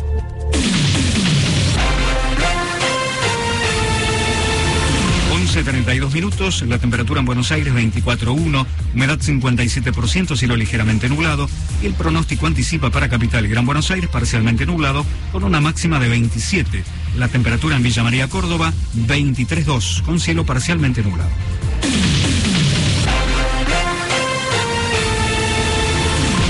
[5.47, 11.49] ...11.32 minutos, la temperatura en Buenos Aires 24.1, humedad 57%, cielo ligeramente nublado...
[11.81, 15.05] el pronóstico anticipa para Capital y Gran Buenos Aires parcialmente nublado...
[15.31, 16.83] ...con una máxima de 27.
[17.17, 18.71] La temperatura en Villa María, Córdoba
[19.07, 21.29] 23.2, con cielo parcialmente nublado.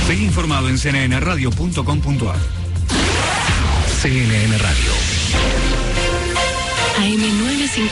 [0.08, 2.38] Seguí informado en cnnradio.com.ar.
[4.02, 4.92] CNN Radio.
[6.98, 7.92] AM950.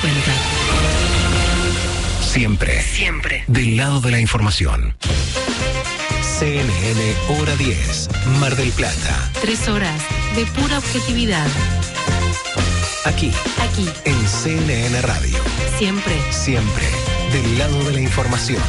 [2.21, 2.81] Siempre.
[2.81, 3.43] Siempre.
[3.47, 4.95] Del lado de la información.
[6.39, 8.09] CNN Hora 10.
[8.39, 9.29] Mar del Plata.
[9.41, 10.01] Tres horas
[10.37, 11.47] de pura objetividad.
[13.03, 13.33] Aquí.
[13.59, 13.89] Aquí.
[14.05, 15.37] En CNN Radio.
[15.77, 16.15] Siempre.
[16.31, 16.85] Siempre.
[17.33, 18.63] Del lado de la información.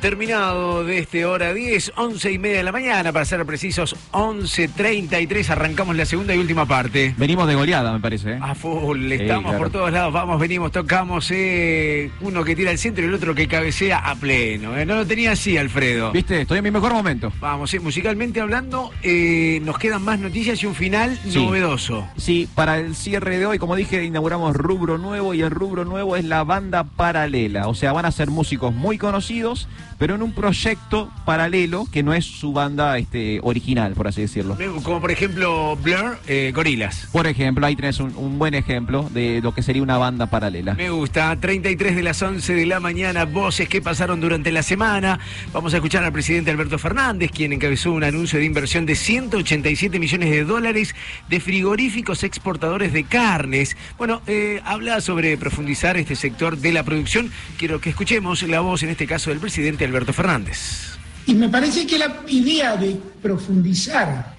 [0.00, 5.50] Terminado de este hora 10, 11 y media de la mañana, para ser precisos, 11.33.
[5.50, 7.14] Arrancamos la segunda y última parte.
[7.16, 8.32] Venimos de goleada, me parece.
[8.32, 8.38] ¿eh?
[8.40, 9.58] A full, Sí, estamos claro.
[9.58, 13.34] por todos lados, vamos, venimos, tocamos, eh, uno que tira al centro y el otro
[13.34, 14.76] que cabecea a pleno.
[14.76, 14.86] eh.
[14.86, 16.12] No lo tenía así, Alfredo.
[16.12, 17.32] Viste, estoy en mi mejor momento.
[17.40, 21.44] Vamos, eh, musicalmente hablando, eh, nos quedan más noticias y un final Sí.
[21.44, 22.08] novedoso.
[22.16, 26.16] Sí, para el cierre de hoy, como dije, inauguramos rubro nuevo y el rubro nuevo
[26.16, 27.68] es la banda paralela.
[27.68, 29.68] O sea, van a ser músicos muy conocidos,
[30.00, 34.56] pero en un proyecto paralelo que no es su banda este, original, por así decirlo.
[34.82, 37.08] Como por ejemplo Blur, eh, Gorilas.
[37.12, 40.72] Por ejemplo, ahí tenés un, un buen ejemplo de lo que sería una banda paralela.
[40.72, 45.20] Me gusta, 33 de las 11 de la mañana, voces que pasaron durante la semana.
[45.52, 49.98] Vamos a escuchar al presidente Alberto Fernández, quien encabezó un anuncio de inversión de 187
[49.98, 50.94] millones de dólares
[51.28, 53.76] de frigoríficos exportadores de carnes.
[53.98, 57.30] Bueno, eh, habla sobre profundizar este sector de la producción.
[57.58, 60.96] Quiero que escuchemos la voz, en este caso, del presidente Alberto Fernández.
[61.26, 64.36] Y me parece que la idea de profundizar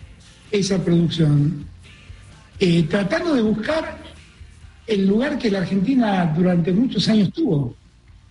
[0.49, 1.65] esa producción,
[2.59, 4.01] eh, tratando de buscar
[4.87, 7.75] el lugar que la Argentina durante muchos años tuvo,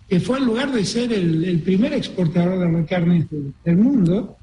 [0.08, 4.36] que fue el lugar de ser el, primer exportador de carnes de- del mundo,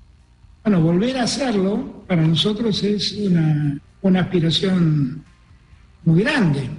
[0.63, 5.23] bueno, volver a hacerlo para nosotros es una, una aspiración
[6.05, 6.69] muy grande.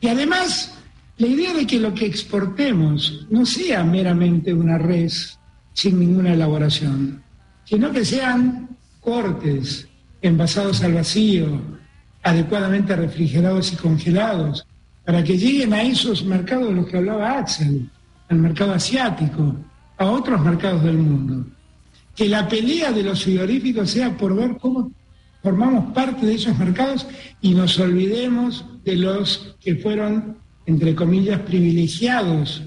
[0.00, 0.75] Y además,
[1.18, 5.38] la idea de que lo que exportemos no sea meramente una res
[5.72, 7.22] sin ninguna elaboración,
[7.64, 8.68] sino que sean
[9.00, 9.88] cortes
[10.22, 11.60] envasados al vacío,
[12.22, 14.66] adecuadamente refrigerados y congelados,
[15.04, 17.88] para que lleguen a esos mercados de los que hablaba Axel,
[18.28, 19.54] al mercado asiático,
[19.98, 21.46] a otros mercados del mundo.
[22.14, 24.90] Que la pelea de los frigoríficos sea por ver cómo
[25.42, 27.06] formamos parte de esos mercados
[27.40, 32.62] y nos olvidemos de los que fueron, entre comillas, privilegiados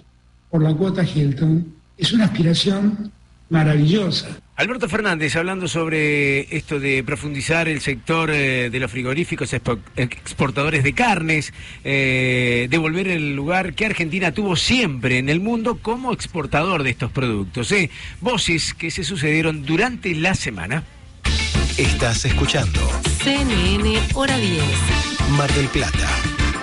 [0.50, 1.74] por la cuota Hilton.
[1.98, 3.12] Es una aspiración
[3.50, 4.28] maravillosa.
[4.56, 10.84] Alberto Fernández, hablando sobre esto de profundizar el sector eh, de los frigoríficos expo- exportadores
[10.84, 11.54] de carnes,
[11.86, 17.10] eh, devolver el lugar que Argentina tuvo siempre en el mundo como exportador de estos
[17.12, 17.72] productos.
[17.72, 17.90] eh.
[18.20, 20.84] Voces que se sucedieron durante la semana.
[21.78, 22.82] Estás escuchando
[23.24, 24.62] CNN Hora 10,
[25.38, 26.10] Mar del Plata,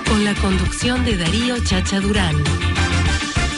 [0.08, 2.36] con la conducción de Darío Chacha Durán.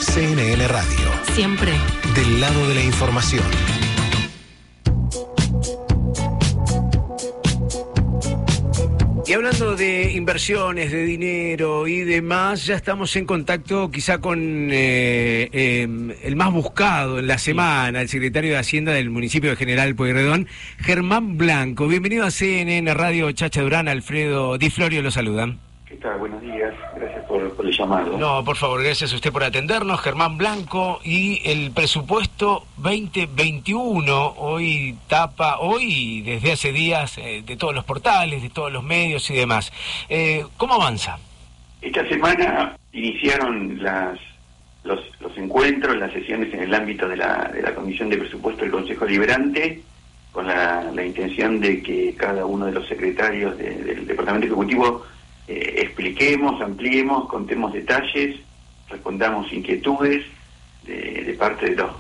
[0.01, 1.73] CNN Radio, Siempre
[2.15, 3.45] del lado de la información.
[9.27, 15.51] Y hablando de inversiones, de dinero y demás, ya estamos en contacto quizá con eh,
[15.53, 19.95] eh, el más buscado en la semana, el secretario de Hacienda del municipio de General
[19.95, 20.49] Pueyrredón,
[20.79, 21.87] Germán Blanco.
[21.89, 25.68] Bienvenido a CNN Radio Chacha Durán, Alfredo Di Florio lo saludan.
[25.89, 26.19] ¿Qué tal?
[26.19, 26.75] Buenos días.
[26.97, 28.19] Gracias por, por el llamado.
[28.19, 31.01] No, por favor, gracias a usted por atendernos, Germán Blanco.
[31.03, 38.43] Y el presupuesto 2021, hoy tapa, hoy desde hace días, eh, de todos los portales,
[38.43, 39.73] de todos los medios y demás.
[40.11, 41.19] Eh, ¿Cómo avanza?
[41.81, 44.19] Esta semana iniciaron las,
[44.85, 48.61] los, los encuentros, las sesiones en el ámbito de la, de la Comisión de Presupuesto
[48.63, 49.81] del Consejo Liberante,
[50.33, 55.07] con la, la intención de que cada uno de los secretarios de- del Departamento Ejecutivo
[55.49, 58.37] eh, expliquemos, ampliemos, contemos detalles,
[58.89, 60.25] respondamos inquietudes
[60.85, 61.91] de, parte de los,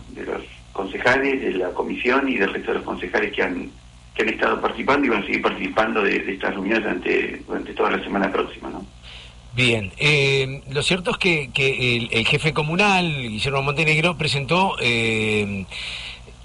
[0.73, 3.70] concejales, de la comisión y del resto de los concejales que han,
[4.15, 7.91] que han estado participando y van a seguir participando de, estas reuniones durante, durante toda
[7.91, 8.70] la semana próxima.
[8.70, 8.85] ¿no?
[9.55, 15.65] Bien, eh, lo cierto es que, que el, el jefe comunal, Guillermo Montenegro, presentó eh,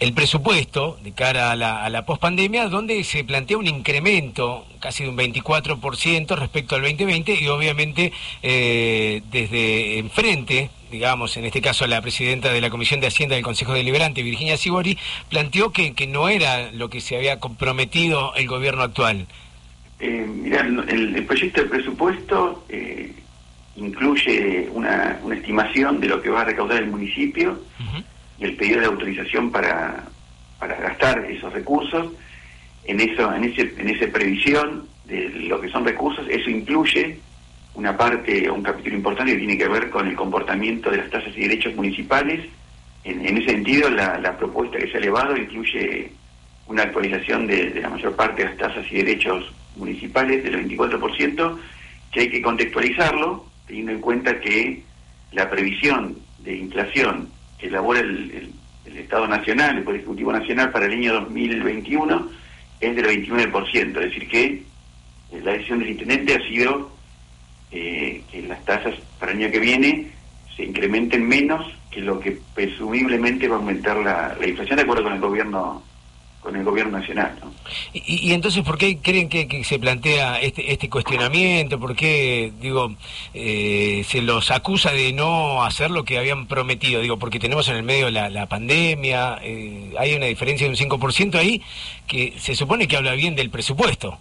[0.03, 5.03] el presupuesto de cara a la, a la pospandemia, donde se plantea un incremento casi
[5.03, 8.11] de un 24% respecto al 2020 y obviamente
[8.41, 13.45] eh, desde enfrente, digamos, en este caso la presidenta de la Comisión de Hacienda del
[13.45, 14.97] Consejo Deliberante, Virginia Sibori,
[15.30, 19.27] planteó que, que no era lo que se había comprometido el gobierno actual.
[20.01, 23.13] Eh, mirá, el, el proyecto de presupuesto eh,
[23.77, 27.57] incluye una, una estimación de lo que va a recaudar el municipio
[28.39, 30.03] y el pedido de autorización para,
[30.60, 32.11] para gastar esos recursos.
[32.85, 37.19] En eso, en ese, en esa previsión de lo que son recursos, eso incluye
[37.76, 41.10] una parte o un capítulo importante que tiene que ver con el comportamiento de las
[41.10, 42.45] tasas y derechos municipales.
[43.03, 46.11] En, en ese sentido, la, la propuesta que se ha elevado incluye
[46.68, 51.57] una actualización de, de la mayor parte de las tasas y derechos municipales del 24%,
[52.11, 54.84] que hay que contextualizarlo, teniendo en cuenta que
[55.31, 57.30] la previsión de inflación
[57.64, 58.53] elabora el, el-
[58.85, 62.30] el Estado Nacional, el Poder Ejecutivo Nacional para el año 2021,
[62.81, 64.44] es del 29%, es decir, que
[65.31, 66.91] eh, la decisión del intendente ha sido
[67.72, 70.11] eh, que las tasas para el año que viene
[70.56, 75.03] se incrementen menos que lo que presumiblemente va a aumentar la, la inflación de acuerdo
[75.03, 75.81] con el gobierno
[76.43, 77.33] con el gobierno nacional.
[77.41, 77.53] ¿no?
[77.93, 81.79] Y, y entonces, ¿por qué creen que, que se plantea este, este cuestionamiento?
[81.79, 82.93] ¿Por qué, digo,
[83.33, 86.99] eh, se los acusa de no hacer lo que habían prometido?
[87.01, 90.77] Digo, porque tenemos en el medio la, la pandemia, eh, hay una diferencia de un
[90.77, 91.61] 5% ahí
[92.07, 94.19] que se supone que habla bien del presupuesto.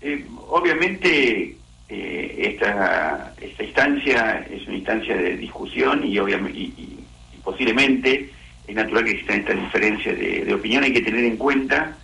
[0.00, 1.56] Eh, obviamente
[1.88, 6.98] eh, esta, esta instancia es una instancia de discusión y, obviamente, y, y-
[7.34, 8.30] y posiblemente
[8.72, 10.82] es natural que existan estas diferencias de, de opinión.
[10.84, 11.96] Hay que tener en cuenta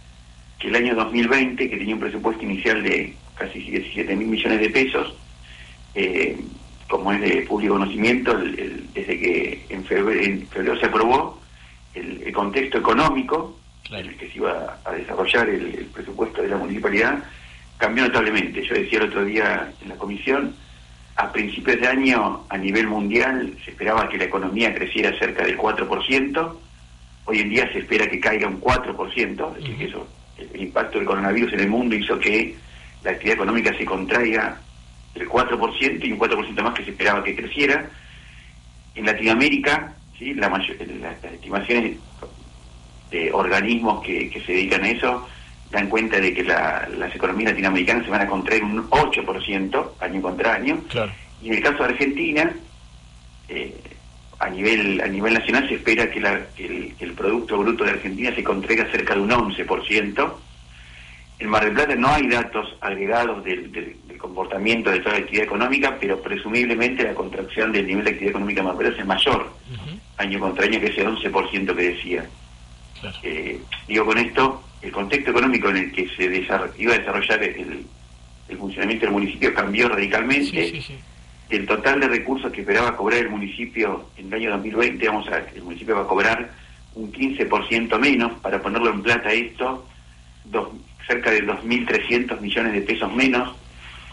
[0.58, 4.70] que el año 2020, que tenía un presupuesto inicial de casi 17 mil millones de
[4.70, 5.14] pesos,
[5.94, 6.36] eh,
[6.88, 11.40] como es de público conocimiento, el- el- desde que en febrero, en febrero se aprobó
[11.94, 13.58] el, el contexto económico
[13.90, 17.22] en el que se iba a desarrollar el presupuesto de la municipalidad,
[17.78, 18.62] cambió notablemente.
[18.66, 20.54] Yo decía el otro día en la comisión,
[21.18, 25.58] a principios de año a nivel mundial se esperaba que la economía creciera cerca del
[25.58, 26.56] 4%,
[27.24, 30.06] hoy en día se espera que caiga un 4%, es decir, que eso,
[30.38, 32.54] el, impacto del coronavirus en el mundo hizo que
[33.02, 34.60] la actividad económica se contraiga
[35.16, 37.90] el 4% y un 4% más que se esperaba que creciera.
[38.94, 40.34] En Latinoamérica, ¿sí?
[40.34, 41.96] la las, estimaciones
[43.10, 45.28] de organismos que se dedican a eso
[45.70, 50.22] dan cuenta de que la- las economías latinoamericanas se van a contraer un 8% año
[50.22, 50.78] contra año.
[50.88, 51.12] Claro.
[51.42, 52.52] Y en el caso de Argentina,
[53.48, 53.74] eh,
[54.40, 57.84] a nivel a nivel nacional se espera que, la- que el, que el Producto Bruto
[57.84, 60.38] de Argentina se contraiga cerca de un 11%.
[61.40, 65.20] En Mar del Plata no hay datos agregados del, del- del comportamiento de toda la
[65.20, 69.52] actividad económica, pero presumiblemente la contracción del nivel de actividad económica Plata es mayor
[70.16, 72.26] año contra año que ese 11% que decía.
[73.22, 77.84] Eh, digo con esto, el contexto económico en el que se iba a desarrollar el,
[78.48, 80.46] el funcionamiento del municipio cambió radicalmente.
[81.50, 85.38] El total de recursos que esperaba cobrar el municipio en el año 2020, vamos a
[85.38, 86.50] el municipio va a cobrar
[86.94, 89.86] un 15% menos, para ponerlo en plata esto,
[90.44, 90.68] dos-
[91.06, 93.54] cerca de 2.300 millones de pesos menos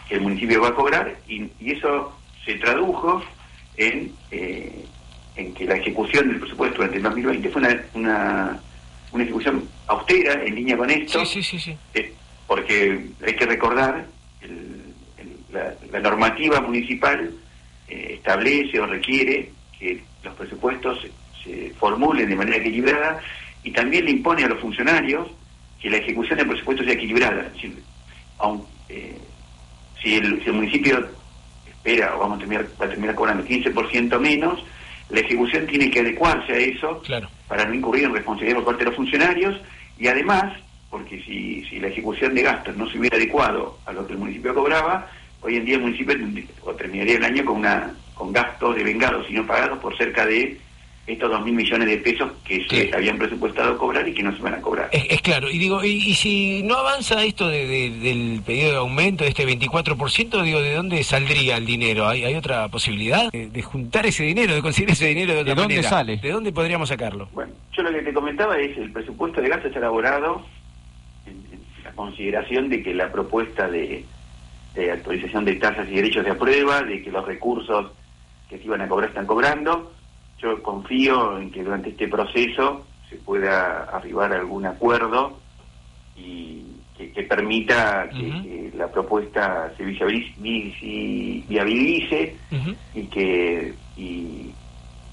[0.07, 3.21] que el municipio va a cobrar, y, y eso se tradujo
[3.75, 4.85] en, eh,
[5.35, 8.59] en que la ejecución del presupuesto durante el 2020 fue una, una,
[9.11, 11.77] una ejecución austera, en línea con esto, Sí, sí, sí.
[11.93, 12.13] eh,
[12.47, 14.05] porque hay que recordar,
[14.41, 17.31] el- el- la, la normativa municipal
[17.87, 21.11] eh, establece o requiere que los presupuestos se,
[21.43, 23.19] se formulen de manera equilibrada
[23.63, 25.27] y también le impone a los funcionarios
[25.81, 27.43] que la ejecución del presupuesto sea equilibrada.
[27.53, 27.77] Decir,
[28.39, 29.17] aun- eh,
[30.01, 31.09] si, el, si el municipio
[31.67, 34.63] espera o vamos a terminar, va a terminar cobrando 15% menos,
[35.09, 37.01] la ejecución tiene que adecuarse a eso
[37.47, 39.61] para no incurrir en responsabilidad por parte de los funcionarios
[39.97, 40.53] y además,
[40.89, 44.19] porque si, si la ejecución de gastos no se hubiera adecuado a lo que el
[44.19, 45.09] municipio cobraba,
[45.41, 46.15] hoy en día el municipio
[46.77, 50.57] terminaría el año con una con gastos devengados y no pagados por cerca de
[51.07, 54.41] estos dos mil millones de pesos que se habían presupuestado cobrar y que no se
[54.41, 54.89] van a cobrar.
[54.91, 58.71] Es, es claro, y digo, y, y si no avanza esto de- de- del pedido
[58.71, 62.07] de aumento de este 24%, digo, ¿de dónde saldría el dinero?
[62.07, 65.53] ¿Hay, hay otra posibilidad de, de juntar ese dinero, de conseguir ese dinero de otra
[65.53, 65.89] ¿De dónde manera?
[65.89, 66.17] sale?
[66.17, 67.29] ¿De dónde podríamos sacarlo?
[67.33, 70.43] Bueno, yo lo que te comentaba es el presupuesto de gasto está elaborado
[71.27, 74.03] en, en la consideración de que la propuesta de,
[74.73, 77.91] de actualización de tasas y derechos de aprueba, de que los recursos
[78.49, 79.91] que se iban a cobrar están cobrando.
[80.37, 85.41] Yo confío en que durante este proceso se pueda arribar a algún acuerdo
[86.15, 92.39] y que, que permita que, que la propuesta se visibilice, visi- viabilice
[92.93, 94.55] y que y,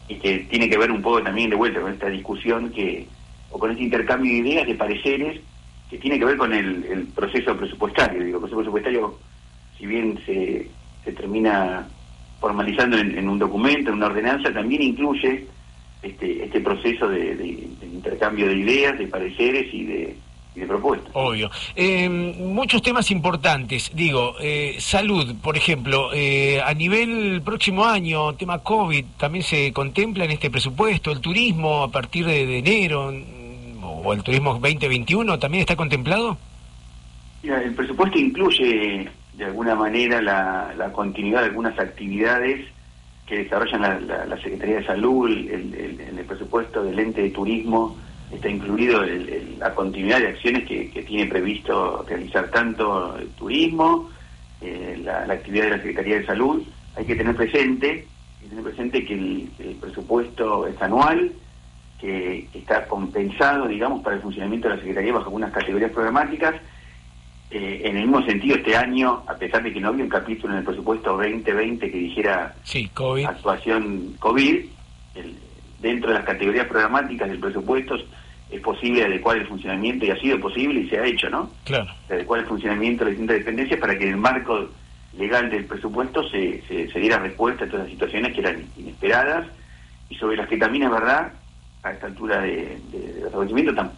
[0.08, 3.10] y que tiene que ver un poco también de vuelta con esta discusión que
[3.48, 5.40] o con este intercambio de ideas, de pareceres
[5.88, 8.22] que tiene que ver con el, el proceso presupuestario.
[8.24, 9.20] Digo, el proceso presupuestario,
[9.76, 10.72] si bien se,
[11.04, 11.90] se termina
[12.42, 15.46] formalizando en, en un documento, en una ordenanza, también incluye
[16.02, 20.16] este, este proceso de, de- de intercambio de ideas, de pareceres y de,
[20.56, 21.10] y de propuestas.
[21.14, 21.48] Obvio.
[21.76, 23.92] Eh, muchos temas importantes.
[23.94, 30.24] Digo, eh, salud, por ejemplo, eh, a nivel próximo año, tema COVID, también se contempla
[30.24, 31.12] en este presupuesto.
[31.12, 36.36] El turismo a partir de, de enero, mm, o el turismo 2021, ¿también está contemplado?
[37.44, 39.08] Mira, el presupuesto incluye
[39.42, 42.64] de alguna manera la, la continuidad de algunas actividades
[43.26, 47.98] que desarrollan la, Secretaría de Salud, el, el- presupuesto del ente de turismo
[48.30, 49.02] está incluido
[49.58, 54.08] la continuidad de acciones que, tiene previsto realizar tanto el turismo,
[54.60, 56.62] eh, la, actividad de la Secretaría de Salud.
[56.94, 58.06] Hay que tener presente,
[58.40, 61.32] que tener presente que el presupuesto es anual,
[62.00, 66.54] que está compensado, digamos, para el funcionamiento de la Secretaría bajo algunas categorías programáticas.
[67.54, 70.54] Eh, en el mismo sentido, este año, a pesar de que no había un capítulo
[70.54, 73.26] en el presupuesto 2020 que dijera Sí, COVID.
[73.26, 74.56] actuación COVID,
[75.16, 75.36] el-
[75.78, 77.96] dentro de las categorías programáticas del presupuesto
[78.50, 81.50] es posible adecuar el funcionamiento y ha sido posible y se ha hecho, ¿no?
[81.64, 81.90] Claro.
[82.08, 84.68] de adecuar el funcionamiento de las distintas dependencias para que en el marco
[85.18, 89.46] legal del presupuesto se, se, se diera respuesta a todas las situaciones que eran inesperadas
[90.08, 91.32] y sobre las que también es verdad,
[91.82, 93.90] a esta altura de, de, de los acontecimientos, tam-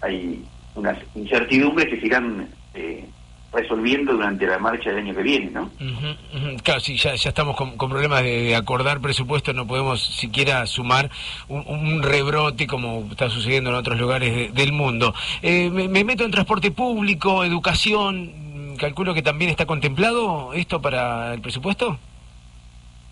[0.00, 0.42] hay
[0.74, 3.04] unas incertidumbres que se irán eh,
[3.52, 5.70] resolviendo durante la marcha del año que viene, ¿no?
[5.80, 6.56] Ujú.
[6.64, 10.66] Claro, sí, ya, ya estamos con, con problemas de, de acordar presupuesto, no podemos siquiera
[10.66, 11.08] sumar
[11.48, 15.14] un, un rebrote como está sucediendo en otros lugares de- del mundo.
[15.42, 21.32] Eh, me, me meto en transporte público, educación, calculo que también está contemplado esto para
[21.32, 21.96] el presupuesto.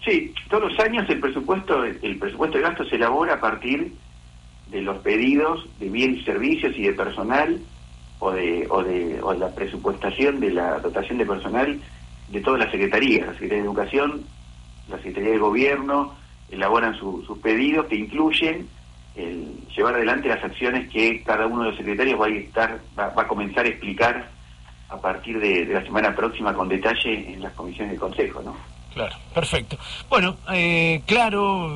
[0.05, 3.93] Sí, todos los años el presupuesto, el presupuesto de gasto se elabora a partir
[4.73, 7.61] de los pedidos de bienes y servicios y de personal
[8.25, 11.81] o de, o de, o la presupuestación de la dotación de personal
[12.29, 14.23] de todas las secretarías, la Secretaría de Educación,
[14.89, 16.15] la Secretaría de Gobierno,
[16.49, 18.69] elaboran su- sus pedidos que incluyen
[19.17, 23.09] el llevar adelante las acciones que cada uno de los secretarios va a estar, va,
[23.09, 24.31] va a comenzar a explicar
[24.89, 28.57] a partir de, de la semana próxima con detalle en las comisiones del Consejo, ¿no?
[28.95, 29.77] Claro, perfecto.
[30.09, 31.69] Bueno, eh, claro,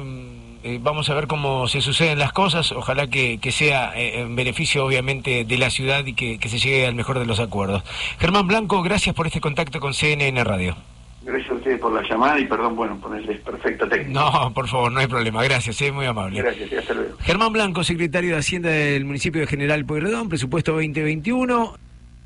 [0.65, 2.73] eh, vamos a ver cómo se suceden las cosas.
[2.73, 6.59] Ojalá que, que sea eh, en beneficio, obviamente, de la ciudad y que, que se
[6.59, 7.83] llegue al mejor de los acuerdos.
[8.19, 10.77] Germán Blanco, gracias por este contacto con CNN Radio.
[11.23, 14.13] Gracias a ustedes por la llamada y perdón, bueno, por el desperfecto técnico.
[14.21, 15.43] No, por favor, no hay problema.
[15.43, 16.41] Gracias, es muy amable.
[16.41, 17.17] Gracias, y hasta luego.
[17.21, 21.75] Germán Blanco, secretario de Hacienda del municipio de General Pueyrredón, presupuesto 2021.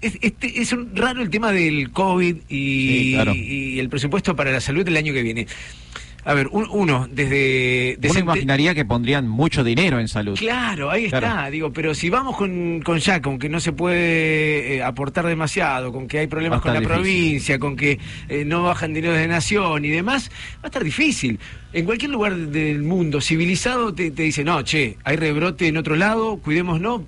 [0.02, 3.34] Es, este, es un raro el tema del COVID y, Sí, claro.
[3.34, 5.46] y el presupuesto para la salud del año que viene.
[6.24, 7.94] A ver, un- uno, desde...
[7.96, 10.38] Uno desde- imaginaría que pondrían mucho dinero en salud.
[10.38, 11.26] Claro, ahí Claro.
[11.26, 15.24] está, digo, pero si vamos con, con ya, con que no se puede eh, aportar
[15.26, 16.94] demasiado, con que hay problemas con la difícil.
[17.02, 17.98] provincia, con que
[18.28, 21.38] eh, no bajan dinero de nación y demás, va a estar difícil.
[21.72, 25.94] En cualquier lugar del mundo civilizado te, te dice, no, che, hay rebrote en otro
[25.94, 27.02] lado, cuidémonos,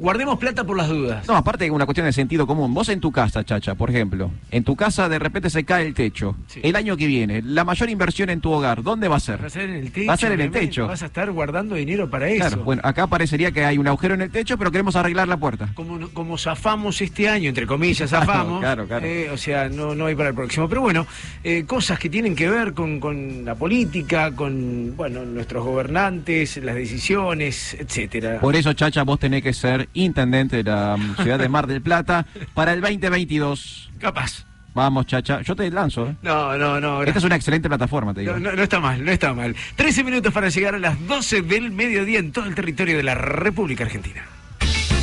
[0.00, 1.28] guardemos plata por las dudas.
[1.28, 2.72] No, aparte de una cuestión de sentido común.
[2.72, 5.92] Vos en tu casa, chacha, por ejemplo, en tu casa de repente se cae el
[5.92, 6.34] techo.
[6.62, 9.42] El año que viene, la mayor inversión en tu hogar, ¿dónde va a ser?
[9.42, 10.08] Va a ser en el techo.
[10.08, 10.86] Va a ser en el techo.
[10.86, 12.38] Vas a estar guardando dinero para eso.
[12.46, 15.36] Claro, bueno, acá parecería que hay un agujero en el techo, pero queremos arreglar la
[15.36, 15.68] puerta.
[15.74, 19.04] como, como zafamos este año, entre comillas, zafamos, Claro, claro.
[19.04, 20.70] eh, o sea, no, no hay para el próximo.
[20.70, 21.06] Pero bueno,
[21.44, 23.89] eh, cosas que tienen que ver con, con la política,
[24.36, 28.40] con bueno nuestros gobernantes, las decisiones, etcétera.
[28.40, 32.26] Por eso, chacha, vos tenés que ser intendente de la ciudad de Mar del Plata
[32.54, 33.90] para el 2022.
[33.98, 34.44] Capaz.
[34.74, 35.42] Vamos, chacha.
[35.42, 36.06] Yo te lanzo.
[36.08, 36.16] ¿eh?
[36.22, 37.02] No, no, no.
[37.02, 38.34] Esta es una excelente plataforma, te digo.
[38.34, 39.56] No, no, no está mal, no está mal.
[39.76, 43.14] 13 minutos para llegar a las 12 del mediodía en todo el territorio de la
[43.14, 44.24] República Argentina.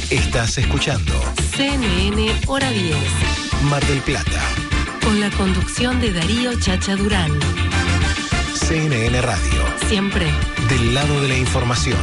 [0.10, 1.14] Estás escuchando
[1.58, 2.96] CNN Hora 10.
[3.70, 4.42] Mar del Plata,
[5.04, 7.32] Con la conducción de Darío Chacha Durán.
[8.68, 10.26] CNN Radio, Siempre.
[10.68, 11.98] del lado de la información.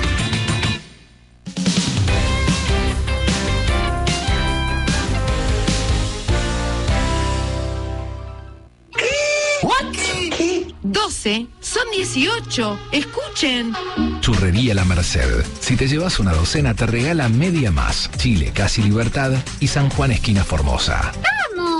[8.97, 10.66] ¿Qué?
[10.82, 11.47] 12.
[11.61, 12.78] Son 18.
[12.93, 13.73] Escuchen.
[14.20, 15.45] Churrería La Merced.
[15.61, 18.11] Si te llevas una docena, te regala media más.
[18.16, 21.12] Chile, casi libertad y San Juan, esquina Formosa.
[21.57, 21.74] ¡Vamos!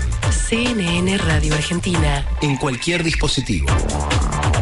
[0.47, 2.23] CNN Radio Argentina.
[2.41, 3.67] en cualquier dispositivo.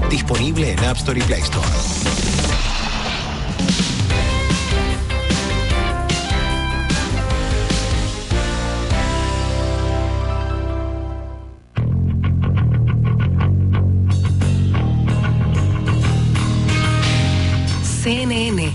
[0.10, 2.13] Disponible en App Store y Play Store.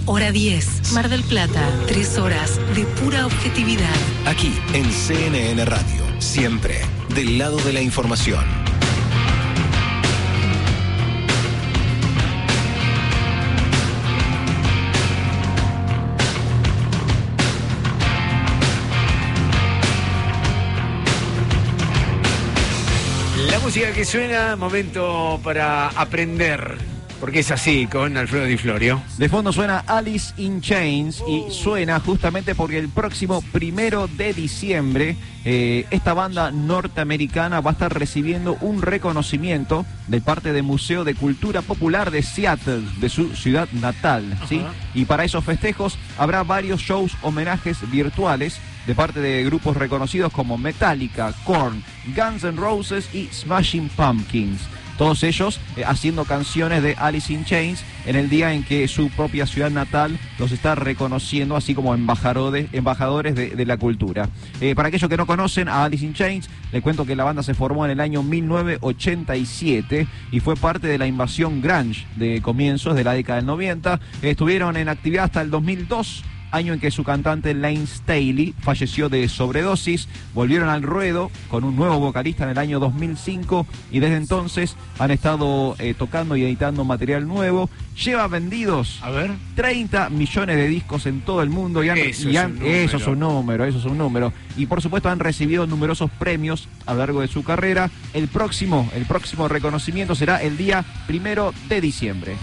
[0.06, 0.92] Hora 10.
[0.92, 1.62] Mar del Plata.
[1.86, 3.94] Tres horas de pura objetividad.
[4.26, 6.80] Aquí en CNN Radio, siempre
[7.14, 8.44] del lado de la información.
[23.48, 26.97] La música que suena, momento para aprender.
[27.20, 29.02] Porque es así con Alfredo Di Florio.
[29.16, 35.16] De fondo suena Alice in Chains y suena justamente porque el próximo primero de diciembre
[35.44, 41.14] eh, esta banda norteamericana va a estar recibiendo un reconocimiento de parte del Museo de
[41.14, 44.38] Cultura Popular de Seattle, de su ciudad natal.
[44.48, 44.62] ¿sí?
[44.94, 50.58] Y para esos festejos habrá varios shows homenajes virtuales de parte de grupos reconocidos como
[50.58, 51.82] Metallica, Korn,
[52.16, 54.60] Guns N' Roses y Smashing Pumpkins.
[54.98, 59.08] Todos ellos eh, haciendo canciones de Alice in Chains en el día en que su
[59.10, 64.28] propia ciudad natal los está reconociendo, así como embajadores, embajadores de, la cultura.
[64.60, 67.44] Eh, para aquellos que no conocen a Alice in Chains, les cuento que la banda
[67.44, 72.96] se formó en el año 1987 y fue parte de la invasión grunge de comienzos
[72.96, 74.00] de la década del 90.
[74.22, 79.28] Estuvieron en actividad hasta el 2002 año en que su cantante Lane Staley falleció de
[79.28, 80.08] sobredosis.
[80.34, 85.10] Volvieron al ruedo con un nuevo vocalista en el año 2005 y desde entonces han
[85.10, 87.68] estado eh, tocando y editando material nuevo.
[88.04, 89.30] Lleva vendidos A ver.
[89.56, 92.96] 30 millones de discos en todo el mundo y han- Eso y es han- eso
[92.96, 93.12] es número.
[93.12, 94.32] un número, eso es un número.
[94.56, 97.90] Y por supuesto han recibido numerosos premios a lo largo de su carrera.
[98.14, 102.36] El próximo, el próximo reconocimiento será el día primero de diciembre.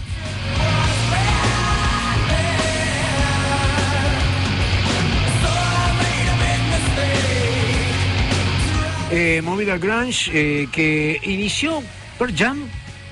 [9.10, 11.80] Eh, movida grunge eh, que inició
[12.18, 12.58] Pearl Jam.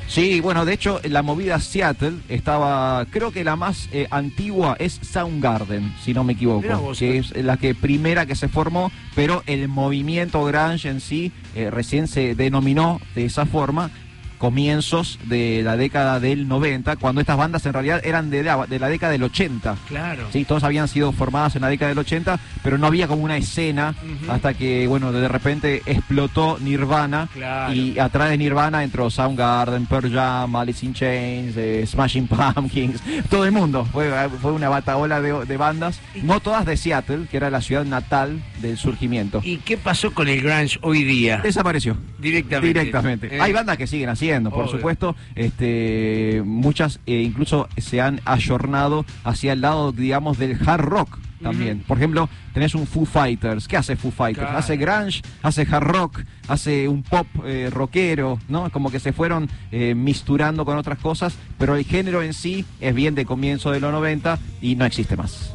[0.09, 5.01] Sí, bueno, de hecho, la movida Seattle estaba, creo que la más eh, antigua es
[5.03, 7.19] Soundgarden, si no me equivoco, vos, que eh.
[7.19, 12.07] es la que primera que se formó, pero el movimiento grunge en sí eh, recién
[12.07, 13.91] se denominó de esa forma
[14.39, 18.79] comienzos de la década del 90, cuando estas bandas en realidad eran de la, de
[18.79, 19.77] la década del 80.
[19.89, 20.27] Claro.
[20.33, 23.37] Sí, todas habían sido formadas en la década del 80, pero no había como una
[23.37, 23.95] escena
[24.29, 27.73] hasta que, bueno, de repente explotó Nirvana Claro.
[27.75, 33.01] y atrás de Nirvana entró Soundgarden, Pearl Jam, Alice in Chains, eh, Smashing Pumpkins,
[33.31, 33.85] todo el mundo.
[33.93, 37.85] Fue, fue una bataola de, de bandas, no todas de Seattle, que era la ciudad
[37.85, 39.41] natal del surgimiento.
[39.43, 41.39] ¿Y qué pasó con el grunge hoy día?
[41.39, 41.97] Desapareció.
[42.19, 42.79] Directamente.
[42.79, 43.37] Directamente.
[43.37, 43.41] Eh.
[43.41, 44.73] Hay bandas que siguen haciendo, por Obvio.
[44.73, 45.17] supuesto.
[45.35, 51.85] Este, muchas eh, incluso se han ayornado hacia el lado, digamos, del hard rock también.
[51.87, 53.69] Por ejemplo, tenés un Foo Fighters.
[53.69, 54.47] ¿Qué hace Foo Fighters?
[54.47, 54.59] Claro.
[54.59, 58.71] Hace grunge, hace hard rock, hace un pop eh, rockero, ¿no?
[58.71, 62.95] Como que se fueron eh, misturando con otras cosas, pero el género en sí es
[62.95, 65.55] bien de comienzo de los 90 y no existe más.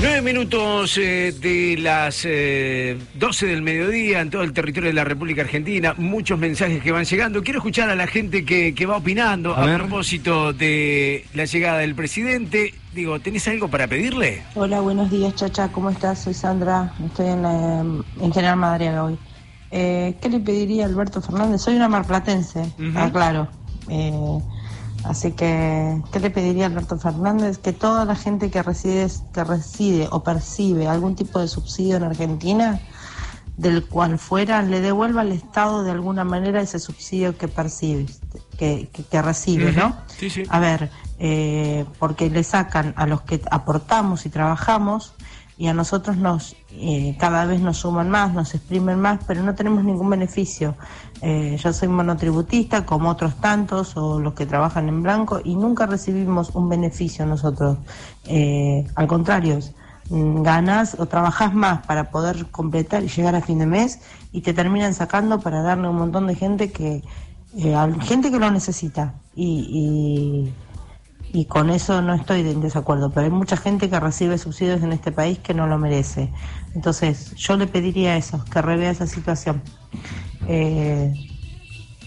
[0.00, 5.02] Nueve minutos eh, de las eh, 12 del mediodía en todo el territorio de la
[5.02, 5.94] República Argentina.
[5.96, 7.42] Muchos mensajes que van llegando.
[7.42, 11.96] Quiero escuchar a la gente que, que va opinando A propósito de la llegada del
[11.96, 12.74] presidente.
[12.94, 14.42] Digo, ¿tenés algo para pedirle?
[14.54, 15.68] Hola, buenos días, Chacha.
[15.72, 16.20] ¿Cómo estás?
[16.22, 16.92] Soy Sandra.
[17.04, 19.18] Estoy en, la, en General Madariaga hoy.
[19.72, 21.60] Eh, ¿Qué le pediría a Alberto Fernández?
[21.60, 22.92] Soy una marplatense, Ujú.
[22.94, 23.48] ah, claro.
[23.88, 24.38] Eh,
[25.08, 27.58] así que, ¿qué le pediría a Alberto Fernández?
[27.58, 32.04] Que toda la gente que reside, que reside o percibe algún tipo de subsidio en
[32.04, 32.80] Argentina,
[33.56, 38.06] del cual fuera, le devuelva al Estado de alguna manera ese subsidio que percibe,
[38.56, 39.96] que, que, que recibe, ¿no?
[40.16, 40.44] Sí, sí.
[40.48, 45.14] A ver, eh, porque le sacan a los que aportamos y trabajamos
[45.58, 49.56] y a nosotros nos eh, cada vez nos suman más, nos exprimen más, pero no
[49.56, 50.76] tenemos ningún beneficio.
[51.20, 55.86] Eh, yo soy monotributista, como otros tantos, o los que trabajan en blanco, y nunca
[55.86, 57.78] recibimos un beneficio nosotros.
[58.26, 59.58] Eh, al contrario,
[60.10, 64.42] mm, ganas o trabajas más para poder completar y llegar a fin de mes y
[64.42, 67.02] te terminan sacando para darle a un montón de gente que
[67.56, 70.54] eh, gente que lo necesita y, y,
[71.32, 74.92] y con eso no estoy en desacuerdo pero hay mucha gente que recibe subsidios en
[74.92, 76.32] este país que no lo merece.
[76.74, 79.62] Entonces yo le pediría eso que revea esa situación
[80.46, 81.12] eh,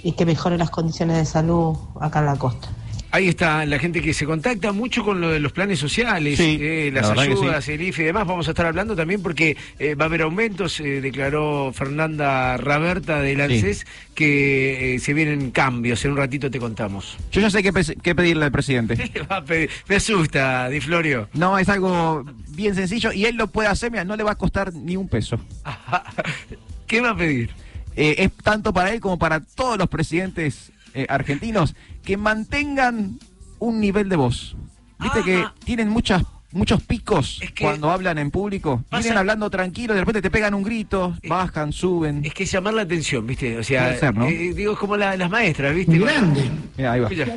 [0.03, 2.69] y que mejore las condiciones de salud acá en la costa
[3.13, 6.57] Ahí está la gente que se contacta mucho con lo de los planes sociales, Sí,
[6.61, 8.25] eh, la las ayudas, el IFE y demás.
[8.25, 13.19] Vamos a estar hablando también porque eh, va a haber aumentos, eh, declaró Fernanda Raberta
[13.21, 13.85] del ANSES,
[14.15, 16.05] que se vienen cambios.
[16.05, 17.17] En un ratito te contamos.
[17.33, 18.95] Yo ya sé qué, pe- qué pedirle al presidente.
[19.31, 21.27] Va a pedir- Me asusta, Di Florio.
[21.33, 24.35] No, es algo bien sencillo y él lo puede hacer, mira, no le va a
[24.37, 25.37] costar ni un peso.
[26.87, 27.49] ¿Qué va a pedir?
[27.95, 33.19] Es tanto para él como para todos los presidentes eh, argentinos que mantengan
[33.59, 34.55] un nivel de voz.
[34.99, 36.23] Viste que tienen muchas
[36.53, 38.83] muchos picos cuando hablan en público.
[38.89, 42.25] Pasa- Vienen hablando tranquilo, de repente te pegan un grito, bajan, suben.
[42.25, 43.57] Es que llamar la atención, ¿viste?
[43.57, 44.25] O sea, ser, ¿no?
[44.27, 45.97] eh, digo, es como la- las maestras, ¿viste?
[45.97, 46.51] Grande.
[46.77, 47.07] Mira, ahí va.
[47.09, 47.33] Escucha.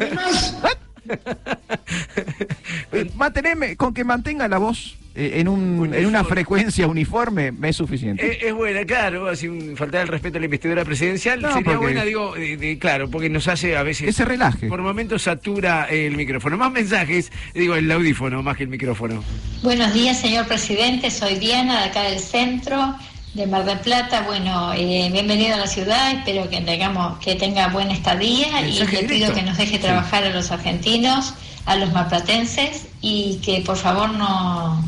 [2.93, 7.69] Eh, manteneme- con que mantenga la voz eh, en, un, en una frecuencia uniforme me
[7.71, 8.27] es suficiente.
[8.39, 11.79] Es, es buena, claro, sin faltar el respeto a la investidura presidencial, No, sería porque-
[11.79, 14.07] buena, digo, de- de- claro, porque nos hace a veces...
[14.07, 14.67] Que se relaje.
[14.69, 16.57] Por momentos satura el micrófono.
[16.57, 19.23] Más mensajes, digo, el audífono más que el micrófono.
[19.63, 21.11] Buenos días, señor presidente.
[21.11, 22.97] Soy Diana, de acá del centro
[23.35, 24.23] de Mar del Plata.
[24.23, 26.13] Bueno, eh, bienvenido a la ciudad.
[26.13, 29.35] Espero que tengamos que tenga buena estadía y le pido directo.
[29.35, 29.79] que nos deje Sí.
[29.79, 31.35] trabajar a los argentinos,
[31.67, 34.83] a los marplatenses y que por favor no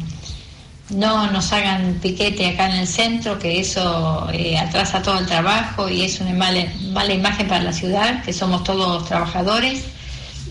[0.91, 5.89] no nos hagan piquete acá en el centro, que eso eh, atrasa todo el trabajo
[5.89, 9.83] y es una mala, mala imagen para la ciudad, que somos todos trabajadores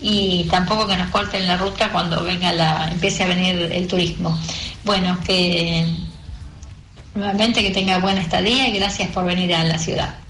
[0.02, 4.38] y tampoco que nos corten la ruta cuando venga la empiece a venir el turismo.
[4.84, 5.86] Bueno, que
[7.16, 10.25] nuevamente que tenga buena estadía y gracias por venir a la ciudad.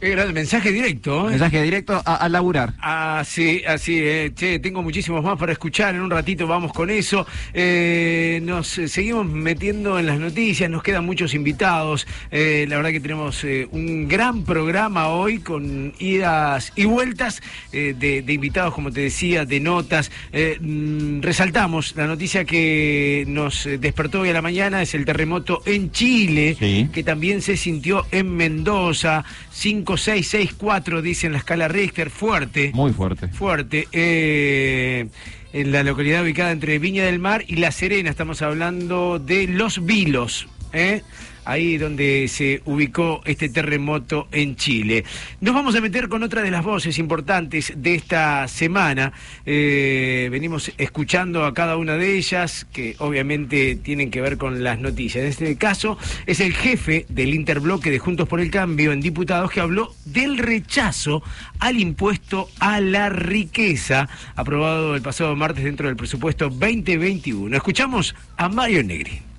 [0.00, 1.28] Qué gran mensaje directo.
[1.28, 1.32] ¿eh?
[1.32, 2.72] Mensaje directo a, a laburar.
[2.80, 4.32] Así, así, eh.
[4.34, 7.26] che, tengo muchísimos más para escuchar, en un ratito vamos con eso.
[7.52, 12.06] Eh, nos eh, seguimos metiendo en las noticias, nos quedan muchos invitados.
[12.30, 18.32] Eh, la verdad que tenemos un gran programa hoy con idas y vueltas de, de
[18.32, 20.10] invitados, como te decía, de notas.
[20.32, 25.92] Mm, resaltamos la noticia que nos despertó hoy a la mañana, es el terremoto en
[25.92, 29.26] Chile, que también se sintió en Mendoza.
[29.60, 32.70] 5, 6, 6, 4, dice en la escala Richter, fuerte.
[32.74, 33.28] Muy fuerte.
[33.28, 33.88] Fuerte.
[33.92, 35.08] eh,
[35.52, 39.84] en la localidad ubicada entre Viña del Mar y La Serena, estamos hablando de Los
[39.84, 40.48] Vilos.
[40.72, 41.02] ¿eh?
[41.50, 45.02] Ahí donde se ubicó este terremoto en Chile.
[45.40, 49.12] Nos vamos a meter con otra de las voces importantes de esta semana.
[49.44, 54.78] Eh, venimos escuchando a cada una de ellas, que obviamente tienen que ver con las
[54.78, 55.24] noticias.
[55.24, 59.50] En este caso, es el jefe del interbloque de Juntos por el Cambio en diputados
[59.50, 61.20] que habló del rechazo
[61.58, 67.56] al impuesto a la riqueza, aprobado el pasado martes dentro del presupuesto 2021.
[67.56, 69.29] Escuchamos a Mario Negri.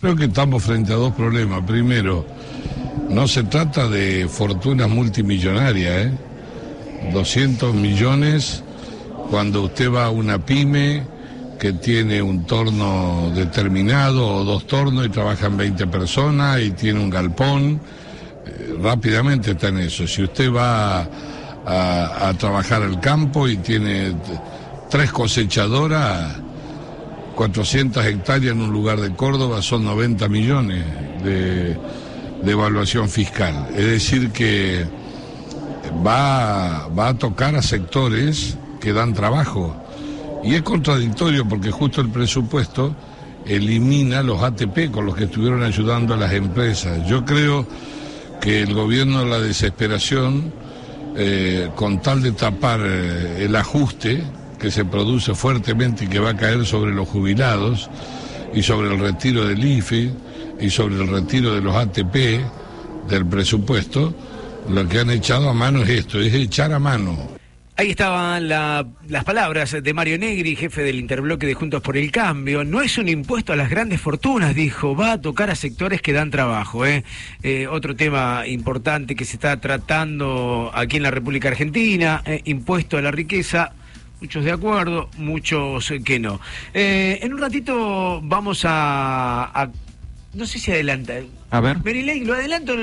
[0.00, 1.62] Creo que estamos frente a dos problemas.
[1.66, 2.24] Primero,
[3.10, 6.12] no se trata de fortunas multimillonarias, ¿eh?
[7.12, 8.62] 200 millones
[9.30, 11.04] cuando usted va a una pyme
[11.58, 17.10] que tiene un torno determinado o dos tornos y trabajan 20 personas y tiene un
[17.10, 17.78] galpón,
[18.46, 20.06] eh, rápidamente está en eso.
[20.06, 21.06] Si usted va
[21.66, 24.14] a, trabajar al campo y tiene
[24.88, 26.38] tres cosechadoras,
[27.40, 30.84] 400 hectáreas en un lugar de Córdoba son 90 millones
[31.24, 31.74] de,
[32.42, 33.68] de evaluación fiscal.
[33.74, 34.84] Es decir, que
[36.06, 39.74] va, va a tocar a sectores que dan trabajo.
[40.44, 42.94] Y es contradictorio porque justo el presupuesto
[43.46, 47.08] elimina los ATP con los que estuvieron ayudando a las empresas.
[47.08, 47.66] Yo creo
[48.38, 50.52] que el gobierno de la desesperación,
[51.16, 54.24] eh, con tal de tapar eh, el ajuste
[54.60, 57.88] que se produce fuertemente y que va a caer sobre los jubilados
[58.54, 60.10] y sobre el retiro del IFE
[60.60, 62.40] y sobre el retiro de los ATP
[63.08, 64.14] del presupuesto,
[64.68, 67.40] lo que han echado a mano es esto, es echar a mano
[67.76, 72.10] Ahí estaban la- las palabras de Mario Negri, jefe del interbloque de Juntos por el
[72.10, 72.62] Cambio.
[72.62, 76.12] No es un impuesto a las grandes fortunas, dijo, va a tocar a sectores que
[76.12, 76.84] dan trabajo.
[76.84, 77.04] ¿eh?
[77.42, 82.98] Eh, otro tema importante que se está tratando aquí en la República Argentina, eh, impuesto
[82.98, 83.72] a la riqueza.
[84.20, 86.40] Muchos de acuerdo, muchos que no.
[86.74, 89.70] Eh, en un ratito vamos a, a-
[90.34, 91.14] No sé si adelanta.
[91.50, 91.78] A ver.
[91.82, 92.74] Marilyn, ¿lo adelanto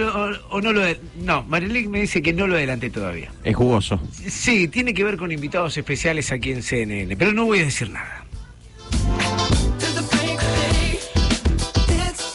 [0.49, 3.31] o, no lo adel- No, Marilyn me dice que no lo adelante todavía.
[3.43, 4.01] Es jugoso.
[4.11, 7.89] Sí, tiene que ver con invitados especiales aquí en CNN, pero no voy a decir
[7.89, 8.23] nada.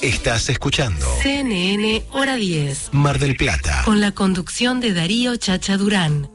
[0.01, 2.89] Estás escuchando CNN Hora 10.
[2.93, 3.83] Mar del Plata.
[3.85, 6.29] Con la conducción de Darío Chacha Durán.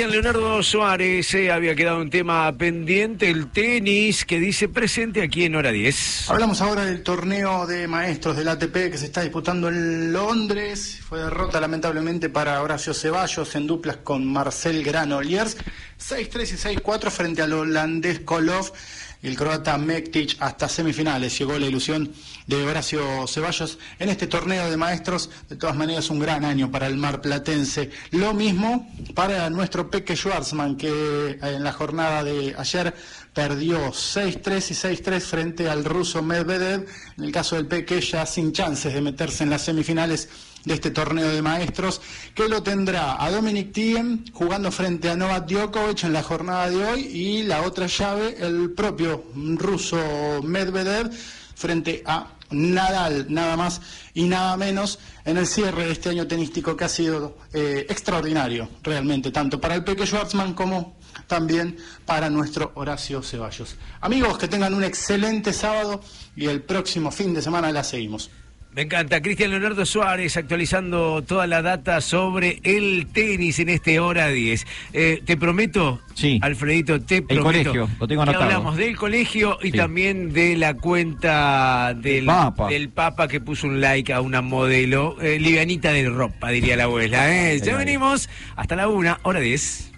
[0.00, 5.44] Cristian Leonardo Suárez eh, había quedado un tema pendiente, el tenis, que dice presente aquí
[5.44, 6.30] en hora 10.
[6.30, 11.00] Hablamos ahora del torneo de maestros del ATP que se está disputando en Londres.
[11.06, 15.58] Fue derrota lamentablemente para Horacio Ceballos en duplas con Marcel Granollers.
[15.98, 18.74] 6-3 y 6-4 frente al holandés Kolov y
[19.22, 21.38] el croata Mektic hasta semifinales.
[21.38, 22.12] Llegó la ilusión
[22.46, 25.30] de Horacio Ceballos en este torneo de maestros.
[25.48, 27.90] De todas maneras, un gran año para el mar platense.
[28.10, 32.94] Lo mismo para nuestro Peque Schwarzman, que eh, en la jornada de ayer
[33.34, 36.86] perdió 6-3 y 6-3 frente al ruso Medvedev.
[37.18, 40.28] En el caso del Peque, ya sin chances de meterse en las semifinales
[40.64, 42.00] de este torneo de maestros,
[42.34, 46.84] que lo tendrá a Dominic Thiem jugando frente a Novak Djokovic en la jornada de
[46.84, 51.10] hoy y la otra llave, el propio ruso Medvedev
[51.54, 53.80] frente a Nadal, nada más
[54.12, 58.68] y nada menos, en el cierre de este año tenístico que ha sido eh, extraordinario,
[58.82, 60.96] realmente, tanto para el Peque Schwartzman como
[61.26, 63.76] también para nuestro Horacio Ceballos.
[64.00, 66.00] Amigos, que tengan un excelente sábado
[66.34, 68.30] y el próximo fin de semana la seguimos.
[68.72, 69.20] Me encanta.
[69.20, 74.64] Cristian Leonardo Suárez actualizando toda la data sobre el tenis en este hora 10.
[74.92, 76.38] Eh, te prometo, Sí.
[76.40, 78.44] Alfredito, te El prometo colegio, lo tengo que anotado.
[78.44, 79.76] hablamos del colegio y Sí.
[79.76, 82.68] también de la cuenta del Papa.
[82.68, 86.84] del Papa que puso un like a una modelo, eh, livianita de ropa, diría la
[86.84, 87.52] abuela.
[87.52, 87.60] ¿eh?
[87.60, 89.89] Ya venimos hasta la una, hora 10.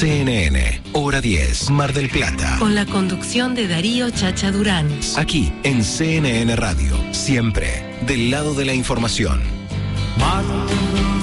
[0.00, 2.56] CNN, hora 10, Mar del Plata.
[2.58, 4.88] Con la conducción de Darío Chacha Durán.
[5.18, 9.42] Aquí en CNN Radio, siempre del lado de la información.
[10.18, 11.19] Andy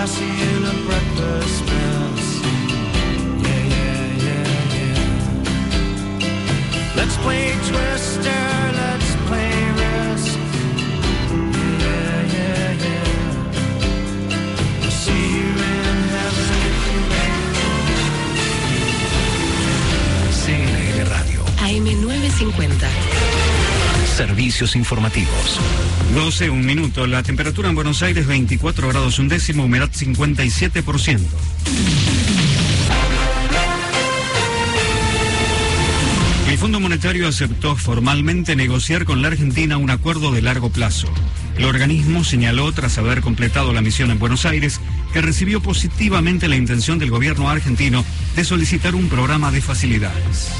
[0.00, 2.26] Fred Lassie in a breakfast mess.
[3.44, 5.04] Yeah, yeah, yeah, yeah.
[6.96, 8.42] Let's play Twister,
[8.80, 10.38] let's play Risk.
[11.84, 13.14] Yeah, yeah, yeah.
[14.84, 17.44] I'll see you in heaven if you make
[20.40, 23.09] CNN Radio, AM950.
[24.26, 25.58] Servicios informativos.
[26.14, 27.06] 12, un minuto.
[27.06, 31.20] La temperatura en Buenos Aires 24 grados un décimo, humedad 57%.
[36.50, 41.08] El Fondo Monetario aceptó formalmente negociar con la Argentina un acuerdo de largo plazo.
[41.56, 44.82] El organismo señaló, tras haber completado la misión en Buenos Aires,
[45.14, 48.04] que recibió positivamente la intención del gobierno argentino
[48.36, 50.52] de solicitar un programa de facilidades.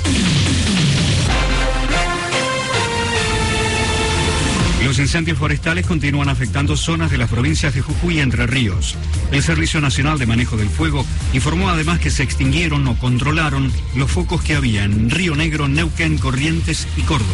[4.90, 8.96] Los incendios forestales continúan afectando zonas de las provincias de Jujuy y Entre Ríos.
[9.30, 14.10] El Servicio Nacional de Manejo del Fuego informó además que se extinguieron o controlaron los
[14.10, 17.30] focos que había en Río Negro, Neuquén, Corrientes y Córdoba.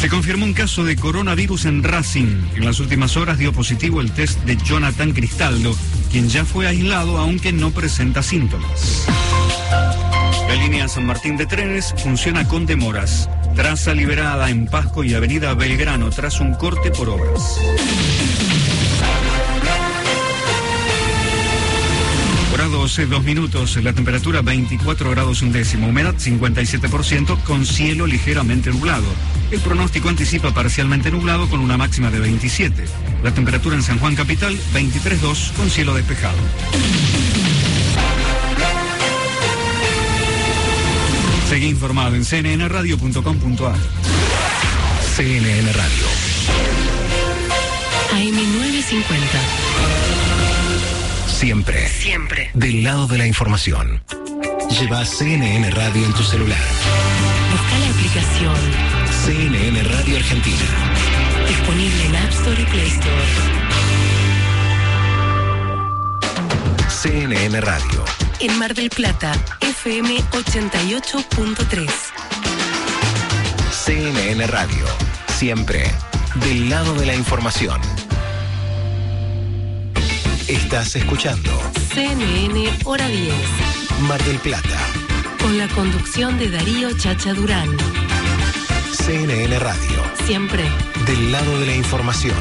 [0.00, 2.40] Se confirmó un caso de coronavirus en Racing.
[2.54, 5.76] En las últimas horas dio positivo el test de Jonathan Cristaldo,
[6.10, 9.06] quien ya fue aislado aunque no presenta síntomas.
[10.52, 13.26] La línea San Martín de trenes funciona con demoras.
[13.56, 17.58] Traza liberada en Pasco y Avenida Belgrano tras un corte por obras.
[22.52, 28.68] Hora 12, dos minutos, la temperatura 24 grados un décimo, humedad 57% con cielo ligeramente
[28.68, 29.06] nublado.
[29.50, 32.84] El pronóstico anticipa parcialmente nublado con una máxima de 27.
[33.22, 36.36] La temperatura en San Juan Capital 23.2 con cielo despejado.
[41.52, 43.76] Seguí informado en cnnradio.com.ar.
[45.14, 46.06] CNN Radio,
[48.10, 49.12] AM950.
[51.28, 52.50] siempre Siempre.
[52.54, 54.02] del lado de la información.
[54.80, 56.58] Lleva CNN Radio en tu celular.
[57.50, 58.56] Busca la aplicación.
[59.26, 60.56] CNN Radio Argentina.
[61.46, 63.26] Disponible en App Store y Play Store.
[66.88, 68.04] CNN Radio,
[68.42, 71.88] En Mar del Plata, FM 88.3.
[73.70, 74.84] CNN Radio,
[75.38, 75.88] siempre
[76.46, 77.80] del lado de la información.
[80.48, 81.52] Estás escuchando
[81.94, 83.32] CNN Hora 10.
[84.08, 84.78] Mar del Plata,
[85.40, 87.68] Con la conducción de Darío Chacha Durán.
[88.92, 90.64] CNN Radio, Siempre.
[91.06, 92.36] del lado de la información.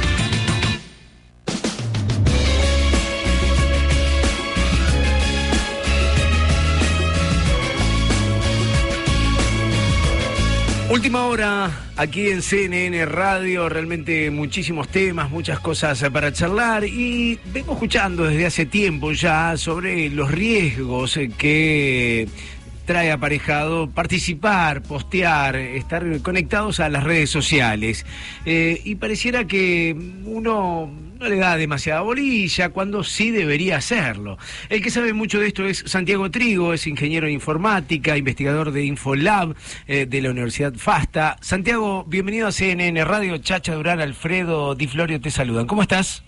[10.91, 17.71] Última hora aquí en CNN Radio, realmente muchísimos temas, muchas cosas para charlar y vengo
[17.71, 22.27] escuchando desde hace tiempo ya sobre los riesgos que
[22.85, 28.05] trae aparejado participar, postear, estar conectados a las redes sociales.
[28.45, 29.95] Eh, y pareciera que
[30.25, 34.39] uno no le da demasiada bolilla cuando sí debería hacerlo.
[34.69, 38.85] El que sabe mucho de esto es Santiago Trigo, es ingeniero en informática, investigador de
[38.85, 39.55] Infolab
[39.87, 41.37] eh, de la Universidad FASTA.
[41.39, 43.37] Santiago, bienvenido a CNN Radio.
[43.37, 45.67] Chacha Durán, Alfredo Di Florio te saludan.
[45.67, 46.23] ¿Cómo estás?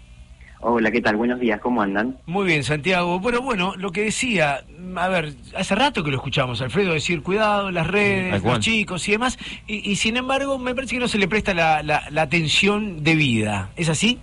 [0.60, 1.18] Hola, ¿qué tal?
[1.18, 2.18] Buenos días, ¿cómo andan?
[2.28, 3.20] Muy bien, Santiago.
[3.20, 4.64] Bueno, bueno, lo que decía,
[4.96, 9.14] a ver, hace rato que lo escuchamos, Alfredo, decir cuidado, las redes, los chicos y
[9.14, 9.38] demás,
[9.68, 13.04] y, y sin embargo me parece que no se le presta la, la, la atención
[13.04, 13.72] debida.
[13.76, 14.20] ¿Es así?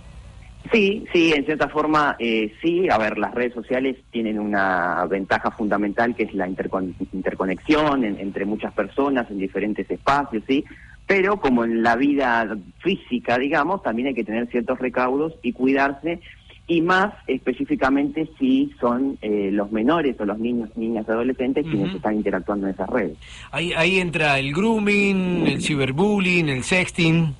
[0.71, 2.87] Sí, sí, en cierta forma eh, sí.
[2.89, 8.19] A ver, las redes sociales tienen una ventaja fundamental que es la intercon- interconexión en-
[8.19, 10.63] entre muchas personas en diferentes espacios, ¿sí?
[11.07, 16.19] Pero como en la vida física, digamos, también hay que tener ciertos recaudos y cuidarse,
[16.67, 22.15] y más específicamente si son eh, los menores o los niños, niñas, adolescentes quienes están
[22.15, 23.17] interactuando en esas redes.
[23.51, 27.33] Ahí, ahí entra el grooming, el ciberbullying, el sexting.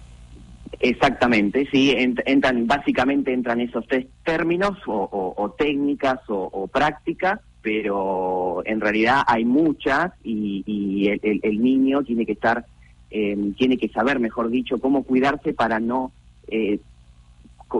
[0.83, 6.67] Exactamente, sí, ent- entran, básicamente entran esos tres términos o, o- o técnicas o, o
[6.67, 12.65] prácticas, pero en realidad hay muchas y, y el, el- el niño tiene que estar,
[13.11, 16.11] eh, tiene que saber, mejor dicho, cómo cuidarse para no
[16.47, 16.79] eh,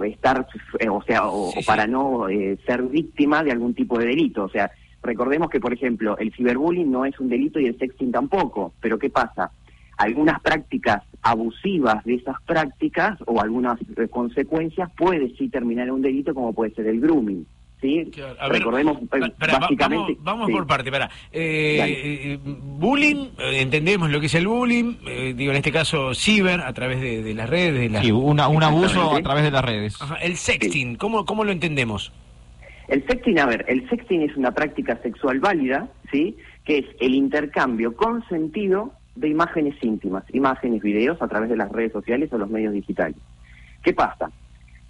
[0.06, 0.48] estar,
[0.80, 4.44] eh, o sea, o, o para no eh, ser víctima de algún tipo de delito.
[4.44, 4.72] O sea,
[5.02, 8.98] recordemos que, por ejemplo, el ciberbullying no es un delito y el sexting tampoco, pero
[9.00, 9.52] ¿qué pasa?
[10.02, 16.02] Algunas prácticas abusivas de esas prácticas o algunas eh, consecuencias puede sí terminar en un
[16.02, 17.46] delito como puede ser el grooming.
[17.80, 18.12] ¿sí?
[18.40, 20.14] A Recordemos, eh, pa- pará, va- básicamente...
[20.20, 20.54] vamos vamos sí.
[20.54, 21.10] por parte, para.
[22.80, 26.74] Bullying, eh, entendemos lo que es el bullying, eh, digo en este caso ciber, a
[26.74, 27.80] través de, de las redes.
[27.80, 30.02] De las- Sí, una- un abuso a través de las redes.
[30.02, 32.12] Ajá, el sexting, ¿cómo, ¿cómo lo entendemos?
[32.88, 36.36] El sexting, a ver, el sexting es una práctica sexual válida, ¿sí?
[36.66, 41.92] Que es el intercambio consentido de imágenes íntimas, imágenes, videos a través de las redes
[41.92, 43.18] sociales o los medios digitales.
[43.84, 44.32] ¿Qué pasa?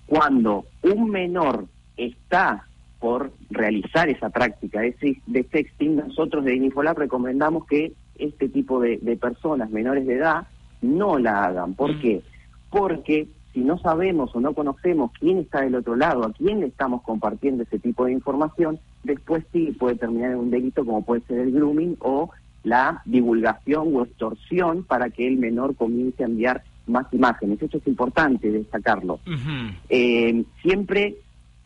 [0.05, 1.65] Cuando un menor
[1.97, 2.65] está
[2.99, 8.79] por realizar esa práctica de, sex- de sexting, nosotros de Inifolab recomendamos que este tipo
[8.79, 10.47] de, de personas menores de edad
[10.81, 11.73] no la hagan.
[11.73, 12.21] ¿Por qué?
[12.69, 16.67] Porque si no sabemos o no conocemos quién está del otro lado, a quién le
[16.67, 21.21] estamos compartiendo ese tipo de información, después sí puede terminar en un delito como puede
[21.21, 22.29] ser el grooming o
[22.63, 27.61] la divulgación o extorsión para que el menor comience a enviar más imágenes.
[27.61, 29.19] Esto es importante destacarlo.
[29.89, 31.15] Eh, siempre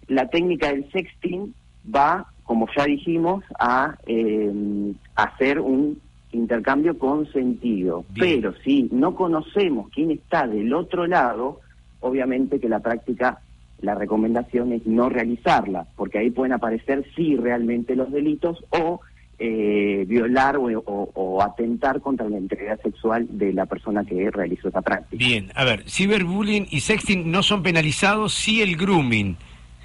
[0.08, 1.54] la técnica del sexting
[1.94, 6.00] va, como ya dijimos, a eh, hacer un
[6.32, 8.06] intercambio consentido.
[8.18, 11.62] Pero si no conocemos quién está del otro lado,
[12.02, 13.40] obviamente que la práctica,
[13.82, 19.00] la recomendación es no realizarla, porque ahí pueden aparecer sí realmente los delitos o
[19.40, 24.70] eh, violar o, o- o atentar contra la integridad sexual de la persona que realizó
[24.70, 25.18] esa práctica.
[25.18, 29.36] Bien, a ver, ciberbullying y sexting no son penalizados, sí el grooming.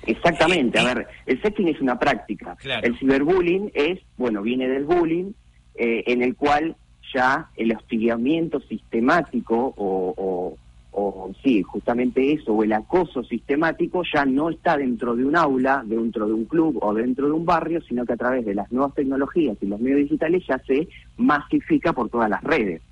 [0.06, 2.56] Exactamente, a ver, el sexting es una práctica.
[2.56, 2.86] Claro.
[2.86, 5.32] El ciberbullying es, bueno, viene del bullying,
[5.74, 6.76] eh, en el cual
[7.14, 10.56] ya el hostigamiento sistemático o, o-
[10.92, 15.82] o, sí, justamente eso, o el acoso sistemático ya no está dentro de un aula,
[15.86, 18.70] dentro de un club o dentro de un barrio, sino que a través de las
[18.72, 22.82] nuevas tecnologías y los medios digitales ya se masifica por todas las redes.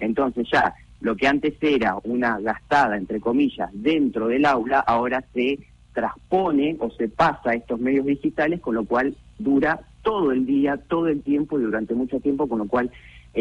[0.00, 5.58] Entonces ya lo que antes era una gastada, entre comillas, dentro del aula, ahora se
[5.92, 10.76] transpone o se pasa a estos medios digitales, con lo cual dura todo el día,
[10.76, 12.90] todo el tiempo y durante mucho tiempo, con lo cual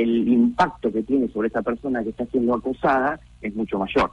[0.02, 4.12] el impacto que tiene sobre esa persona que está siendo acosada es mucho mayor.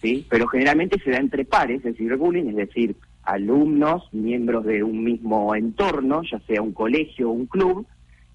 [0.00, 0.26] ¿sí?
[0.28, 5.54] Pero generalmente se da entre pares el ciberbullying, es decir, alumnos, miembros de un mismo
[5.54, 7.86] entorno, ya sea un colegio o un club,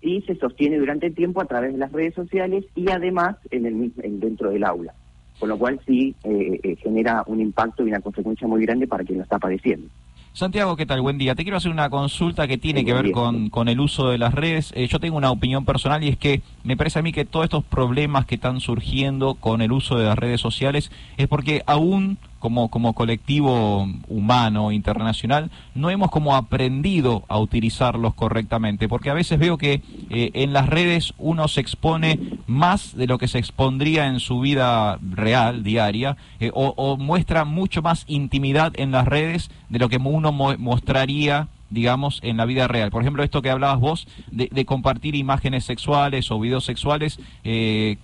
[0.02, 3.66] y se sostiene durante el tiempo a través de las redes sociales y además en
[3.68, 4.94] el mis- en- dentro del aula.
[5.40, 9.04] Con lo cual sí eh, eh, genera un impacto y una consecuencia muy grande para
[9.04, 9.88] quien lo está padeciendo.
[10.34, 11.02] Santiago, ¿qué tal?
[11.02, 11.36] Buen día.
[11.36, 14.34] Te quiero hacer una consulta que tiene que ver con, con el uso de las
[14.34, 14.72] redes.
[14.78, 17.44] Eh, yo tengo una opinión personal y es que me parece a mí que todos
[17.44, 22.18] estos problemas que están surgiendo con el uso de las redes sociales es porque aún
[22.42, 28.90] como, como colectivo humano internacional no hemos como aprendido a utilizarlos correctamente.
[28.90, 33.18] Porque a veces veo que eh, en las redes uno se expone más de lo
[33.18, 38.92] que se expondría en su vida real, diaria, eh, o, muestra mucho más intimidad en
[38.92, 42.92] las redes de lo que uno mo- mostraría digamos, en la vida real.
[42.92, 47.96] Por ejemplo, esto que hablabas vos de, de compartir imágenes sexuales o videos sexuales, eh,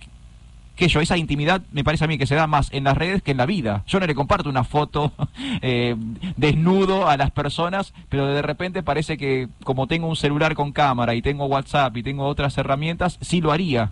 [0.78, 3.22] que yo, esa intimidad me parece a mí que se da más en las redes
[3.22, 3.82] que en la vida.
[3.86, 5.12] Yo no le comparto una foto
[5.60, 5.96] eh,
[6.36, 11.14] desnudo a las personas, pero de repente parece que como tengo un celular con cámara
[11.14, 13.90] y tengo WhatsApp y tengo otras herramientas, sí lo haría.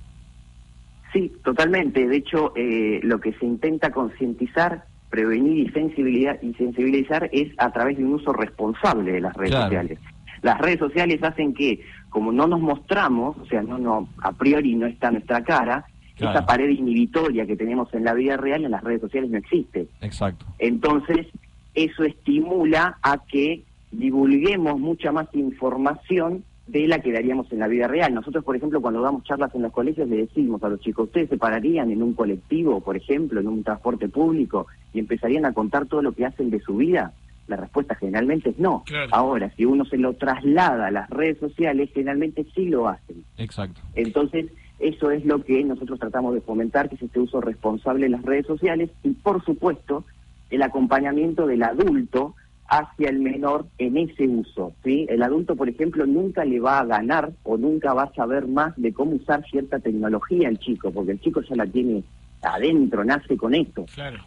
[1.13, 2.07] Sí, totalmente.
[2.07, 7.71] De hecho, eh, lo que se intenta concientizar, prevenir y sensibilidad y sensibilizar es a
[7.73, 9.67] través de un uso responsable de las redes Claro.
[9.67, 9.99] sociales.
[10.43, 11.81] Las redes sociales hacen que,
[12.11, 16.39] como no nos mostramos, o sea, no, no, a priori no está nuestra cara, Claro.
[16.39, 19.87] esa pared inhibitoria que tenemos en la vida real en las redes sociales no existe.
[20.01, 20.47] Exacto.
[20.59, 21.27] Entonces,
[21.75, 27.87] eso estimula a que divulguemos mucha más información de la que daríamos en la vida
[27.87, 28.13] real.
[28.13, 31.29] Nosotros, por ejemplo, cuando damos charlas en los colegios, le decimos a los chicos, ¿ustedes
[31.29, 35.87] se pararían en un colectivo, por ejemplo, en un transporte público, y empezarían a contar
[35.87, 37.13] todo lo que hacen de su vida?
[37.47, 38.83] La respuesta generalmente es no.
[39.13, 43.25] Ahora, si uno se lo traslada a las redes sociales, generalmente sí lo hacen.
[43.39, 43.81] Exacto.
[43.95, 44.47] Entonces,
[44.79, 48.23] eso es lo que nosotros tratamos de fomentar, que es este uso responsable de las
[48.23, 50.05] redes sociales y, por supuesto,
[50.51, 52.35] el acompañamiento del adulto
[52.69, 54.73] hacia el menor en ese uso.
[54.85, 55.07] ¿sí?
[55.09, 58.75] El adulto, por ejemplo, nunca le va a ganar o nunca va a saber más
[58.77, 62.03] de cómo usar cierta tecnología al chico, porque el chico ya la tiene
[62.47, 63.85] adentro, nace con esto.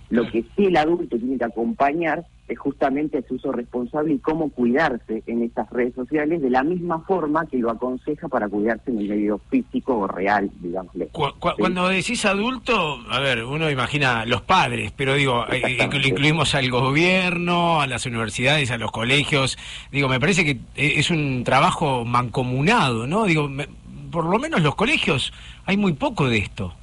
[0.09, 4.49] Lo que sí el adulto tiene que acompañar es justamente ese uso responsable y cómo
[4.49, 8.97] cuidarse en estas redes sociales de la misma forma que lo aconseja para cuidarse en
[8.99, 11.09] el medio físico o real, digámosle.
[11.09, 16.07] Cu- cu- Cuando decís adulto, a ver, uno imagina los padres, pero digo, eh, inclu-
[16.07, 19.57] incluimos al gobierno, a las universidades, a los colegios.
[19.91, 23.25] Digo, me parece que eh, es un trabajo mancomunado, ¿no?
[23.25, 23.67] Digo, me-
[24.11, 25.31] por lo menos los colegios
[25.65, 26.73] hay muy poco de esto.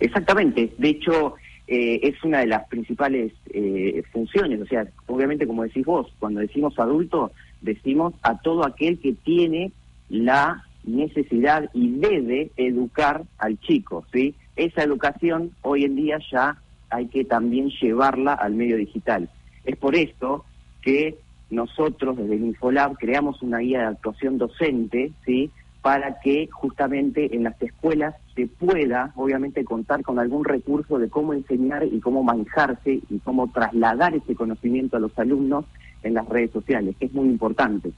[0.00, 0.72] Exactamente.
[0.78, 1.34] De hecho,
[1.66, 4.60] eh, es una de las principales eh, funciones.
[4.60, 9.72] O sea, obviamente, como decís vos, cuando decimos adulto, decimos a todo aquel que tiene
[10.08, 14.34] la necesidad y debe educar al chico, ¿sí?
[14.56, 16.58] Esa educación hoy en día ya
[16.90, 19.30] hay que también llevarla al medio digital.
[19.64, 20.44] Es por esto
[20.82, 21.16] que
[21.50, 25.50] nosotros desde el Infolab creamos una guía de actuación docente, ¿sí?
[25.82, 31.32] para que justamente en las escuelas se pueda, obviamente, contar con algún recurso de cómo
[31.32, 35.64] enseñar y cómo manejarse y cómo trasladar ese conocimiento a los alumnos
[36.02, 37.92] en las redes sociales, que es muy importante.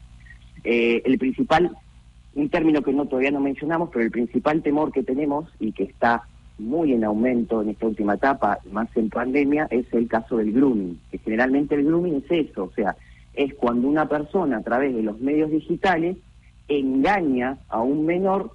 [0.64, 1.76] Eh, el principal,
[2.34, 5.84] un término que no todavía no mencionamos, pero el principal temor que tenemos y que
[5.84, 6.24] está
[6.58, 10.98] muy en aumento en esta última etapa, más en pandemia, es el caso del grooming,
[11.10, 12.96] que generalmente el grooming es eso, o sea,
[13.34, 16.16] es cuando una persona a través de los medios digitales
[16.68, 18.52] engaña a un menor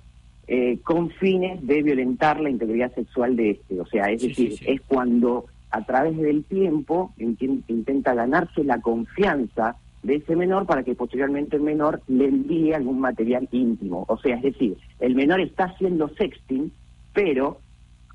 [0.54, 3.80] eh, con fines de violentar la integridad sexual de este.
[3.80, 9.78] O sea, es decir, es cuando a través del tiempo inten- intenta ganarse la confianza
[10.04, 14.04] de ese menor para que posteriormente el menor le envíe algún material íntimo.
[14.10, 16.72] O sea, es decir, el menor está haciendo sexting,
[17.14, 17.60] pero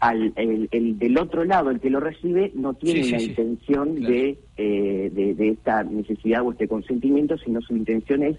[0.01, 3.21] al, el, el del otro lado, el que lo recibe, no tiene Sí, sí, una
[3.21, 3.27] sí.
[3.31, 8.37] intención de, eh, de, de esta necesidad o este consentimiento, sino su intención es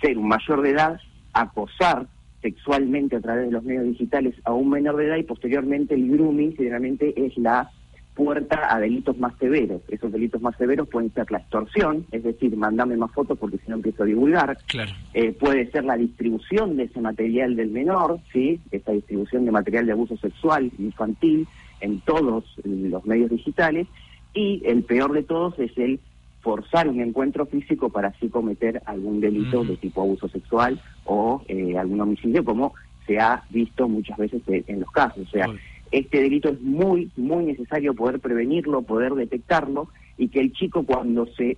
[0.00, 1.00] ser un mayor de edad,
[1.32, 2.06] acosar
[2.44, 6.10] sexualmente a través de los medios digitales a un menor de edad y posteriormente el
[6.10, 7.70] grooming generalmente es la
[8.14, 9.80] puerta a delitos más severos.
[9.88, 13.70] Esos delitos más severos pueden ser la extorsión, es decir, mandame más fotos porque si
[13.70, 14.58] no empiezo a divulgar.
[14.66, 14.92] Claro.
[15.14, 18.60] Eh, puede ser la distribución de ese material del menor, ¿sí?
[18.70, 21.48] Esa distribución de material de abuso sexual infantil
[21.80, 23.88] en todos los medios digitales.
[24.34, 25.98] Y el peor de todos es el
[26.42, 31.76] forzar un encuentro físico para así cometer algún delito de tipo abuso sexual o eh,
[31.78, 32.74] algún homicidio, como
[33.06, 35.26] se ha visto muchas veces eh, en los casos.
[35.26, 35.46] O sea,
[35.90, 41.26] este delito es muy, muy necesario poder prevenirlo, poder detectarlo y que el chico cuando
[41.26, 41.56] se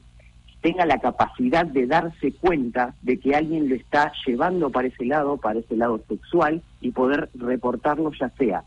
[0.61, 5.37] tenga la capacidad de darse cuenta de que alguien lo está llevando para ese lado,
[5.37, 8.65] para ese lado sexual, y poder reportarlo ya sea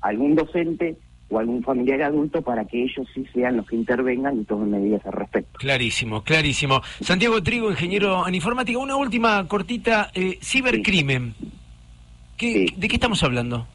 [0.00, 0.96] algún docente
[1.30, 5.04] o algún familiar adulto para que ellos sí sean los que intervengan y tomen medidas
[5.06, 5.58] al respecto.
[5.58, 6.80] Clarísimo, clarísimo.
[7.00, 8.78] Santiago Trigo, ingeniero en informática.
[8.78, 10.10] Una última cortita.
[10.14, 11.34] eh, cibercrimen.
[12.36, 13.66] ¿Qué- ¿De qué estamos hablando?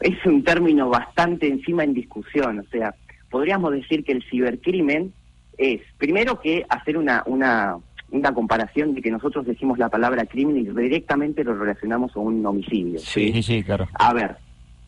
[0.00, 2.94] Es un término bastante encima en discusión, o sea,
[3.30, 5.12] podríamos decir que el cibercrimen
[5.56, 7.76] es, primero que hacer una, una,
[8.10, 12.44] una comparación de que nosotros decimos la palabra crimen y directamente lo relacionamos a un
[12.44, 12.98] homicidio.
[12.98, 13.86] Sí, sí, claro.
[13.94, 14.36] A ver,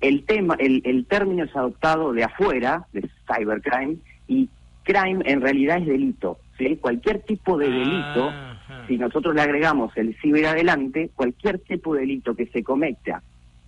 [0.06, 3.96] el tema, el, el término es adoptado de afuera, de cybercrime,
[4.28, 4.48] y
[4.84, 6.38] crime en realidad es delito.
[6.56, 6.76] ¿sí?
[6.76, 8.32] Cualquier tipo de delito,
[8.86, 13.22] si nosotros le agregamos el ciber adelante, cualquier tipo de delito que se cometa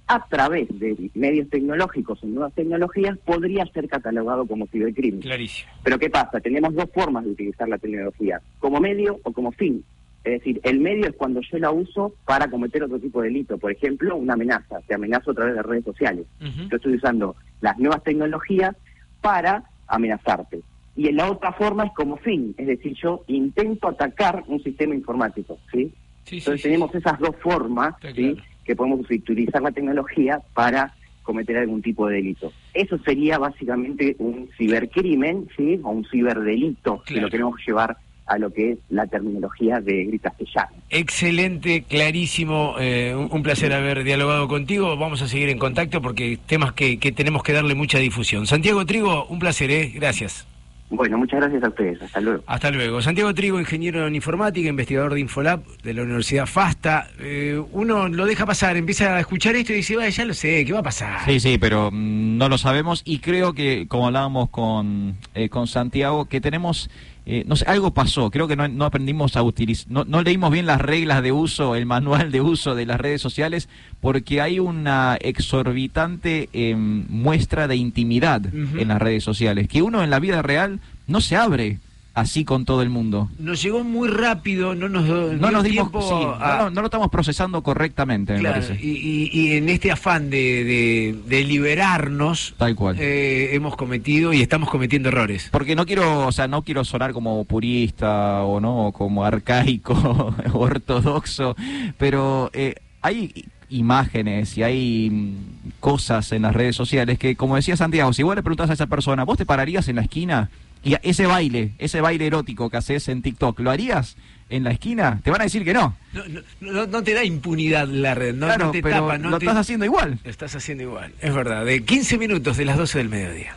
[0.06, 5.20] a través de medios tecnológicos o nuevas tecnologías podría ser catalogado como cibercrimen.
[5.20, 5.70] Clarísimo.
[5.82, 6.40] Pero ¿qué pasa?
[6.40, 9.84] Tenemos dos formas de utilizar la tecnología, como medio o como fin.
[10.28, 13.56] Es decir, el medio es cuando yo la uso para cometer otro tipo de delito.
[13.56, 14.80] Por ejemplo, una amenaza.
[14.86, 16.26] Te amenazo a través de redes sociales.
[16.38, 18.76] Yo estoy usando las nuevas tecnologías
[19.22, 20.60] para amenazarte.
[20.96, 22.54] Y en la otra forma es como fin.
[22.58, 25.58] Es decir, yo intento atacar un sistema informático.
[25.72, 25.94] ¿sí?
[26.30, 28.36] Entonces tenemos esas dos formas ¿sí?
[28.64, 32.52] que podemos utilizar la tecnología para cometer algún tipo de delito.
[32.74, 35.80] Eso sería básicamente un cibercrimen, ¿sí?
[35.82, 37.96] O un ciberdelito, que lo queremos llevar
[38.28, 40.68] a lo que es la terminología de gris castellano.
[40.90, 42.76] Excelente, clarísimo.
[42.78, 44.96] eh, un, un placer haber dialogado contigo.
[44.96, 48.46] Vamos a seguir en contacto porque temas que, que tenemos que darle mucha difusión.
[48.46, 49.92] Santiago Trigo, un placer, ¿eh?
[49.94, 50.46] Gracias.
[50.90, 52.00] Bueno, muchas gracias a ustedes.
[52.00, 52.42] Hasta luego.
[52.46, 53.02] Hasta luego.
[53.02, 57.08] Santiago Trigo, ingeniero en informática, investigador de Infolab de la Universidad FASTA.
[57.20, 60.64] Eh, uno lo deja pasar, empieza a escuchar esto y dice, "Vaya, ya lo sé,
[60.64, 61.26] ¿qué va a pasar?
[61.26, 65.66] Sí, sí, pero mm, no lo sabemos y creo que, como hablábamos con, eh, con
[65.66, 66.88] Santiago, que tenemos,
[67.30, 70.50] eh, no sé, algo pasó, creo que no, no aprendimos a utilizar, no, no leímos
[70.50, 73.68] bien las reglas de uso, el manual de uso de las redes sociales,
[74.00, 80.08] porque hay una exorbitante eh, muestra de intimidad en las redes sociales, que uno en
[80.08, 81.80] la vida real no se abre
[82.20, 83.28] así con todo el mundo.
[83.38, 86.70] Nos llegó muy rápido, no nos, dio No nos dimos, tiempo sí, no, a- no-
[86.70, 91.16] no lo estamos procesando correctamente, me Claro, y, y- y en este afán de, de-
[91.26, 92.96] de liberarnos, Tal cual.
[92.98, 95.48] eh, hemos cometido y estamos cometiendo errores.
[95.50, 101.56] Porque no quiero, o sea, no quiero sonar como purista o no, como arcaico, ortodoxo,
[101.96, 107.76] pero eh, hay imágenes y hay mm, cosas en las redes sociales que, como decía
[107.76, 110.50] Santiago, si vos le preguntás a esa persona, ¿vos te pararías en la esquina?
[110.84, 114.16] Y ese baile, ese baile erótico que haces en TikTok, ¿lo harías
[114.48, 115.20] en la esquina?
[115.22, 115.96] Te van a decir que no.
[116.12, 119.18] No, no- no- no te da impunidad la red, no, Claro, no te pero tapa.
[119.18, 120.18] No lo te- estás haciendo igual.
[120.24, 121.64] Lo estás haciendo igual, es verdad.
[121.64, 123.54] De 15 minutos de las 12 del mediodía.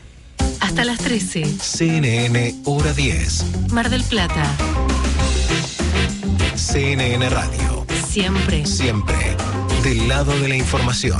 [0.59, 1.45] Hasta las 13.
[1.45, 3.45] CNN Hora 10.
[3.71, 4.43] Mar del Plata.
[6.55, 7.85] CNN Radio.
[8.07, 8.65] Siempre.
[8.65, 9.15] Siempre
[9.83, 11.19] del lado de la información.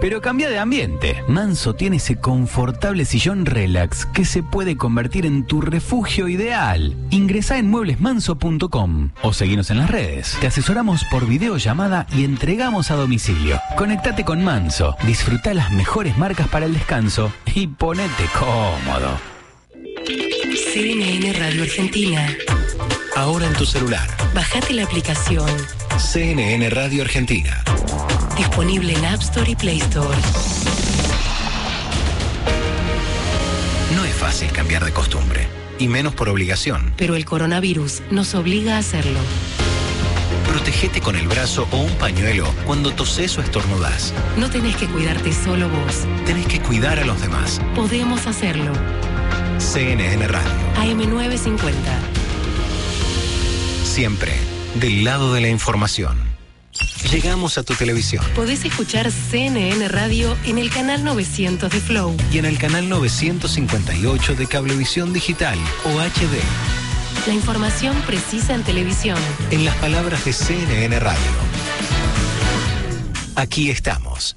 [0.00, 1.22] Pero cambia de ambiente.
[1.28, 6.96] Manso tiene ese confortable sillón relax que se puede convertir en tu refugio ideal.
[7.10, 10.36] Ingresa en mueblesmanso.com o seguinos en las redes.
[10.40, 13.60] Te asesoramos por videollamada y entregamos a domicilio.
[13.76, 19.18] Conectate con Manso, disfruta las mejores marcas para el descanso y ponete cómodo.
[20.72, 22.28] CNN Radio Argentina.
[23.16, 24.08] Ahora en tu celular.
[24.34, 25.50] Bajate la aplicación.
[25.98, 27.62] CNN Radio Argentina.
[28.40, 30.16] Disponible en App Store y Play Store.
[33.94, 35.46] No es fácil cambiar de costumbre,
[35.78, 36.94] y menos por obligación.
[36.96, 39.18] Pero el coronavirus nos obliga a hacerlo.
[40.48, 44.14] Protégete con el brazo o un pañuelo cuando toses o estornudas.
[44.38, 46.06] No tenés que cuidarte solo vos.
[46.24, 47.60] Tenés que cuidar a los demás.
[47.74, 48.72] Podemos hacerlo.
[49.58, 50.50] CNN Radio.
[50.76, 51.74] AM950.
[53.84, 54.32] Siempre
[54.76, 56.29] del lado de la información.
[57.08, 62.16] Llegamos a tu televisión Podés escuchar CNN Radio en el canal 900 de Flow.
[62.32, 66.38] y en el canal 958 de Cablevisión Digital o HD.
[67.26, 69.18] La información precisa en televisión.
[69.50, 71.20] En las palabras de CNN Radio.
[73.34, 74.36] Aquí estamos.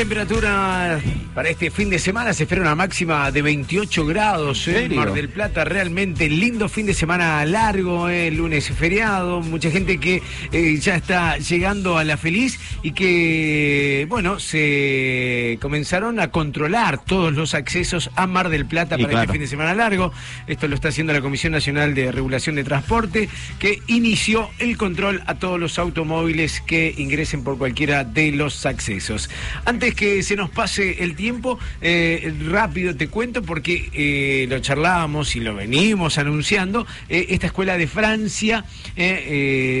[0.00, 0.98] Temperatura
[1.34, 2.32] para este fin de semana.
[2.32, 4.96] Se espera una máxima de 28 grados en serio?
[4.96, 5.62] Mar del Plata.
[5.62, 9.42] Realmente lindo fin de semana largo, eh, lunes feriado.
[9.42, 10.22] Mucha gente que
[10.52, 17.34] eh, ya está llegando a la feliz y que, bueno, se comenzaron a controlar todos
[17.34, 19.24] los accesos a Mar del Plata Y para claro.
[19.24, 20.14] este fin de semana largo.
[20.46, 23.28] Esto lo está haciendo la Comisión Nacional de Regulación de Transporte,
[23.58, 29.28] que inició el control a todos los automóviles que ingresen por cualquiera de los accesos.
[29.66, 34.60] Ante Antes que se nos pase el tiempo, eh, rápido te cuento porque eh, lo
[34.60, 36.86] charlábamos y lo venimos anunciando.
[37.08, 38.64] eh, esta escuela de Francia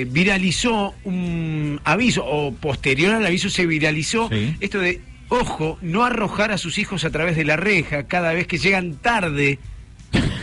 [0.08, 4.28] viralizó un aviso, o posterior al aviso se viralizó
[4.58, 8.48] esto de, ojo, no arrojar a sus hijos a través de la reja cada vez
[8.48, 9.60] que llegan tarde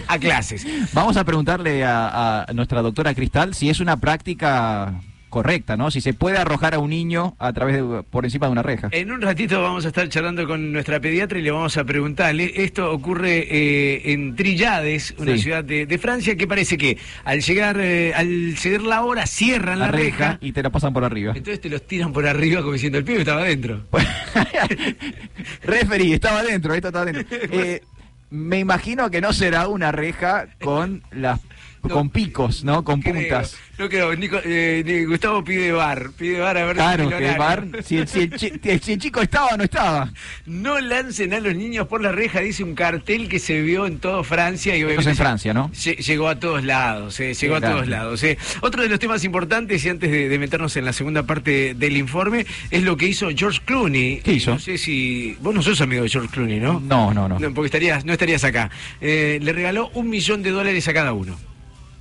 [0.07, 0.65] a clases.
[0.93, 5.91] Vamos a preguntarle a, a nuestra doctora Cristal si es una práctica correcta, ¿no?
[5.91, 8.89] Si se puede arrojar a un niño a través de, por encima de una reja.
[8.91, 12.51] En un ratito vamos a estar charlando con nuestra pediatra y le vamos a preguntarle.
[12.55, 15.39] Esto ocurre eh, en Trillades, una Sí.
[15.43, 19.79] ciudad de, de Francia, que parece que al llegar, eh, al ceder la hora, cierran
[19.79, 20.37] la, reja.
[20.41, 21.33] y te la pasan por arriba.
[21.35, 23.85] Entonces te los tiran por arriba como diciendo el pibe estaba adentro.
[25.63, 27.25] Referee, estaba adentro, esto estaba adentro.
[27.51, 27.81] Eh,
[28.29, 31.39] me imagino que no será una reja con las
[31.81, 32.83] con picos, ¿no?
[32.83, 33.55] Con puntas.
[33.77, 37.37] No creo, Nico- eh, ni- Gustavo pide bar, pide bar a ver Claro, si que
[37.37, 40.11] bar, si el, si el si el chico estaba o no estaba.
[40.47, 43.99] No lancen a los niños por la reja, dice un cartel que se vio en
[43.99, 45.69] toda Francia y obviamente en Francia, ¿no?
[45.71, 47.75] lle- llegó a todos lados, eh, llegó a claro.
[47.75, 48.23] todos lados.
[48.23, 48.37] eh.
[48.61, 51.97] Otro de los temas importantes, y antes de, de meternos en la segunda parte del
[51.97, 54.21] informe, es lo que hizo George Clooney.
[54.23, 54.51] ¿Qué hizo?
[54.51, 55.37] No sé si.
[55.41, 56.79] Vos no sos amigo de George Clooney, ¿no?
[56.79, 57.37] No, no, no.
[57.53, 58.71] porque estarías, no estarías acá.
[59.01, 61.37] Eh, le regaló un millón de dólares a cada uno.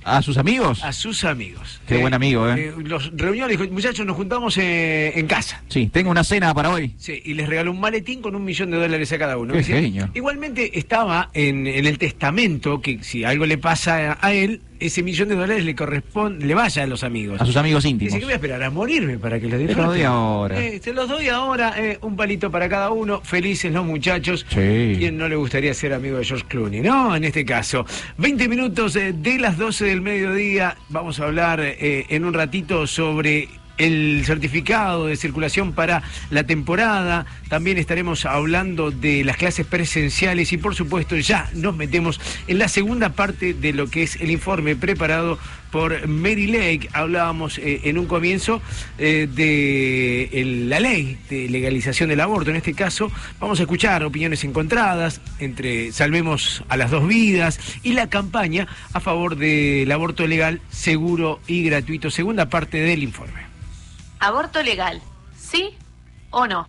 [0.07, 0.83] ¿A sus amigos?
[0.83, 1.81] A sus amigos.
[1.85, 2.73] Qué buen amigo, ¿eh?
[2.77, 5.61] los reunió, dijo, muchachos, nos juntamos eh, en casa.
[5.67, 6.93] Sí, tengo una cena para hoy.
[6.97, 9.51] Sí, y les regaló un maletín con un millón de dólares a cada uno.
[9.51, 10.07] Qué decir.
[10.13, 15.03] Igualmente estaba en, en el testamento que si algo le pasa a, a él, ese
[15.03, 17.39] millón de dólares le corresponde, le vaya a los amigos.
[17.41, 18.13] A sus amigos íntimos.
[18.13, 19.85] Dice que voy a esperar a morirme para que lo Te disfruten.
[19.85, 20.59] los doy ahora.
[20.63, 23.21] Eh, se los doy ahora, eh, un palito para cada uno.
[23.21, 24.45] Felices los muchachos.
[24.49, 24.95] Sí.
[24.97, 26.81] ¿Quién no le gustaría ser amigo de George Clooney?
[26.81, 27.85] No, en este caso.
[28.17, 30.77] 20 minutos eh, de las 12 del mediodía.
[30.89, 33.47] Vamos a hablar eh, en un ratito sobre
[33.77, 37.25] el certificado de circulación para la temporada.
[37.49, 42.67] También estaremos hablando de las clases presenciales y por supuesto ya nos metemos en la
[42.67, 45.37] segunda parte de lo que es el informe preparado
[45.71, 46.89] por Mary Lake.
[46.93, 48.61] Hablábamos eh, en un comienzo
[48.97, 52.49] eh, de la ley de legalización del aborto.
[52.49, 57.93] En este caso vamos a escuchar opiniones encontradas entre Salvemos a las dos vidas y
[57.93, 62.09] la campaña a favor del aborto legal, seguro y gratuito.
[62.09, 63.46] Segunda parte del informe.
[64.19, 65.01] ¿Aborto legal?
[65.39, 65.77] ¿Sí
[66.31, 66.67] o no?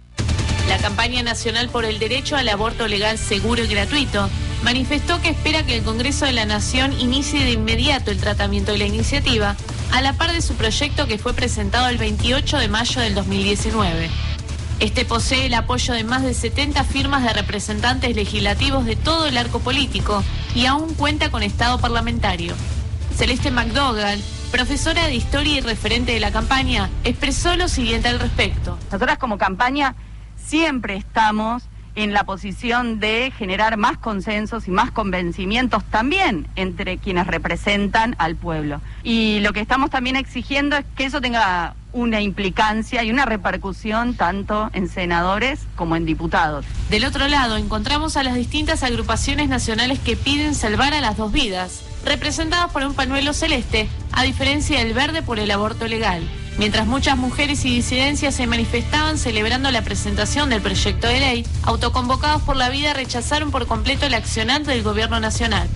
[0.68, 4.28] La campaña nacional por el derecho al aborto legal seguro y gratuito
[4.62, 8.78] manifestó que espera que el Congreso de la Nación inicie de inmediato el tratamiento de
[8.78, 9.56] la iniciativa,
[9.92, 14.10] a la par de su proyecto que fue presentado el 28 de mayo del 2019.
[14.80, 19.38] Este posee el apoyo de más de 70 firmas de representantes legislativos de todo el
[19.38, 20.22] arco político
[20.54, 22.54] y aún cuenta con Estado parlamentario.
[23.18, 24.22] Celeste McDougall,
[24.52, 28.78] profesora de historia y referente de la campaña, expresó lo siguiente al respecto.
[28.92, 29.96] Nosotras como campaña
[30.36, 31.64] siempre estamos
[31.98, 38.36] en la posición de generar más consensos y más convencimientos también entre quienes representan al
[38.36, 38.80] pueblo.
[39.02, 44.14] Y lo que estamos también exigiendo es que eso tenga una implicancia y una repercusión
[44.14, 46.64] tanto en senadores como en diputados.
[46.88, 51.32] Del otro lado, encontramos a las distintas agrupaciones nacionales que piden salvar a las dos
[51.32, 56.22] vidas, representadas por un pañuelo celeste, a diferencia del verde por el aborto legal.
[56.58, 62.42] Mientras muchas mujeres y disidencias se manifestaban celebrando la presentación del proyecto de ley, autoconvocados
[62.42, 65.68] por la vida rechazaron por completo el accionante del gobierno nacional.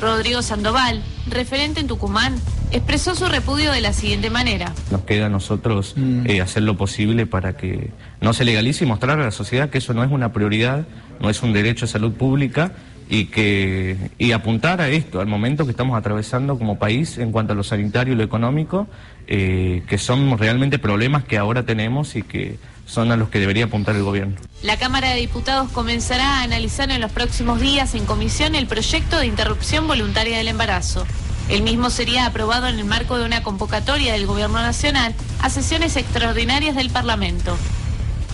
[0.00, 2.36] Rodrigo Sandoval, referente en Tucumán,
[2.70, 4.72] expresó su repudio de la siguiente manera.
[4.92, 7.90] Nos queda a nosotros eh, hacer lo posible para que
[8.20, 10.86] no se legalice y mostrar a la sociedad que eso no es una prioridad,
[11.20, 12.72] no es un derecho a salud pública
[13.10, 17.52] y que y apuntar a esto, al momento que estamos atravesando como país en cuanto
[17.52, 18.86] a lo sanitario y lo económico,
[19.26, 22.56] eh, que son realmente problemas que ahora tenemos y que
[22.86, 24.36] son a los que debería apuntar el gobierno.
[24.62, 29.18] La Cámara de Diputados comenzará a analizar en los próximos días en comisión el proyecto
[29.18, 31.04] de interrupción voluntaria del embarazo.
[31.48, 35.96] El mismo sería aprobado en el marco de una convocatoria del Gobierno Nacional a sesiones
[35.96, 37.56] extraordinarias del Parlamento.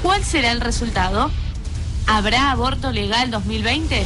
[0.02, 1.30] ¿Cuál será el resultado?
[2.06, 4.04] ¿Habrá aborto legal 2020?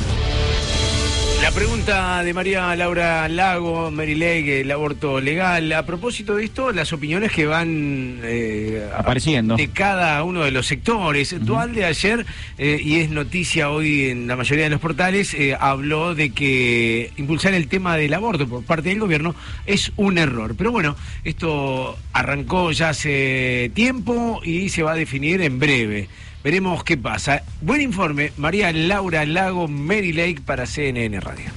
[1.43, 5.73] La pregunta de María Laura Lago, Mary Lake, el aborto legal.
[5.73, 9.57] A propósito de esto, las opiniones que van eh, Apareciendo.
[9.57, 11.35] de cada uno de los sectores.
[11.45, 12.27] Dualde ayer,
[12.59, 17.11] eh, y es noticia hoy en la mayoría de los portales, eh, habló de que
[17.17, 20.55] impulsar el tema del aborto por parte del gobierno es un error.
[20.57, 26.09] Pero bueno, esto arrancó ya hace tiempo y se va a definir en breve.
[26.43, 27.43] Veremos qué pasa.
[27.61, 31.51] Buen informe, María Laura Lago, Mary Lake para CNN Radio.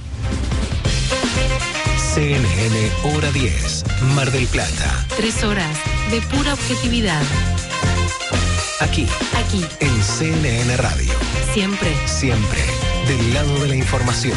[2.14, 5.06] CNN Hora 10, Mar del Plata.
[5.16, 5.76] Tres horas
[6.10, 7.22] de pura objetividad.
[8.80, 9.06] Aquí,
[9.36, 11.12] Aquí, en CNN Radio.
[11.54, 11.90] siempre.
[12.06, 12.60] Siempre
[13.08, 14.36] del lado de la información.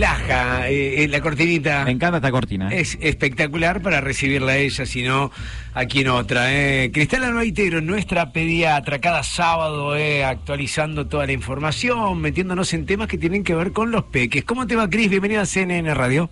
[0.00, 1.84] Relaja eh, eh, la cortinita.
[1.84, 2.70] Me encanta esta cortina.
[2.70, 2.80] ¿eh?
[2.80, 5.30] Es espectacular para recibirla a ella, sino
[5.74, 6.52] a quien otra.
[6.52, 6.90] Eh.
[6.90, 13.18] Cristal Albaitero, nuestra pediatra, cada sábado eh, actualizando toda la información, metiéndonos en temas que
[13.18, 14.42] tienen que ver con los peques.
[14.44, 15.10] ¿Cómo te va, Cris?
[15.10, 16.30] Bienvenida a CNN Radio.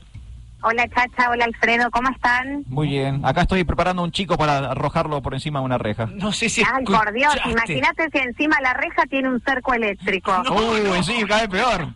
[0.61, 2.65] Hola Chacha, hola Alfredo, ¿cómo están?
[2.67, 3.21] Muy bien.
[3.25, 6.07] Acá estoy preparando un chico para arrojarlo por encima de una reja.
[6.07, 10.43] No sé si Ay, por Dios, imagínate si encima la reja tiene un cerco eléctrico.
[10.51, 11.87] Uy, sí, cada vez peor.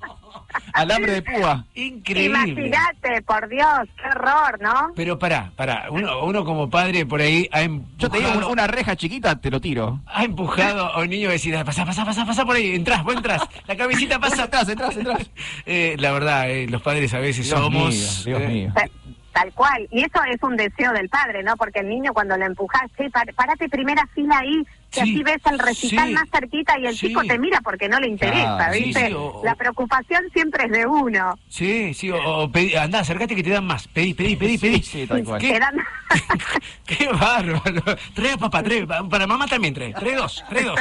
[0.73, 1.65] Alambre de púa.
[1.75, 2.39] Increíble.
[2.49, 4.93] Imagínate, por Dios, qué horror, ¿no?
[4.97, 5.87] Pero pará, pará.
[5.91, 9.41] Uno, uno como padre por ahí ha empujado, Yo te digo, una- una reja chiquita,
[9.41, 10.01] te lo tiro.
[10.07, 13.15] ha empujado a un niño a decir, pasa, pasa, pasa, pasa por ahí, entras, vos
[13.17, 13.43] entras.
[13.67, 14.45] La cabecita pasa.
[14.45, 15.31] Entras, entras, entras.
[15.67, 17.95] Eh, la verdad, eh, los padres a veces Dios somos...
[17.95, 18.73] mío, Dios eh, mío.
[18.75, 18.89] Ta-
[19.33, 19.89] Tal cual.
[19.91, 21.57] Y eso es un deseo del padre, ¿no?
[21.57, 25.41] Porque el niño cuando lo empujas, che, parate primera fila ahí, que Sí, así ves
[25.51, 27.09] el recital sí, más cerquita y el sí.
[27.09, 29.07] chico te mira porque no le interesa, ¿viste?
[29.09, 31.39] sí, o- La preocupación siempre es de uno.
[31.49, 33.89] Sí, sí, o, o pedí- andá, acércate que te dan más.
[33.89, 34.83] Pedí, pedí, pedí, pedí.
[34.83, 35.41] Sí, tal cual.
[35.41, 35.83] ¿Qué, dan-
[36.87, 37.83] qué bárbaro.
[38.15, 38.87] Trae, papá, trae.
[38.87, 39.93] pa- Para mamá también trae.
[39.95, 40.79] Trae dos, trae dos.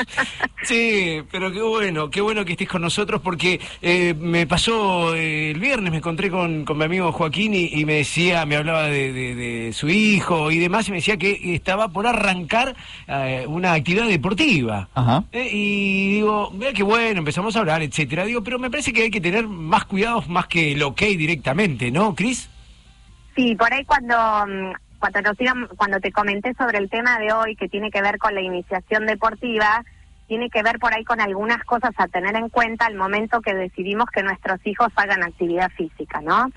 [0.64, 5.52] Sí, pero qué bueno, qué bueno que estés con nosotros porque eh, me pasó eh,
[5.52, 8.84] el viernes, me encontré con, con mi amigo Joaquín y, y me decía, me hablaba
[8.84, 12.76] de, de- de su hijo y demás y me decía que estaba por arrancar
[13.08, 14.90] eh, una actividad deportiva.
[14.94, 15.24] Ajá.
[15.32, 18.26] Eh, y digo, mira qué bueno, empezamos a hablar, etcétera.
[18.26, 21.92] Digo, pero me parece que hay que tener más cuidados más que el ok directamente,
[21.92, 22.50] ¿no, Cris?
[23.36, 24.16] Sí, por ahí cuando
[24.48, 28.02] mm, cuando nos iban- cuando te comenté sobre el tema de hoy que tiene que
[28.02, 29.84] ver con la iniciación deportiva,
[30.28, 33.54] tiene que ver por ahí con algunas cosas a tener en cuenta al momento que
[33.54, 36.50] decidimos que nuestros hijos hagan actividad física, ¿no?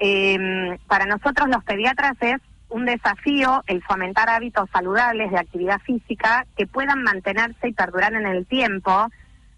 [0.00, 2.36] Eh, para nosotros los pediatras es
[2.74, 8.26] un desafío el fomentar hábitos saludables de actividad física que puedan mantenerse y perdurar en
[8.26, 9.06] el tiempo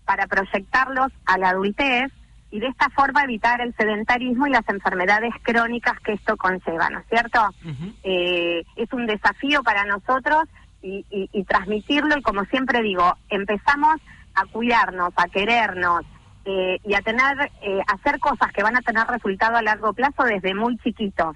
[0.05, 2.13] para proyectarlos a la adultez
[2.51, 6.99] y de esta forma evitar el sedentarismo y las enfermedades crónicas que esto conlleva, ¿no
[6.99, 7.41] es cierto?
[8.03, 10.45] Eh, es un desafío para nosotros
[10.83, 13.97] y, y- y transmitirlo y como siempre digo, empezamos
[14.35, 16.03] a cuidarnos, a querernos
[16.45, 19.95] eh, y a tener, eh, a hacer cosas que van a tener resultado a largo
[19.95, 21.35] plazo desde muy chiquitos.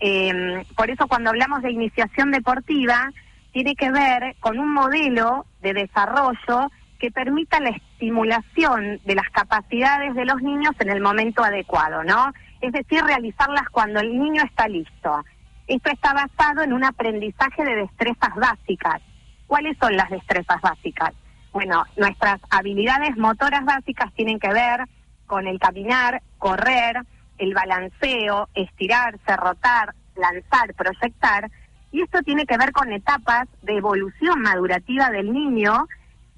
[0.00, 3.10] Eh, por eso cuando hablamos de iniciación deportiva,
[3.52, 10.14] tiene que ver con un modelo de desarrollo que permita la estimulación de las capacidades
[10.14, 12.32] de los niños en el momento adecuado, ¿no?
[12.60, 15.24] Es decir, realizarlas cuando el niño está listo.
[15.66, 19.02] Esto está basado en un aprendizaje de destrezas básicas.
[19.46, 21.12] ¿Cuáles son las destrezas básicas?
[21.52, 24.84] Bueno, nuestras habilidades motoras básicas tienen que ver
[25.26, 27.00] con el caminar, correr,
[27.38, 31.50] el balanceo, estirarse, rotar, lanzar, proyectar.
[31.92, 35.86] Y esto tiene que ver con etapas de evolución madurativa del niño,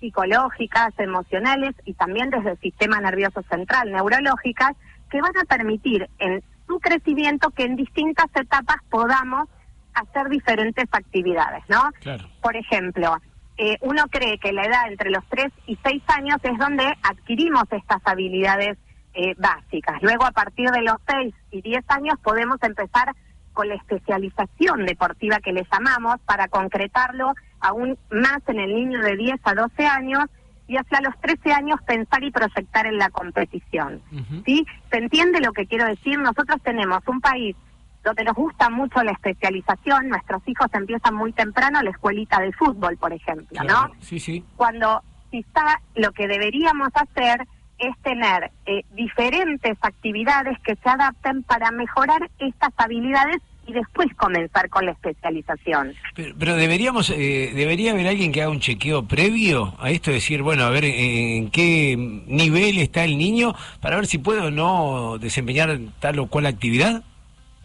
[0.00, 4.76] psicológicas, emocionales y también desde el sistema nervioso central, neurológicas,
[5.10, 9.48] que van a permitir en su crecimiento que en distintas etapas podamos
[9.94, 11.90] hacer diferentes actividades, ¿no?
[12.00, 12.28] Claro.
[12.40, 13.16] Por ejemplo,
[13.56, 17.64] eh, uno cree que la edad entre los 3 y 6 años es donde adquirimos
[17.70, 18.78] estas habilidades
[19.18, 20.00] eh, básicas.
[20.00, 23.16] Luego, a partir de los 6 y 10 años, podemos empezar
[23.52, 29.16] con la especialización deportiva que le llamamos para concretarlo aún más en el niño de
[29.16, 30.26] 10 a 12 años
[30.68, 34.00] y hacia los 13 años pensar y proyectar en la competición.
[34.46, 34.64] ¿Sí?
[34.92, 36.16] ¿Se entiende lo que quiero decir?
[36.20, 37.56] Nosotros tenemos un país
[38.04, 42.96] donde nos gusta mucho la especialización, nuestros hijos empiezan muy temprano la escuelita de fútbol,
[42.96, 43.90] por ejemplo, ¿no?
[43.98, 44.44] Sí, sí.
[44.54, 47.48] Cuando quizá lo que deberíamos hacer
[47.78, 54.68] es tener eh, diferentes actividades que se adapten para mejorar estas habilidades y después comenzar
[54.70, 55.94] con la especialización.
[56.14, 60.42] Pero, pero deberíamos, eh, debería haber alguien que haga un chequeo previo a esto, decir,
[60.42, 64.50] bueno, a ver eh, en qué nivel está el niño para ver si puede o
[64.50, 67.02] no desempeñar tal o cual actividad.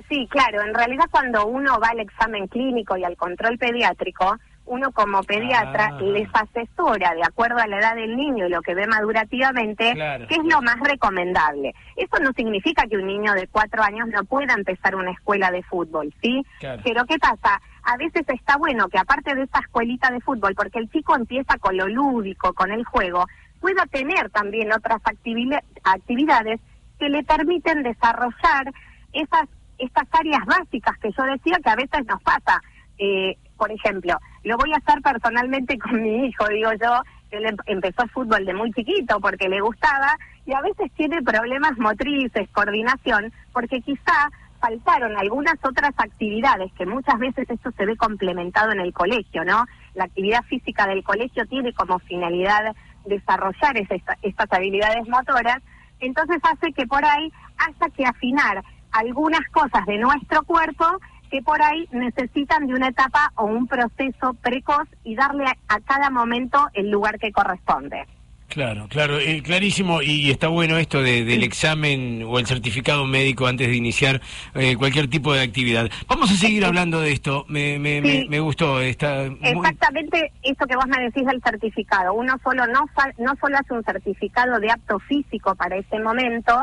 [0.09, 4.91] Sí, claro, en realidad cuando uno va al examen clínico y al control pediátrico, uno
[4.91, 5.99] como pediatra Ah.
[6.01, 10.25] les asesora de acuerdo a la edad del niño y lo que ve madurativamente, Claro,
[10.27, 11.73] qué es lo más recomendable.
[11.95, 15.63] Eso no significa que un niño de cuatro años no pueda empezar una escuela de
[15.63, 16.45] fútbol, ¿sí?
[16.59, 16.81] Claro.
[16.83, 17.61] Pero ¿qué pasa?
[17.83, 21.57] A veces está bueno que aparte de esa escuelita de fútbol, porque el chico empieza
[21.57, 23.25] con lo lúdico, con el juego,
[23.59, 26.59] pueda tener también otras activi- actividades
[26.99, 28.71] que le permiten desarrollar
[29.11, 29.47] esas
[29.79, 32.61] estas áreas básicas que yo decía que a veces nos pasa.
[32.99, 37.01] Eh, por ejemplo, lo voy a hacer personalmente con mi hijo, digo yo,
[37.31, 40.15] él em- empezó fútbol de muy chiquito porque le gustaba
[40.45, 47.19] y a veces tiene problemas motrices, coordinación, porque quizá faltaron algunas otras actividades que muchas
[47.19, 49.65] veces esto se ve complementado en el colegio, ¿no?
[49.93, 52.73] La actividad física del colegio tiene como finalidad
[53.05, 55.57] desarrollar esa- estas habilidades motoras,
[55.99, 60.85] entonces hace que por ahí haya que afinar algunas cosas de nuestro cuerpo
[61.33, 65.79] que por ahí necesitan de una etapa o un proceso precoz y darle a, a
[65.79, 68.05] cada momento el lugar que corresponde.
[68.49, 73.47] Claro, claro, eh, clarísimo y está bueno esto de- del examen o el certificado médico
[73.47, 74.21] antes de iniciar
[74.53, 75.89] eh, cualquier tipo de actividad.
[76.07, 78.27] Vamos a seguir hablando de esto, me, me, me- Sí.
[78.29, 79.39] me gustó, está muy...
[79.41, 82.13] Exactamente eso que vos me decís del certificado.
[82.13, 82.81] Uno solo no,
[83.17, 86.53] no solo hace un certificado de apto físico para ese momento,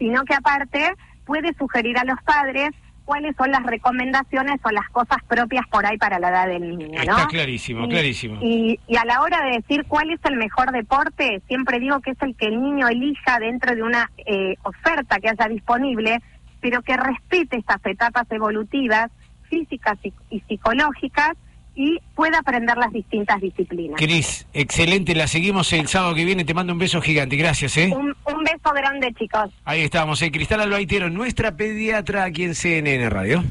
[0.00, 2.70] sino que aparte puede sugerir a los padres
[3.10, 6.86] cuáles son las recomendaciones o las cosas propias por ahí para la edad del niño,
[7.04, 7.16] ¿no?
[7.16, 8.38] Está clarísimo, Y- clarísimo.
[8.40, 12.12] Y, y a la hora de decir cuál es el mejor deporte, siempre digo que
[12.12, 16.20] es el que el niño elija dentro de una eh, oferta que haya disponible,
[16.60, 19.10] pero que respete estas etapas evolutivas,
[19.48, 21.32] físicas y, y psicológicas,
[21.74, 23.96] y pueda aprender las distintas disciplinas.
[23.96, 27.90] Cris, excelente, la seguimos el sábado que viene, te mando un beso gigante, gracias, ¿eh?
[27.94, 29.50] Un, un beso grande, chicos.
[29.64, 33.42] Ahí estamos, eh, Cristal Albaitero, nuestra pediatra aquí en CNN Radio.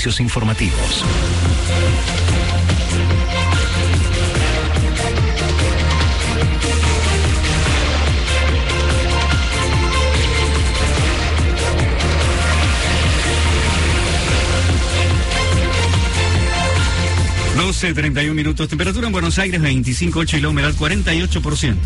[0.00, 1.04] Servicios informativos.
[17.58, 18.68] Doce, 31 minutos.
[18.68, 21.76] Temperatura en Buenos Aires 25,8 y la humedad 48%.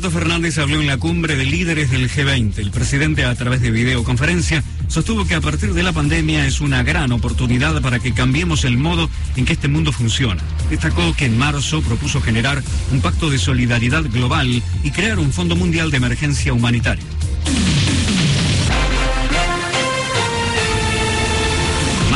[0.00, 2.56] Alberto Fernández habló en la cumbre de líderes del G20.
[2.56, 6.82] El presidente, a través de videoconferencia, sostuvo que a partir de la pandemia es una
[6.82, 10.42] gran oportunidad para que cambiemos el modo en que este mundo funciona.
[10.70, 12.62] Destacó que en marzo propuso generar
[12.92, 17.04] un pacto de solidaridad global y crear un Fondo Mundial de Emergencia Humanitaria.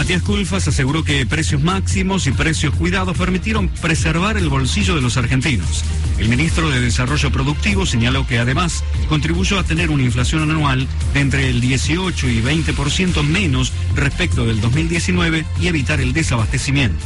[0.05, 5.16] Matías Culfas aseguró que precios máximos y precios cuidados permitieron preservar el bolsillo de los
[5.16, 5.83] argentinos.
[6.18, 11.20] El ministro de Desarrollo Productivo señaló que además contribuyó a tener una inflación anual de
[11.20, 17.02] entre el 18 y 20% menos respecto del 2019 y evitar el desabastecimiento.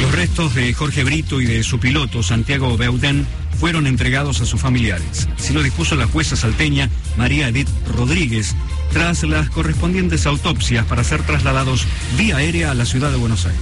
[0.00, 3.26] Los restos de Jorge Brito y de su piloto, Santiago Beudén,
[3.60, 5.28] fueron entregados a sus familiares.
[5.38, 8.56] Así lo dispuso la jueza salteña María Edith Rodríguez,
[8.90, 13.60] tras las correspondientes autopsias para ser trasladados vía aérea a la ciudad de Buenos Aires.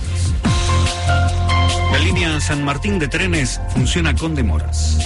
[1.92, 4.98] La línea San Martín de trenes funciona con demoras.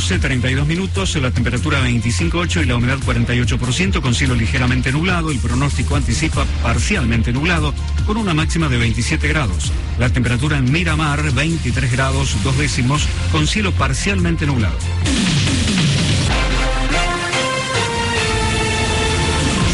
[0.00, 5.30] 12, 32 minutos, la temperatura 25,8 y la humedad 48%, con cielo ligeramente nublado.
[5.30, 7.74] El pronóstico anticipa parcialmente nublado,
[8.06, 9.70] con una máxima de 27 grados.
[9.98, 14.78] La temperatura en Miramar, 23 grados, dos décimos, con cielo parcialmente nublado.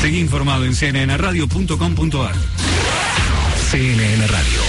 [0.01, 2.35] Seguí informado en cnnradio.com.ar.
[3.71, 4.61] CNN Radio.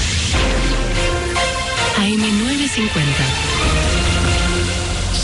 [1.98, 3.97] AM950.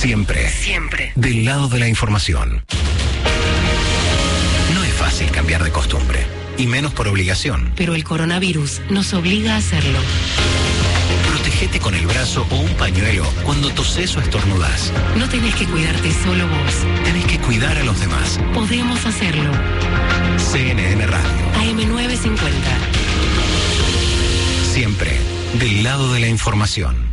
[0.04, 0.50] Siempre.
[0.50, 1.14] Siempre.
[1.16, 2.66] Del lado de la información.
[4.74, 6.28] No es fácil cambiar de costumbre.
[6.58, 7.72] Y menos por obligación.
[7.78, 9.98] Pero el coronavirus nos obliga a hacerlo.
[11.30, 14.92] Protégete con el brazo o un pañuelo cuando toses o estornudas.
[15.18, 17.06] No tenés que cuidarte solo vos.
[17.06, 18.42] Tenés que cuidar a los demás.
[18.54, 19.52] Podemos hacerlo.
[20.38, 21.30] CNN Radio.
[21.62, 22.42] AM950.
[24.74, 25.18] Siempre.
[25.60, 27.13] Del lado de la información.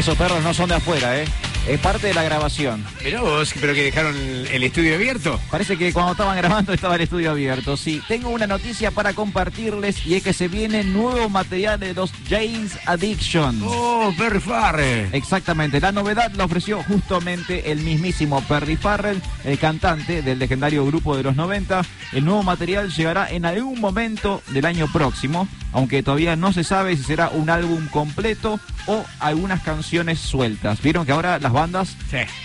[0.00, 1.26] Esos perros no son de afuera, ¿eh?
[1.68, 2.82] Es parte de la grabación.
[3.04, 5.38] Mirá vos, pero que dejaron el, estudio abierto.
[5.50, 7.76] Parece que cuando estaban grabando estaba el estudio abierto.
[7.76, 12.12] Sí, tengo una noticia para compartirles y es que se viene nuevo material de los
[12.30, 13.60] James Addiction.
[13.62, 15.10] Oh, Perry Farrell.
[15.12, 21.14] Exactamente, la novedad la ofreció justamente el mismísimo Perry Farrell, el cantante del legendario grupo
[21.14, 21.82] de los 90.
[22.12, 26.96] El nuevo material llegará en algún momento del año próximo, aunque todavía no se sabe
[26.96, 30.80] si será un álbum completo o algunas canciones sueltas.
[30.82, 31.96] Vieron que ahora las bandas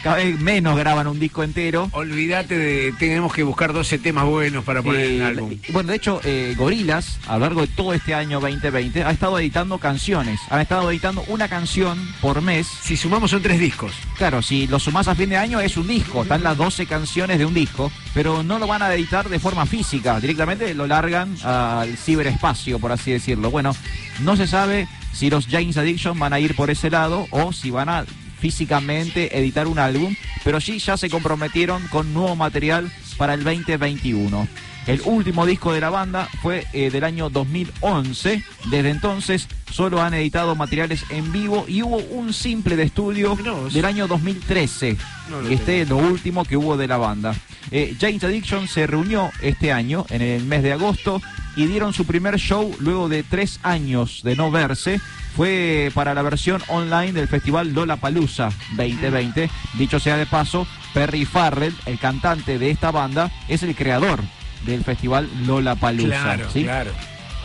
[0.03, 1.89] cada vez menos graban un disco entero.
[1.93, 2.93] Olvídate de.
[2.99, 5.55] Tenemos que buscar 12 temas buenos para poner en el Eh, álbum.
[5.71, 9.39] Bueno, de hecho, eh, Gorilas, a lo largo de todo este año 2020, ha estado
[9.39, 10.39] editando canciones.
[10.49, 12.67] Han estado editando una canción por mes.
[12.83, 13.93] Si sumamos son tres discos.
[14.17, 16.23] Claro, si lo sumás a fin de año es un disco.
[16.23, 19.65] Están las 12 canciones de un disco, pero no lo van a editar de forma
[19.65, 20.19] física.
[20.19, 23.14] Directamente lo largan al ciberespacio, por así decirlo.
[23.51, 23.75] Bueno,
[24.21, 27.71] no se sabe si los James Addiction van a ir por ese lado o si
[27.71, 28.05] van a
[28.39, 34.47] físicamente editar un álbum, pero sí ya se comprometieron con nuevo material para el 2021.
[34.87, 38.43] El último disco de la banda fue eh, del año 2011.
[38.69, 43.35] Desde entonces solo han editado materiales en vivo y hubo un simple de estudio
[43.73, 44.95] del año 2013.
[45.31, 47.35] No lo este es lo último que hubo de la banda.
[47.71, 51.19] Eh, James Addiction se reunió este año, en el mes de agosto,
[51.55, 55.01] y dieron su primer show luego de tres años de no verse.
[55.35, 59.49] Fue para la versión online del festival Lollapalooza 2020.
[59.79, 64.21] Dicho sea de paso, Perry Farrell, el cantante de esta banda, es el creador
[64.65, 66.07] del festival Lollapalooza.
[66.23, 66.63] Claro, ¿sí?
[66.63, 66.91] claro.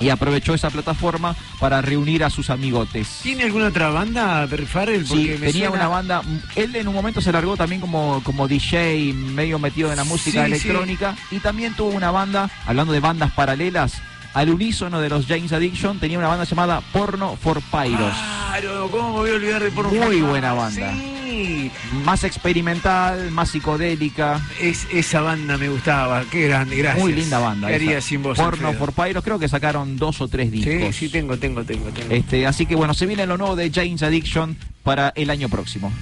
[0.01, 3.07] Y aprovechó esa plataforma para reunir a sus amigotes.
[3.23, 5.07] ¿Tiene alguna otra banda, Farrell?
[5.07, 6.23] Sí, Porque me tenía suena- una banda.
[6.57, 10.41] Él en un momento se largó también como, como DJ, medio metido en la música
[10.47, 11.17] Sí, electrónica.
[11.31, 14.01] Y también tuvo una banda, hablando de bandas paralelas,
[14.35, 18.15] al unísono de los James Addiction, tenía una banda llamada Porno for Pyros.
[18.15, 20.93] Claro, ¿cómo me voy a olvidar de Porno Muy buena banda.
[20.95, 21.71] Sí.
[22.05, 24.41] Más experimental, más psicodélica.
[24.61, 27.03] Es, esa banda me gustaba, qué grande, gracias.
[27.03, 27.69] Muy linda banda.
[27.69, 28.93] ¿Qué haría sin vos, Porno Alfredo?
[28.93, 30.95] for Pyros, creo que sacaron dos o tres discos.
[30.95, 32.13] Sí, sí, tengo, tengo, tengo, tengo.
[32.13, 35.93] Este, así que bueno, se viene lo nuevo de James Addiction para el año próximo.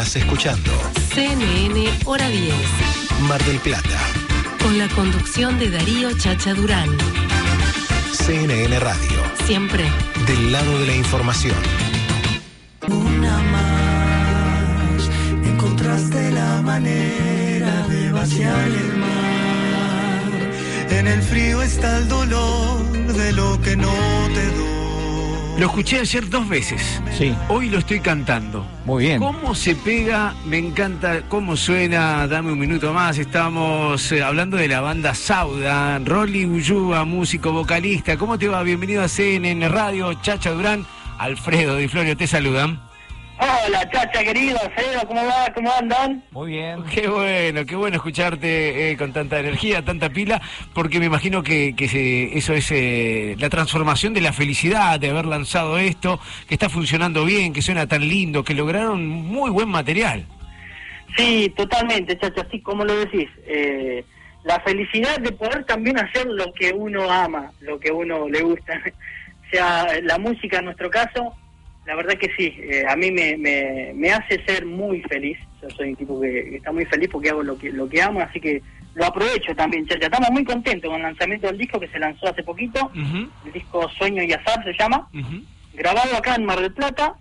[0.00, 0.72] Estás escuchando
[1.12, 2.54] CNN Hora 10.
[3.28, 4.00] Mar del Plata,
[4.62, 6.88] Con la conducción de Darío Chacha Durán.
[8.10, 9.84] CNN Radio, Siempre.
[10.26, 11.54] del lado de la información.
[12.88, 15.10] Una más,
[15.44, 20.96] encontraste la manera de vaciar el mar.
[20.98, 23.92] En el frío está el dolor de lo que no
[24.34, 24.79] te doy.
[25.60, 27.02] Lo escuché ayer dos veces.
[27.18, 27.34] Sí.
[27.50, 28.66] Hoy lo estoy cantando.
[28.86, 29.20] Muy bien.
[29.20, 30.34] ¿Cómo se pega?
[30.46, 32.26] Me encanta cómo suena.
[32.26, 33.18] Dame un minuto más.
[33.18, 35.98] Estamos eh, hablando de la banda Sauda.
[35.98, 38.16] Rolly Ullúa, músico, vocalista.
[38.16, 38.62] ¿Cómo te va?
[38.62, 40.14] Bienvenido a CNN Radio.
[40.14, 40.86] Chacha Durán.
[41.18, 42.80] Alfredo Di Florio te saludan.
[43.42, 45.50] Hola, chacha querido, Alfredo, ¿cómo va?
[45.54, 46.22] ¿Cómo andan?
[46.30, 46.84] Muy bien.
[46.92, 50.42] Qué bueno, qué bueno escucharte eh, con tanta energía, tanta pila,
[50.74, 55.08] porque me imagino que, que se- eso es eh, la transformación de la felicidad de
[55.08, 59.70] haber lanzado esto, que está funcionando bien, que suena tan lindo, que lograron muy buen
[59.70, 60.26] material.
[61.16, 63.28] Sí, totalmente, chacha, así como lo decís.
[63.46, 64.04] eh,
[64.44, 68.72] la felicidad de poder también hacer lo que uno ama, lo que uno le gusta.
[69.46, 71.34] o sea, la música en nuestro caso,
[71.86, 75.38] la verdad que sí, eh, a mí me, me, me hace ser muy feliz.
[75.62, 78.20] Yo soy un tipo que, está muy feliz porque hago lo que, lo que amo,
[78.20, 78.62] así que
[78.94, 80.06] lo aprovecho también, chacha.
[80.06, 82.90] Estamos muy contentos con el lanzamiento del disco que se lanzó hace poquito.
[83.46, 85.08] El disco Sueño y Azar se llama.
[85.74, 87.14] grabado acá en Mar del Plata.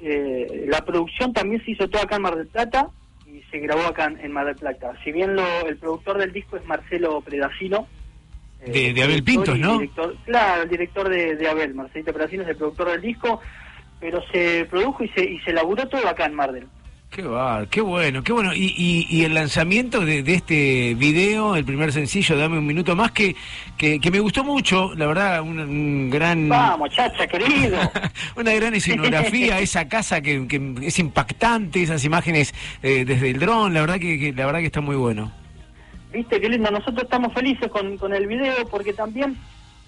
[0.00, 2.88] Eh, la producción también se hizo toda acá en Mar del Plata
[3.26, 4.92] y se grabó acá en, en Mar del Plata.
[5.04, 7.86] Si bien lo, el productor del disco es Marcelo Predacilo.
[8.64, 9.78] eh, De- de Abel Pintos, ¿no?
[9.78, 13.40] director- claro, el director de, de Abel, Marcelito Predacilo es el productor del disco,
[14.02, 16.66] pero se produjo y se, y se laburó todo acá en Mar del
[17.08, 18.54] Qué va, qué bueno, qué bueno.
[18.54, 22.96] Y, y, y el lanzamiento de, de este video, el primer sencillo, Dame un minuto
[22.96, 23.36] más, que,
[23.76, 26.48] que, que me gustó mucho, la verdad, un, un gran...
[26.48, 27.78] Vamos, chacha, querido.
[28.36, 33.74] Una gran escenografía, esa casa que, que es impactante, esas imágenes eh, desde el dron,
[33.74, 35.30] la verdad que, que- la verdad que está muy bueno.
[36.14, 39.36] Viste qué lindo, nosotros estamos felices con, con el video porque también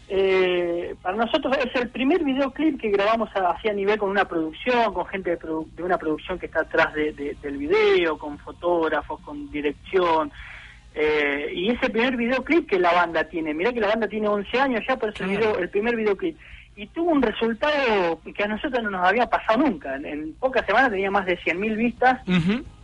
[0.09, 4.93] eh, para nosotros es el primer videoclip que grabamos así a nivel con una producción,
[4.93, 8.39] con gente de, produ- de una producción que está atrás de- de- del video, con
[8.39, 10.31] fotógrafos, con dirección.
[10.97, 14.61] eh, y ese primer videoclip que la banda tiene, mirá que la banda tiene 11
[14.61, 16.39] años ya, pero es el, video- el primer videoclip.
[16.77, 19.97] y tuvo un resultado que a nosotros no nos había pasado nunca.
[19.97, 22.21] En, en pocas semanas tenía más de 100.000 vistas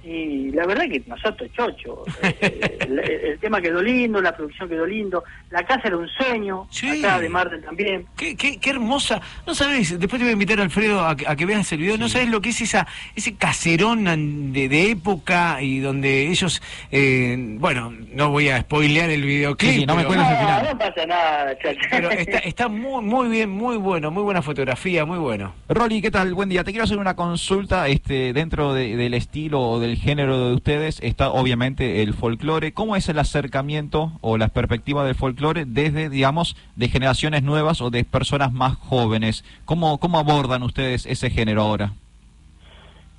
[0.05, 2.05] y la verdad que nosotros chocho.
[2.23, 6.67] Eh, el, el tema quedó lindo, la producción quedó lindo, la casa era un sueño,
[6.99, 8.07] acá de Martel también.
[8.17, 9.21] Qué, qué, qué hermosa.
[9.47, 11.99] No sabes, después te voy a invitar Alfredo a, que- a que veas el video.
[11.99, 17.37] No sabes lo que es esa ese caserón de, de época y donde ellos, eh,
[17.59, 19.71] bueno, no voy a spoilear el videoclip.
[19.71, 20.67] Sí, sí, no me cuentes el final.
[20.73, 21.81] No pasa nada, chacho.
[21.91, 25.55] Pero está, está muy, muy bien, muy bueno, muy buena fotografía, muy bueno.
[25.69, 26.35] Rolly, ¿qué tal?
[26.35, 26.65] Buen día.
[26.65, 27.89] Te quiero hacer una consulta.
[27.89, 32.73] Este, dentro de- del estilo o del género de ustedes está obviamente el folclore.
[32.73, 37.91] ¿Cómo es el acercamiento o la perspectiva del folclore desde, digamos, de generaciones nuevas o
[37.91, 39.45] de personas más jóvenes?
[39.65, 41.93] ¿Cómo, cómo abordan ustedes ese género ahora?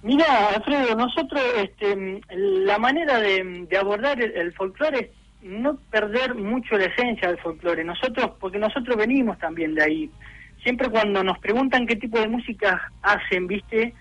[0.04, 5.10] Mira, Alfredo, nosotros, este, la manera de, de abordar el, el folclore es
[5.42, 7.84] no perder mucho la esencia del folclore.
[7.84, 10.12] Nosotros, porque nosotros venimos también de ahí.
[10.64, 13.94] Siempre cuando nos preguntan qué tipo de música hacen, viste,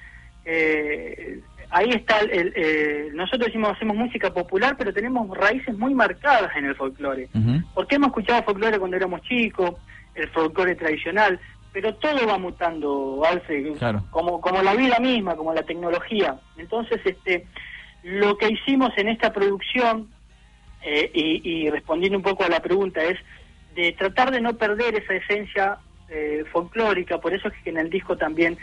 [0.42, 1.38] Eh,
[1.70, 6.54] ahí está el, el- eh, nosotros decimos hacemos música popular, pero tenemos raíces muy marcadas
[6.56, 7.28] en el folclore.
[7.74, 9.74] Porque hemos escuchado folclore cuando éramos chicos,
[10.14, 11.38] el folclore tradicional,
[11.72, 14.04] pero todo va mutando, Alfred, Claro.
[14.10, 16.36] como, como la vida misma, como la tecnología.
[16.58, 17.46] Entonces, este,
[18.02, 20.08] lo que hicimos en esta producción,
[20.82, 23.18] eh, y, y respondiendo un poco a la pregunta, es
[23.76, 27.88] de tratar de no perder esa esencia eh, folclórica, por eso es que en el
[27.88, 28.58] disco también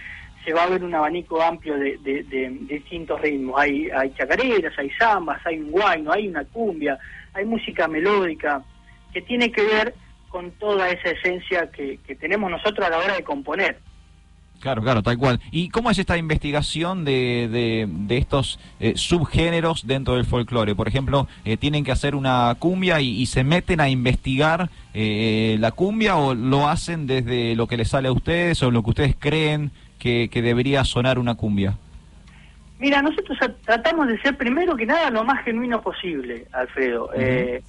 [0.47, 3.59] se va a ver un abanico amplio de, distintos ritmos.
[3.59, 6.97] Hay, hay chacareras, hay zambas, hay un guayno, hay una cumbia,
[7.33, 8.63] hay música melódica,
[9.11, 9.93] que tiene que ver
[10.29, 13.77] con toda esa esencia que, tenemos nosotros a la hora de componer.
[14.61, 15.41] Claro, claro, tal cual.
[15.51, 20.75] ¿Y cómo es esta investigación de, de, de estos eh, subgéneros dentro del folclore?
[20.75, 25.57] Por ejemplo, eh, ¿tienen que hacer una cumbia y, y se meten a investigar eh,
[25.59, 28.89] la cumbia o lo hacen desde lo que les sale a ustedes o lo que
[28.91, 31.77] ustedes creen que, que debería sonar una cumbia?
[32.79, 37.09] Mira, nosotros tratamos de ser primero que nada lo más genuino posible, Alfredo.
[37.15, 37.63] Eh,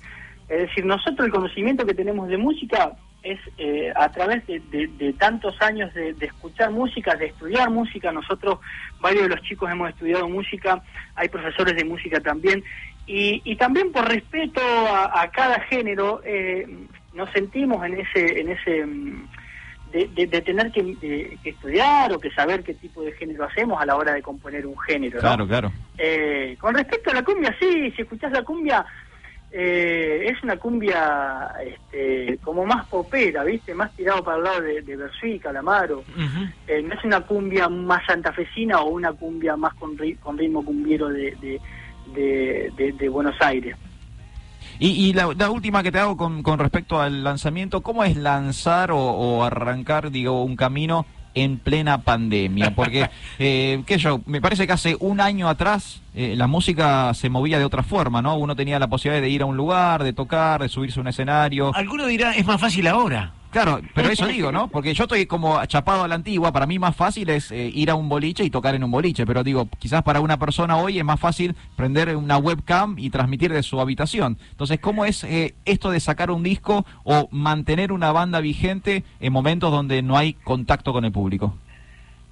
[0.48, 2.92] es decir, nosotros el conocimiento que tenemos de música
[3.22, 7.70] es eh, a través de, de- de tantos años de, de escuchar música, de estudiar
[7.70, 8.12] música.
[8.12, 8.58] Nosotros,
[9.00, 10.82] varios de los chicos hemos estudiado música,
[11.14, 12.62] hay profesores de música también.
[13.06, 16.66] Y, y también por respeto a, a cada género, eh,
[17.14, 18.40] nos sentimos en ese...
[18.40, 19.28] En ese mm,
[19.92, 23.44] de, de- de tener que, de- que estudiar o que saber qué tipo de género
[23.44, 25.16] hacemos a la hora de componer un género.
[25.16, 25.20] ¿no?
[25.20, 25.72] Claro, claro.
[25.96, 28.84] Eh, con respecto a la cumbia, sí, si escuchás la cumbia,
[29.50, 33.74] eh, es una cumbia este, como más popera, ¿viste?
[33.74, 36.04] Más tirado para el lado de, de Bersuit, Calamaro.
[36.66, 40.62] Eh, no es una cumbia más santafesina o una cumbia más con, ri- con ritmo
[40.64, 43.74] cumbiero de Buenos Aires.
[44.78, 48.16] Y, y la, la última que te hago con, con respecto al lanzamiento, ¿cómo es
[48.16, 52.74] lanzar o, o arrancar, digo, un camino en plena pandemia?
[52.74, 57.28] Porque, eh, qué yo, me parece que hace un año atrás eh, la música se
[57.28, 58.36] movía de otra forma, ¿no?
[58.36, 61.08] Uno tenía la posibilidad de ir a un lugar, de tocar, de subirse a un
[61.08, 61.74] escenario.
[61.74, 63.32] Alguno dirá, es más fácil ahora.
[63.50, 64.68] Claro, pero eso digo, ¿no?
[64.68, 67.90] Porque yo estoy como chapado a la antigua, para mí más fácil es eh, ir
[67.90, 70.98] a un boliche y tocar en un boliche, pero digo, quizás para una persona hoy
[70.98, 74.36] es más fácil prender una webcam y transmitir de su habitación.
[74.50, 79.32] Entonces, ¿cómo es eh, esto de sacar un disco o mantener una banda vigente en
[79.32, 81.56] momentos donde no hay contacto con el público?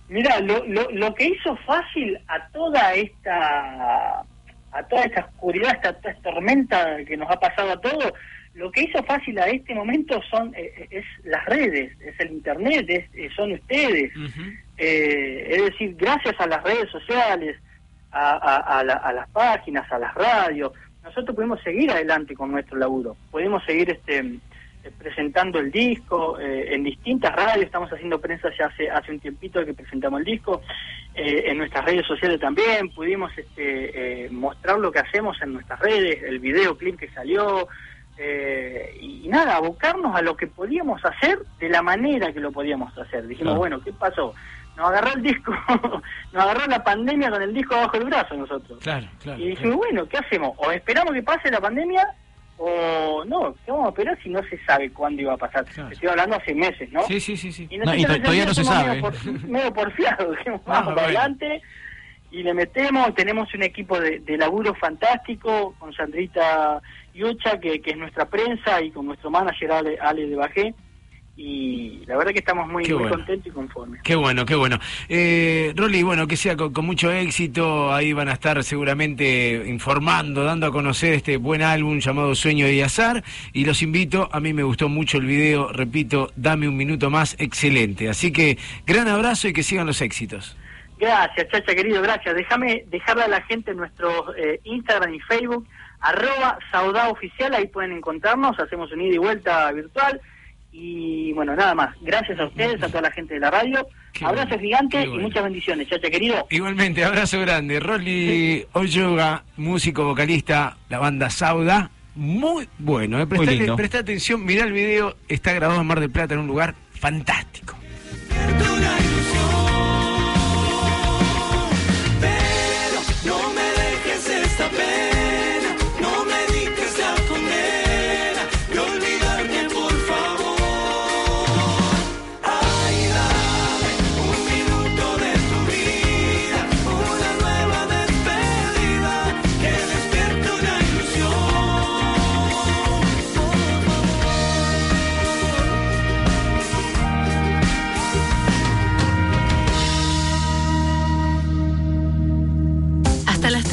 [0.09, 4.25] Mira, lo, lo, lo que hizo fácil a toda esta
[4.73, 8.13] a toda esta oscuridad, toda esta tormenta que nos ha pasado a todos,
[8.57, 12.87] lo que hizo fácil a este momento son eh, es las redes, es el internet,
[12.89, 14.11] es, eh, son ustedes.
[14.79, 17.57] Eh, es decir, gracias a las redes sociales,
[18.13, 20.73] a, a- a la- a las páginas, a las radios,
[21.05, 23.17] nosotros podemos seguir adelante con nuestro laburo.
[23.31, 28.67] Podemos seguir este eh, presentando el disco eh, en distintas radios, estamos haciendo prensa ya
[28.67, 30.63] hace, hace un tiempito que presentamos el disco,
[31.15, 35.79] eh, en nuestras redes sociales también, pudimos este, eh, mostrar lo que hacemos en nuestras
[35.81, 37.67] redes, el videoclip que salió,
[38.19, 42.97] eh, y, nada, abocarnos a lo que podíamos hacer de la manera que lo podíamos
[42.97, 43.27] hacer.
[43.27, 43.59] Dijimos, Claro.
[43.59, 44.35] bueno, ¿qué pasó?
[44.77, 45.55] Nos agarró el disco,
[46.33, 48.79] nos agarró la pandemia con el disco abajo del brazo nosotros.
[48.83, 49.41] Claro, claro.
[49.43, 50.53] Y dijimos, bueno, ¿qué hacemos?
[50.59, 52.07] O esperamos que pase la pandemia
[52.59, 55.65] o no, ¿qué vamos a esperar si no se sabe cuándo iba a pasar?
[55.91, 57.03] Estoy hablando hace meses, ¿no?
[57.03, 57.67] Sí, sí, sí, sí.
[57.71, 58.89] Y No, y todavía no se sabe.
[58.89, 61.63] Medio, por- medio porfiados, dijimos, Ah, vamos para adelante
[62.31, 66.81] y le metemos, tenemos un equipo de, de laburo fantástico con Sandrita
[67.17, 70.75] Yucha, que, que es nuestra prensa, y con nuestro manager Ale, Ale de Bajé,
[71.39, 73.11] y la verdad que estamos muy, muy bueno.
[73.11, 74.01] contentos y conformes.
[74.03, 74.79] Qué bueno, qué bueno.
[75.07, 77.93] Eh, Rolly, bueno, que sea con, con mucho éxito.
[77.93, 82.81] Ahí van a estar seguramente informando, dando a conocer este buen álbum llamado Sueño y
[82.81, 83.23] Azar.
[83.53, 87.37] Y los invito, a mí me gustó mucho el video, repito, dame un minuto más,
[87.39, 88.09] excelente.
[88.09, 90.57] Así que gran abrazo y que sigan los éxitos.
[90.99, 92.35] Gracias, Chacha querido, gracias.
[92.35, 95.67] Déjame dejarle a la gente en nuestro eh, Instagram y Facebook,
[96.01, 100.21] arroba Saudá Oficial, ahí pueden encontrarnos, hacemos un ida y vuelta virtual.
[100.73, 101.97] Y bueno, nada más.
[102.03, 103.87] Gracias a ustedes, a toda la gente de la radio.
[104.23, 106.47] Abrazo gigante y muchas bendiciones, Chacha querido.
[106.51, 107.81] Igualmente, abrazo grande.
[107.81, 111.91] Rolly Oyoga, músico, vocalista, la banda Sauda.
[112.15, 113.27] Muy bueno, eh.
[113.27, 117.76] Presta atención, mirá el video, está grabado en Mar del Plata en un lugar fantástico.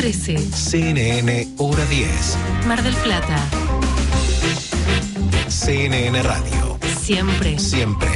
[0.03, 0.37] 13.
[0.51, 2.37] CNN Hora 10.
[2.67, 3.37] Mar del Plata.
[5.47, 6.77] CNN Radio.
[7.01, 7.57] Siempre.
[7.57, 8.09] Siempre.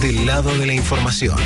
[0.00, 1.36] Del lado de la información.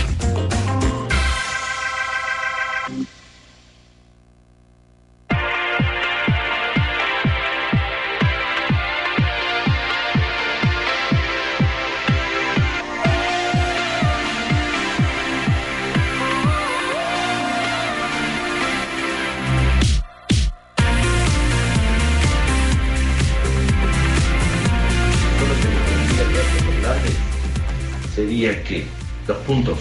[29.53, 29.79] Los puntos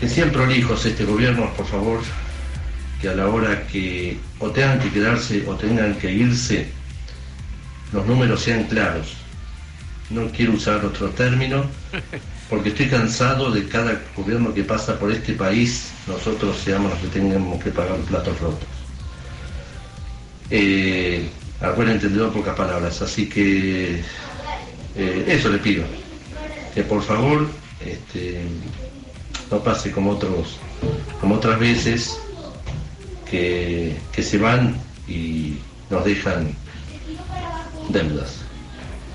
[0.00, 2.00] que sean prolijos este gobierno, por favor,
[3.00, 6.68] que a la hora que o tengan que quedarse o tengan que irse,
[7.92, 9.14] los números sean claros.
[10.10, 11.64] No quiero usar otro término,
[12.50, 17.08] porque estoy cansado de cada gobierno que pasa por este país, nosotros seamos los que
[17.08, 18.68] tengamos que pagar los platos rotos.
[20.50, 21.28] Eh,
[21.60, 24.00] a buen entendedor, pocas palabras, así que
[24.96, 25.84] eh, eso le pido,
[26.74, 27.48] que por favor
[27.84, 28.42] este,
[29.50, 30.58] no pase como otros,
[31.20, 32.18] como otras veces
[33.30, 34.76] que, que se van
[35.08, 35.58] y
[35.90, 36.54] nos dejan
[37.88, 38.38] deudas.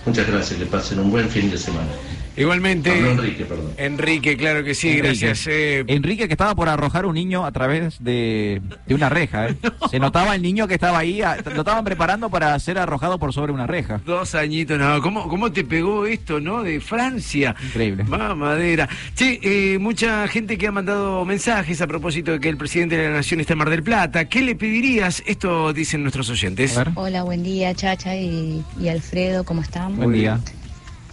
[0.05, 1.91] Muchas gracias, que pasen un buen fin de semana.
[2.39, 2.97] Igualmente.
[2.97, 3.71] Enrique, perdón.
[3.77, 5.07] Enrique, claro que sí, Enrique.
[5.07, 5.47] gracias.
[5.47, 9.49] eh, Enrique que estaba por arrojar un niño a través de, de una reja.
[9.49, 9.55] ¿eh?
[9.91, 13.33] Se notaba el niño que estaba ahí, a- lo estaban preparando para ser arrojado por
[13.33, 13.99] sobre una reja.
[14.05, 16.63] Dos añitos, no, ¿cómo, ¿cómo te pegó esto, no?
[16.63, 17.55] De Francia.
[17.63, 18.03] Increíble.
[18.05, 18.87] Mamadera.
[19.15, 23.09] Che, eh, mucha gente que ha mandado mensajes a propósito de que el presidente de
[23.09, 24.25] la Nación está en Mar del Plata.
[24.25, 25.21] ¿Qué le pedirías?
[25.25, 26.79] Esto dicen nuestros oyentes.
[26.95, 29.95] Hola, buen día, Chacha y, y Alfredo, ¿cómo están?
[29.97, 30.39] Buen día.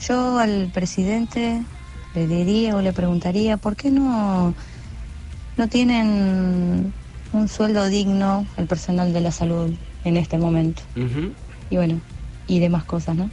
[0.01, 1.63] Yo al presidente
[2.15, 4.55] le diría o le preguntaría, ¿por qué no,
[5.57, 6.93] no tienen
[7.33, 9.73] un sueldo digno el personal de la salud
[10.05, 10.83] en este momento?
[11.71, 12.01] Y bueno,
[12.47, 13.31] y demás cosas, ¿no?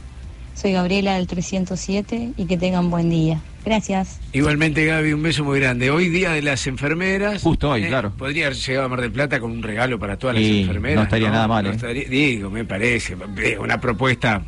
[0.54, 3.40] Soy Gabriela del 307 y que tengan buen día.
[3.64, 4.20] Gracias.
[4.32, 5.90] Igualmente, Gaby, un beso muy grande.
[5.90, 7.42] Hoy día de las enfermeras.
[7.42, 8.12] Justo hoy, eh, claro.
[8.16, 10.96] Podría haber llegado a Mar del Plata con un regalo para todas las enfermeras.
[10.96, 11.74] no estaría nada mal, No eh.
[11.74, 13.16] estaría- digo, me parece.
[13.58, 14.42] Una propuesta.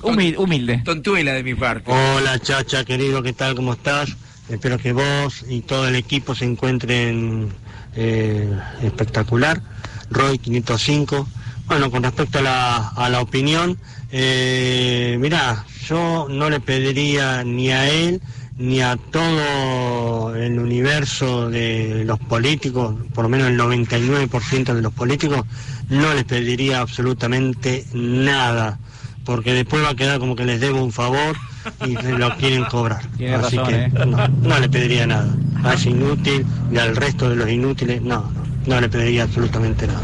[0.00, 0.82] Humilde.
[0.84, 1.90] Tontuela de mi parte.
[1.90, 3.54] Hola Chacha, querido, ¿qué tal?
[3.54, 4.16] ¿Cómo estás?
[4.48, 7.50] Espero que vos y todo el equipo se encuentren
[7.96, 8.48] eh,
[8.82, 9.62] espectacular.
[10.10, 11.26] Roy 505.
[11.66, 13.78] Bueno, con respecto a la, a la opinión,
[14.10, 18.20] eh, mirá, yo no le pediría ni a él
[18.58, 24.92] ni a todo el universo de los políticos, por lo menos el 99% de los
[24.92, 25.44] políticos,
[25.88, 28.78] no les pediría absolutamente nada,
[29.24, 31.36] porque después va a quedar como que les debo un favor
[31.86, 33.02] y lo quieren cobrar.
[33.16, 33.90] Tiene Así razón, que ¿eh?
[34.06, 35.34] no, no le pediría nada.
[35.64, 38.30] A ese inútil y al resto de los inútiles, no,
[38.66, 40.02] no, no le pediría absolutamente nada.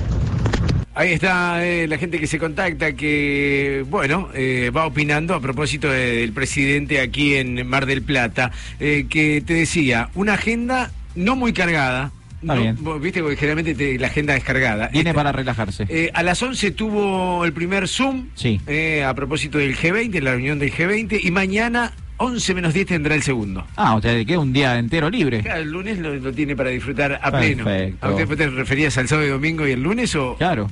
[0.94, 5.88] Ahí está eh, la gente que se contacta, que, bueno, eh, va opinando a propósito
[5.88, 11.36] de- del presidente aquí en Mar del Plata, eh, que te decía, una agenda no
[11.36, 12.10] muy cargada.
[12.40, 12.76] Está no- bien.
[12.80, 14.88] vos Viste, porque generalmente te- la agenda es cargada.
[14.88, 15.86] Viene para relajarse.
[15.88, 18.60] eh, a las 11 tuvo el primer Zoom Sí.
[18.66, 23.14] eh, a propósito del G20, la reunión del G20, y mañana 11 menos 10 tendrá
[23.14, 23.64] el segundo.
[23.76, 25.40] Ah, o sea, le queda un día entero libre.
[25.40, 27.64] Claro, el lunes lo, lo tiene para disfrutar a pleno.
[27.64, 28.06] Perfecto.
[28.06, 30.34] ¿A usted te referías al sábado y domingo y el lunes o...?
[30.36, 30.68] Claro.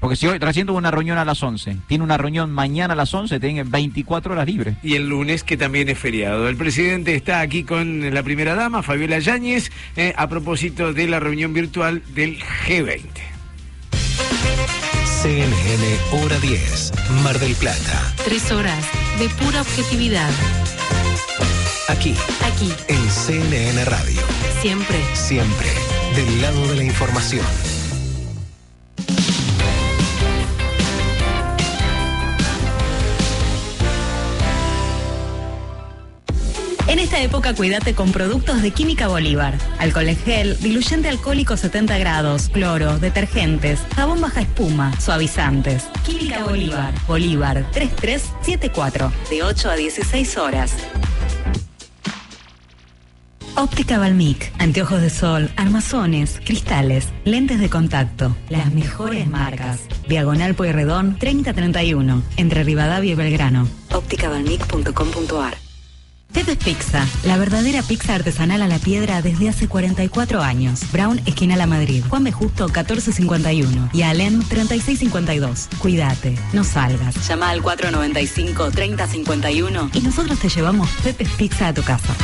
[0.00, 2.96] Porque si hoy recién tuvo una reunión a las 11, tiene una reunión mañana a
[2.96, 4.76] las 11, tiene 24 horas libres.
[4.82, 6.48] Y el lunes, que también es feriado.
[6.48, 11.20] El presidente está aquí con la primera dama, Fabiola Yáñez, eh, a propósito de la
[11.20, 13.02] reunión virtual del G20.
[15.04, 18.14] CNN Hora 10, Mar del Plata.
[18.24, 18.82] Tres horas
[19.18, 20.30] de pura objetividad.
[21.88, 22.14] Aquí,
[22.46, 24.22] Aquí, en CNN Radio.
[24.62, 24.98] siempre.
[25.14, 25.68] Siempre
[26.16, 27.44] del lado de la información.
[36.90, 39.56] En esta época cuídate con productos de Química Bolívar.
[39.78, 45.84] Alcohol en gel, diluyente alcohólico 70 grados, cloro, detergentes, jabón baja espuma, suavizantes.
[46.04, 46.92] Química Bolívar.
[47.06, 49.12] Bolívar 3374.
[49.30, 50.74] De 8 a 16 horas.
[53.54, 59.82] Óptica Balmic, anteojos de sol, armazones, cristales, lentes de contacto, las mejores marcas.
[60.08, 63.68] Diagonal Pueyrredón 3031, entre Rivadavia y Belgrano.
[63.92, 65.69] ópticabalmic.com.ar
[66.32, 70.80] Pepe's Pizza, la verdadera pizza artesanal a la piedra desde hace 44 años.
[70.92, 72.04] Brown, esquina La Madrid.
[72.08, 72.32] Juan B.
[72.32, 73.90] Justo, 1451.
[73.92, 75.68] Y Alem, 3652.
[75.78, 77.28] Cuídate, no salgas.
[77.28, 82.14] Llama al 495-3051 y nosotros te llevamos Pepe's Pizza a tu casa.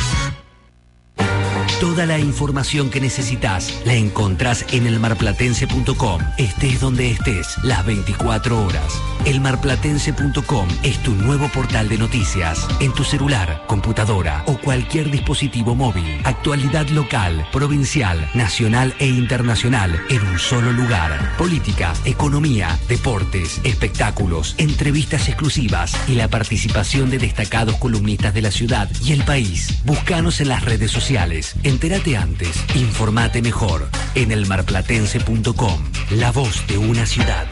[1.79, 6.21] Toda la información que necesitas la encontrás en elmarplatense.com.
[6.39, 8.99] Estés donde estés, las 24 horas.
[9.25, 12.67] Elmarplatense.com es tu nuevo portal de noticias.
[12.79, 16.19] En tu celular, computadora o cualquier dispositivo móvil.
[16.23, 21.35] Actualidad local, provincial, nacional e internacional en un solo lugar.
[21.37, 28.89] Política, economía, deportes, espectáculos, entrevistas exclusivas y la participación de destacados columnistas de la ciudad
[29.05, 29.79] y el país.
[29.85, 31.55] Búscanos en las redes sociales.
[31.67, 35.83] Entérate antes, informate mejor en elmarplatense.com.
[36.11, 37.45] La voz de una ciudad.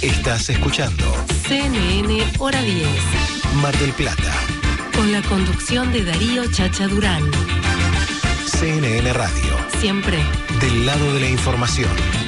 [0.00, 1.04] Estás escuchando
[1.48, 2.86] CNN Hora 10.
[3.60, 4.32] Mar del Plata,
[4.94, 7.28] Con la conducción de Darío Chacha Durán.
[8.46, 10.18] CNN Radio, Siempre.
[10.60, 12.19] del lado de la información.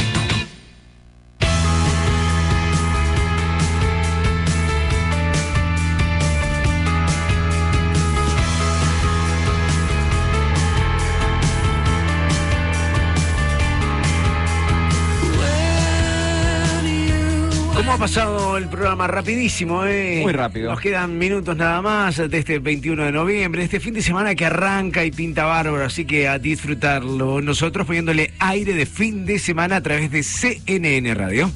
[17.83, 19.09] ¿Cómo ha pasado el programa?
[19.09, 20.21] Rapidísimo, ¿eh?
[20.23, 20.71] Muy rápido.
[20.71, 24.47] Nos quedan minutos nada más de este 21 de noviembre, este fin de semana que
[24.47, 27.43] arranca y pinta bárbaro, así que a disfrutarlo.
[27.43, 31.51] Nosotros poniéndole aire de fin de semana a través de CNN Radio.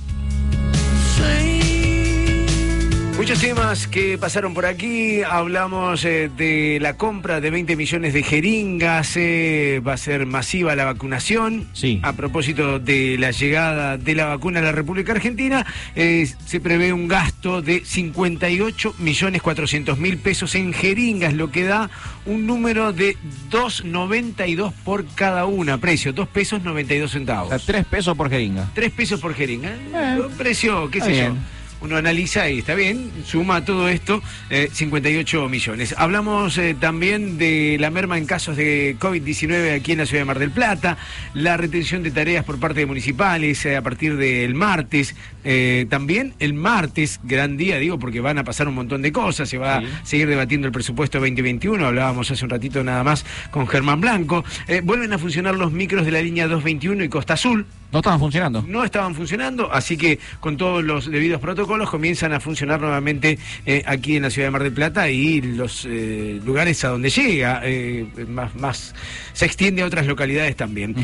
[3.16, 5.22] Muchos temas que pasaron por aquí.
[5.22, 9.16] Hablamos eh, de la compra de 20 millones de jeringas.
[9.16, 11.66] eh, va a ser masiva la vacunación.
[11.72, 11.98] Sí.
[12.02, 15.64] A propósito de la llegada de la vacuna a la República Argentina,
[15.94, 21.64] eh, se prevé un gasto de 58 millones 400 mil pesos en jeringas, lo que
[21.64, 21.88] da
[22.26, 23.16] un número de
[23.50, 25.78] 2.92 por cada una.
[25.78, 27.46] Precio, 2 pesos 92 centavos.
[27.52, 28.68] O sea, 3 pesos por jeringa.
[28.74, 29.74] 3 pesos por jeringa.
[30.22, 31.34] Un precio, qué sé yo.
[31.80, 35.94] Uno analiza y está bien, suma todo esto, eh, 58 millones.
[35.98, 40.24] Hablamos eh, también de la merma en casos de COVID-19 aquí en la ciudad de
[40.24, 40.96] Mar del Plata,
[41.34, 45.14] la retención de tareas por parte de municipales eh, a partir del martes.
[45.44, 49.48] Eh, también el martes, gran día, digo, porque van a pasar un montón de cosas,
[49.48, 49.86] se va Sí.
[49.86, 54.44] a seguir debatiendo el presupuesto 2021, hablábamos hace un ratito nada más con Germán Blanco.
[54.84, 58.64] Vuelven a funcionar los micros de la línea 221 y Costa Azul No estaban funcionando.
[58.66, 63.82] no estaban funcionando, así que con todos los debidos protocolos comienzan a funcionar nuevamente eh,
[63.86, 67.60] aquí en la ciudad de Mar del Plata y los eh, lugares a donde llega,
[67.64, 68.94] eh, más, más
[69.32, 70.94] se extiende a otras localidades también.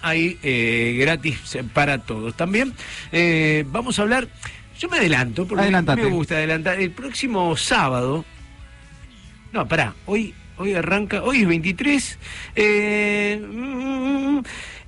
[0.00, 2.34] Ahí eh, gratis para todos.
[2.34, 2.72] También
[3.12, 4.28] eh, vamos a hablar.
[4.78, 6.02] Yo me adelanto porque Adelantate.
[6.02, 6.80] me gusta adelantar.
[6.80, 8.24] El próximo sábado.
[9.52, 12.18] No, pará, hoy, hoy arranca, hoy es 23.
[12.54, 14.38] eh, mm,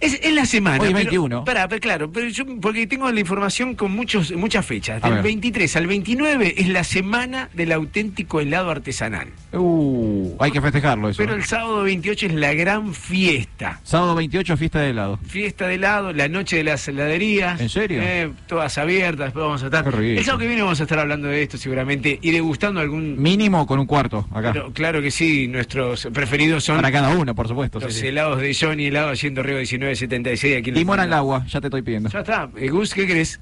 [0.01, 0.79] es, es la semana.
[0.83, 1.45] Hoy es pero- 21.
[1.45, 5.03] Pará, pero claro, pero yo, porque tengo la información con muchos, muchas fechas.
[5.03, 5.23] Del ver.
[5.23, 9.29] 23 al 29 es la semana del auténtico helado artesanal.
[9.53, 11.19] Uh, hay que festejarlo eso.
[11.23, 13.81] Pero el sábado 28 es la gran fiesta.
[13.83, 15.19] Sábado 28, fiesta de helado.
[15.27, 17.61] Fiesta de helado, la noche de las heladerías.
[17.61, 18.01] ¿En serio?
[18.03, 19.87] Eh, todas abiertas, después vamos a estar.
[19.87, 23.21] El sábado que viene vamos a estar hablando de esto seguramente y degustando algún.
[23.21, 24.53] Mínimo con un cuarto acá.
[24.53, 27.81] Pero claro que sí, nuestros preferidos son Para cada uno, por supuesto.
[27.81, 28.07] los sí, sí.
[28.09, 29.59] helados de Johnny, helado haciendo Río
[29.91, 32.09] 1976 aquí en Limón al agua, ya te estoy pidiendo.
[32.11, 32.49] Ya está.
[32.57, 33.41] Eh, Gus, ¿qué querés?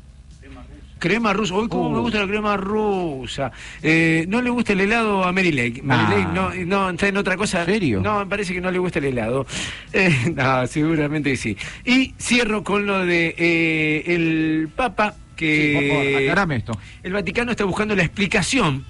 [0.99, 1.55] Crema rusa.
[1.55, 1.93] Uy, cómo Uh.
[1.93, 3.52] me gusta la crema rusa.
[3.85, 5.81] Eh, no le gusta el helado a Mary Lake.
[5.81, 6.10] Mary Ah.
[6.10, 7.65] Lake no, no, está en otra cosa.
[7.65, 8.01] ¿Serio?
[8.01, 9.47] No, me parece que no le gusta el helado.
[9.93, 11.57] Eh, no, seguramente sí.
[11.85, 16.73] Y cierro con lo de eh, el Papa que Sí, por favor, aclarame esto.
[17.05, 18.85] el Vaticano está buscando la explicación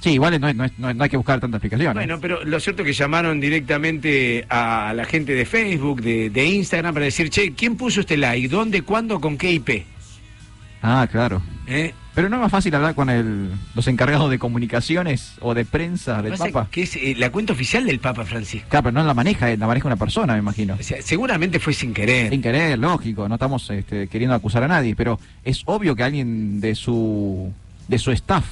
[0.00, 1.94] Sí, igual no, es- no no hay que buscar tanta explicación.
[1.94, 6.44] Bueno, pero lo cierto es que llamaron directamente a la gente de Facebook, de, de
[6.46, 8.48] Instagram, para decir, che, ¿quién puso este like?
[8.48, 9.84] ¿Dónde, cuándo, con qué IP?
[10.82, 11.42] Ah, claro.
[11.66, 11.92] ¿Eh?
[12.14, 16.22] Pero no es más fácil hablar con el, los encargados de comunicaciones o de prensa
[16.22, 16.68] del Papa.
[16.70, 18.66] Que es eh, la cuenta oficial del Papa Francisco.
[18.68, 20.76] Claro, pero no la maneja, eh, la maneja una persona, me imagino.
[20.80, 22.30] O sea, seguramente fue sin querer.
[22.30, 26.60] Sin querer, lógico, no estamos este, queriendo acusar a nadie, pero es obvio que alguien
[26.60, 27.52] de su
[27.86, 28.44] de su staff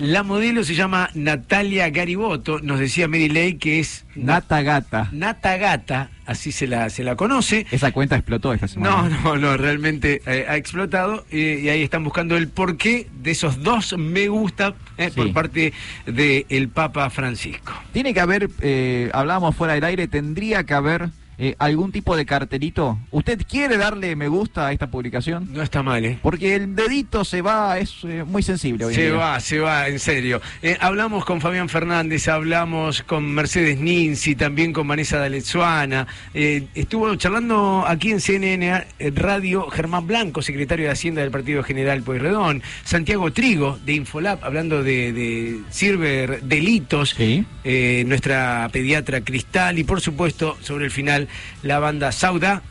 [0.00, 5.10] La modelo se llama Natalia Gariboto, nos decía Mary Lake que es Nata Gata.
[5.12, 7.66] Nata Gata, así se la, se la conoce.
[7.70, 9.10] Esa cuenta explotó esta semana.
[9.10, 13.32] No, no, no, realmente eh, ha explotado eh, y ahí están buscando el porqué de
[13.32, 15.74] esos dos me gusta eh, por parte
[16.06, 17.74] del Papa Francisco.
[17.92, 18.48] Tiene que haber,
[19.12, 21.10] hablábamos fuera del aire, tendría que haber
[21.42, 22.98] eh, algún tipo de cartelito.
[23.10, 25.48] ¿Usted quiere darle me gusta a esta publicación?
[25.54, 26.18] No está mal, ¿eh?
[26.20, 29.14] Porque el dedito se va, es eh, muy sensible hoy Se día.
[29.14, 30.42] va, se va, en serio.
[30.60, 36.06] Eh, hablamos con Fabián Fernández, hablamos con Mercedes Ninzi, también con Vanessa D'Alezuana.
[36.34, 42.62] Estuvo charlando aquí en CNN Radio Germán Blanco, secretario de Hacienda del Partido General Pueyrredón.
[42.84, 47.16] Santiago Trigo, de Infolab, hablando de, de Silver Delitos.
[47.64, 49.78] Nuestra pediatra Cristal.
[49.78, 51.28] Y por supuesto, sobre el final,
[51.62, 52.62] la banda Sauda.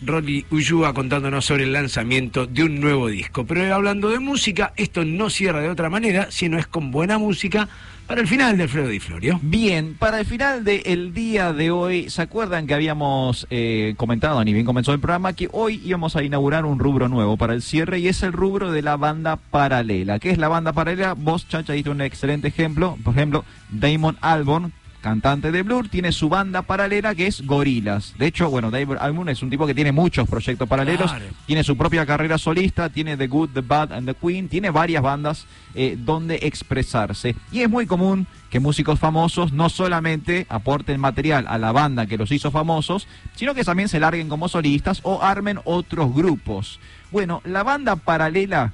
[0.00, 3.44] Rolly Ullúa contándonos sobre el lanzamiento de un nuevo disco.
[3.44, 7.68] Pero hablando de música, esto no cierra de otra manera, sino es con buena música
[8.08, 9.38] para el final de Alfredo Di Florio.
[9.42, 14.54] Bien, para el final del día de hoy, ¿se acuerdan que habíamos eh, comentado, ni
[14.54, 17.98] bien comenzó el programa, que hoy íbamos a inaugurar un rubro nuevo para el cierre
[17.98, 20.18] y es el rubro de la banda paralela?
[20.20, 21.12] ¿Qué es la banda paralela?
[21.12, 22.96] Vos, Chacha, diste un excelente ejemplo.
[23.04, 28.14] Por ejemplo, Damon Albarn, cantante de Blur, tiene su banda paralela que es Gorilas.
[28.18, 31.26] De hecho, bueno, Damon Albarn es un tipo que tiene muchos proyectos paralelos, Claro.
[31.46, 35.02] tiene su propia carrera solista, tiene The Good, The Bad and The Queen, tiene varias
[35.02, 37.36] bandas eh, donde expresarse.
[37.52, 42.18] Y es muy común que músicos famosos no solamente aporten material a la banda que
[42.18, 46.80] los hizo famosos, sino que también se larguen como solistas o armen otros grupos.
[47.12, 48.72] Bueno, la banda paralela,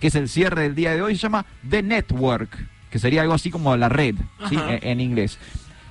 [0.00, 2.56] que es el cierre del día de hoy, se llama The Network,
[2.90, 4.14] que sería algo así como la red,
[4.50, 5.38] en, en inglés.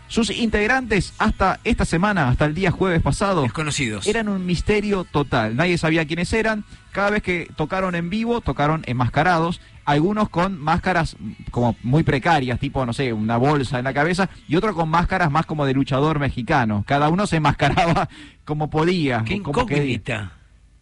[0.08, 4.06] Sus integrantes hasta esta semana, hasta el día jueves pasado, Desconocidos.
[4.08, 5.56] eran un misterio total.
[5.56, 6.64] Nadie sabía quiénes eran.
[6.92, 9.60] Cada vez que tocaron en vivo, tocaron enmascarados.
[9.84, 11.16] Algunos con máscaras
[11.52, 14.30] como muy precarias, tipo, no sé, una bolsa en la cabeza.
[14.48, 16.84] Y otros con máscaras más como de luchador mexicano.
[16.88, 18.08] Cada uno se enmascaraba
[18.46, 19.24] como podía.
[19.26, 20.02] Qué como que-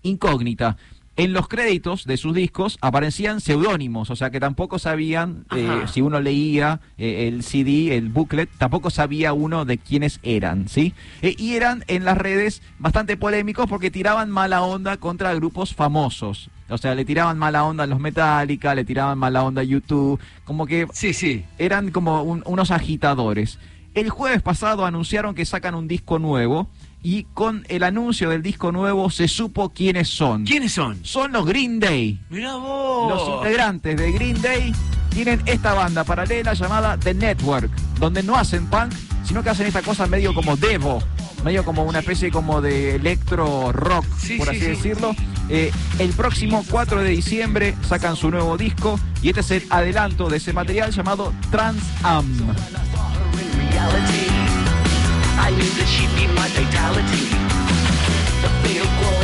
[0.04, 0.78] incógnita.
[1.16, 6.02] En los créditos de sus discos aparecían seudónimos, o sea que tampoco sabían, eh, si
[6.02, 10.96] uno leía eh, el CD, el booklet, tampoco sabía uno de quiénes eran, ¿sí?
[11.22, 16.50] Eh, y eran en las redes bastante polémicos porque tiraban mala onda contra grupos famosos.
[16.70, 20.20] O sea, le tiraban mala onda a los Metallica, le tiraban mala onda a YouTube,
[20.46, 21.46] como que Sí, sí.
[21.60, 23.60] eran como un- unos agitadores.
[23.94, 26.68] El jueves pasado anunciaron que sacan un disco nuevo
[27.04, 30.46] y con el anuncio del disco nuevo se supo quiénes son.
[30.46, 31.04] ¿Quiénes son?
[31.04, 32.20] Son los Green Day.
[32.30, 33.10] Mirá vos.
[33.14, 34.74] Los integrantes de Green Day
[35.10, 38.94] tienen esta banda paralela llamada The Network, donde no hacen punk,
[39.26, 41.04] sino que hacen esta cosa medio como Devo,
[41.44, 44.66] medio como una especie como de electro rock, Sí, por sí, así sí.
[44.72, 45.16] decirlo.
[45.50, 50.30] Eh, el próximo 4 de diciembre sacan su nuevo disco y este es el adelanto
[50.30, 52.26] de ese material llamado Trans Am.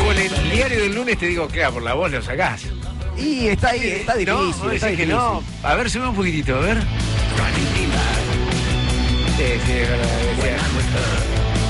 [0.04, 2.64] Con el diario del lunes te digo, claro, por la voz lo sacás.
[3.18, 4.34] Y está ahí, está difícil.
[4.66, 5.14] No, está que.
[5.64, 6.78] A ver, sube un poquitito, a ver.
[9.38, 10.08] Sí, sí, es verdad.
[10.36, 10.58] decía.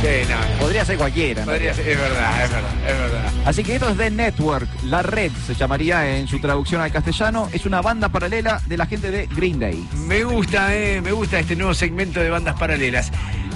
[0.01, 0.59] Sí, no, no.
[0.59, 1.42] Podría ser cualquiera.
[1.45, 1.51] ¿no?
[1.51, 3.32] Podría ser- es verdad, es verdad, es verdad.
[3.45, 7.50] Así que esto es The Network, la red se llamaría en su traducción al castellano.
[7.51, 9.85] Es una banda paralela de la gente de Green Day.
[10.08, 13.11] Me gusta, eh, me gusta este nuevo segmento de bandas paralelas.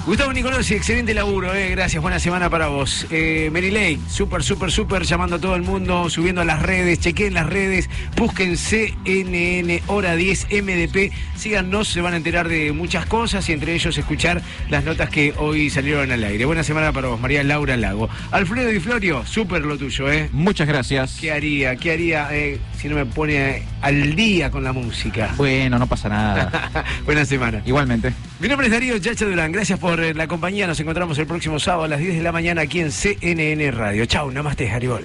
[0.06, 3.06] Gustavo Nicolosi, excelente laburo, eh, gracias, buena semana para vos.
[3.10, 7.32] Eh, Merilei, súper, súper, súper, llamando a todo el mundo, subiendo a las redes, chequeen
[7.32, 13.48] las redes, busquen CNN Hora 10 MDP, síganos, se van a enterar de muchas cosas
[13.48, 16.44] y entre ellos escuchar las notas que hoy salieron al aire.
[16.44, 18.10] Buena semana para vos, María Laura Lago.
[18.30, 20.28] Alfredo Di Florio, súper lo tuyo, ¿eh?
[20.32, 21.16] Muchas gracias.
[21.18, 21.76] ¿Qué haría?
[21.76, 25.32] ¿Qué haría eh, si no me pone al día con la música?
[25.38, 26.84] Bueno, no pasa nada.
[27.06, 27.62] Buena semana.
[27.64, 28.12] Igualmente.
[28.38, 29.50] Mi nombre es Darío Chacha Durán.
[29.50, 30.66] Gracias por eh, la compañía.
[30.66, 34.06] Nos encontramos el próximo sábado a las 10 de la mañana aquí en CNN Radio.
[34.06, 35.04] Chau, namaste, Haribol.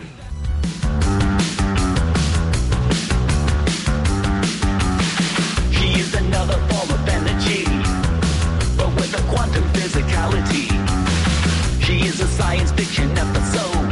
[11.89, 13.91] She is a science fiction episode,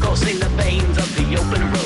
[0.00, 1.85] coursing the veins of the open road.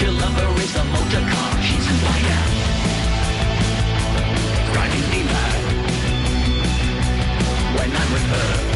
[0.00, 1.62] Your lover is a motor car.
[1.62, 2.40] She's a spider.
[4.72, 5.60] Driving me mad
[7.76, 8.69] When I'm with her.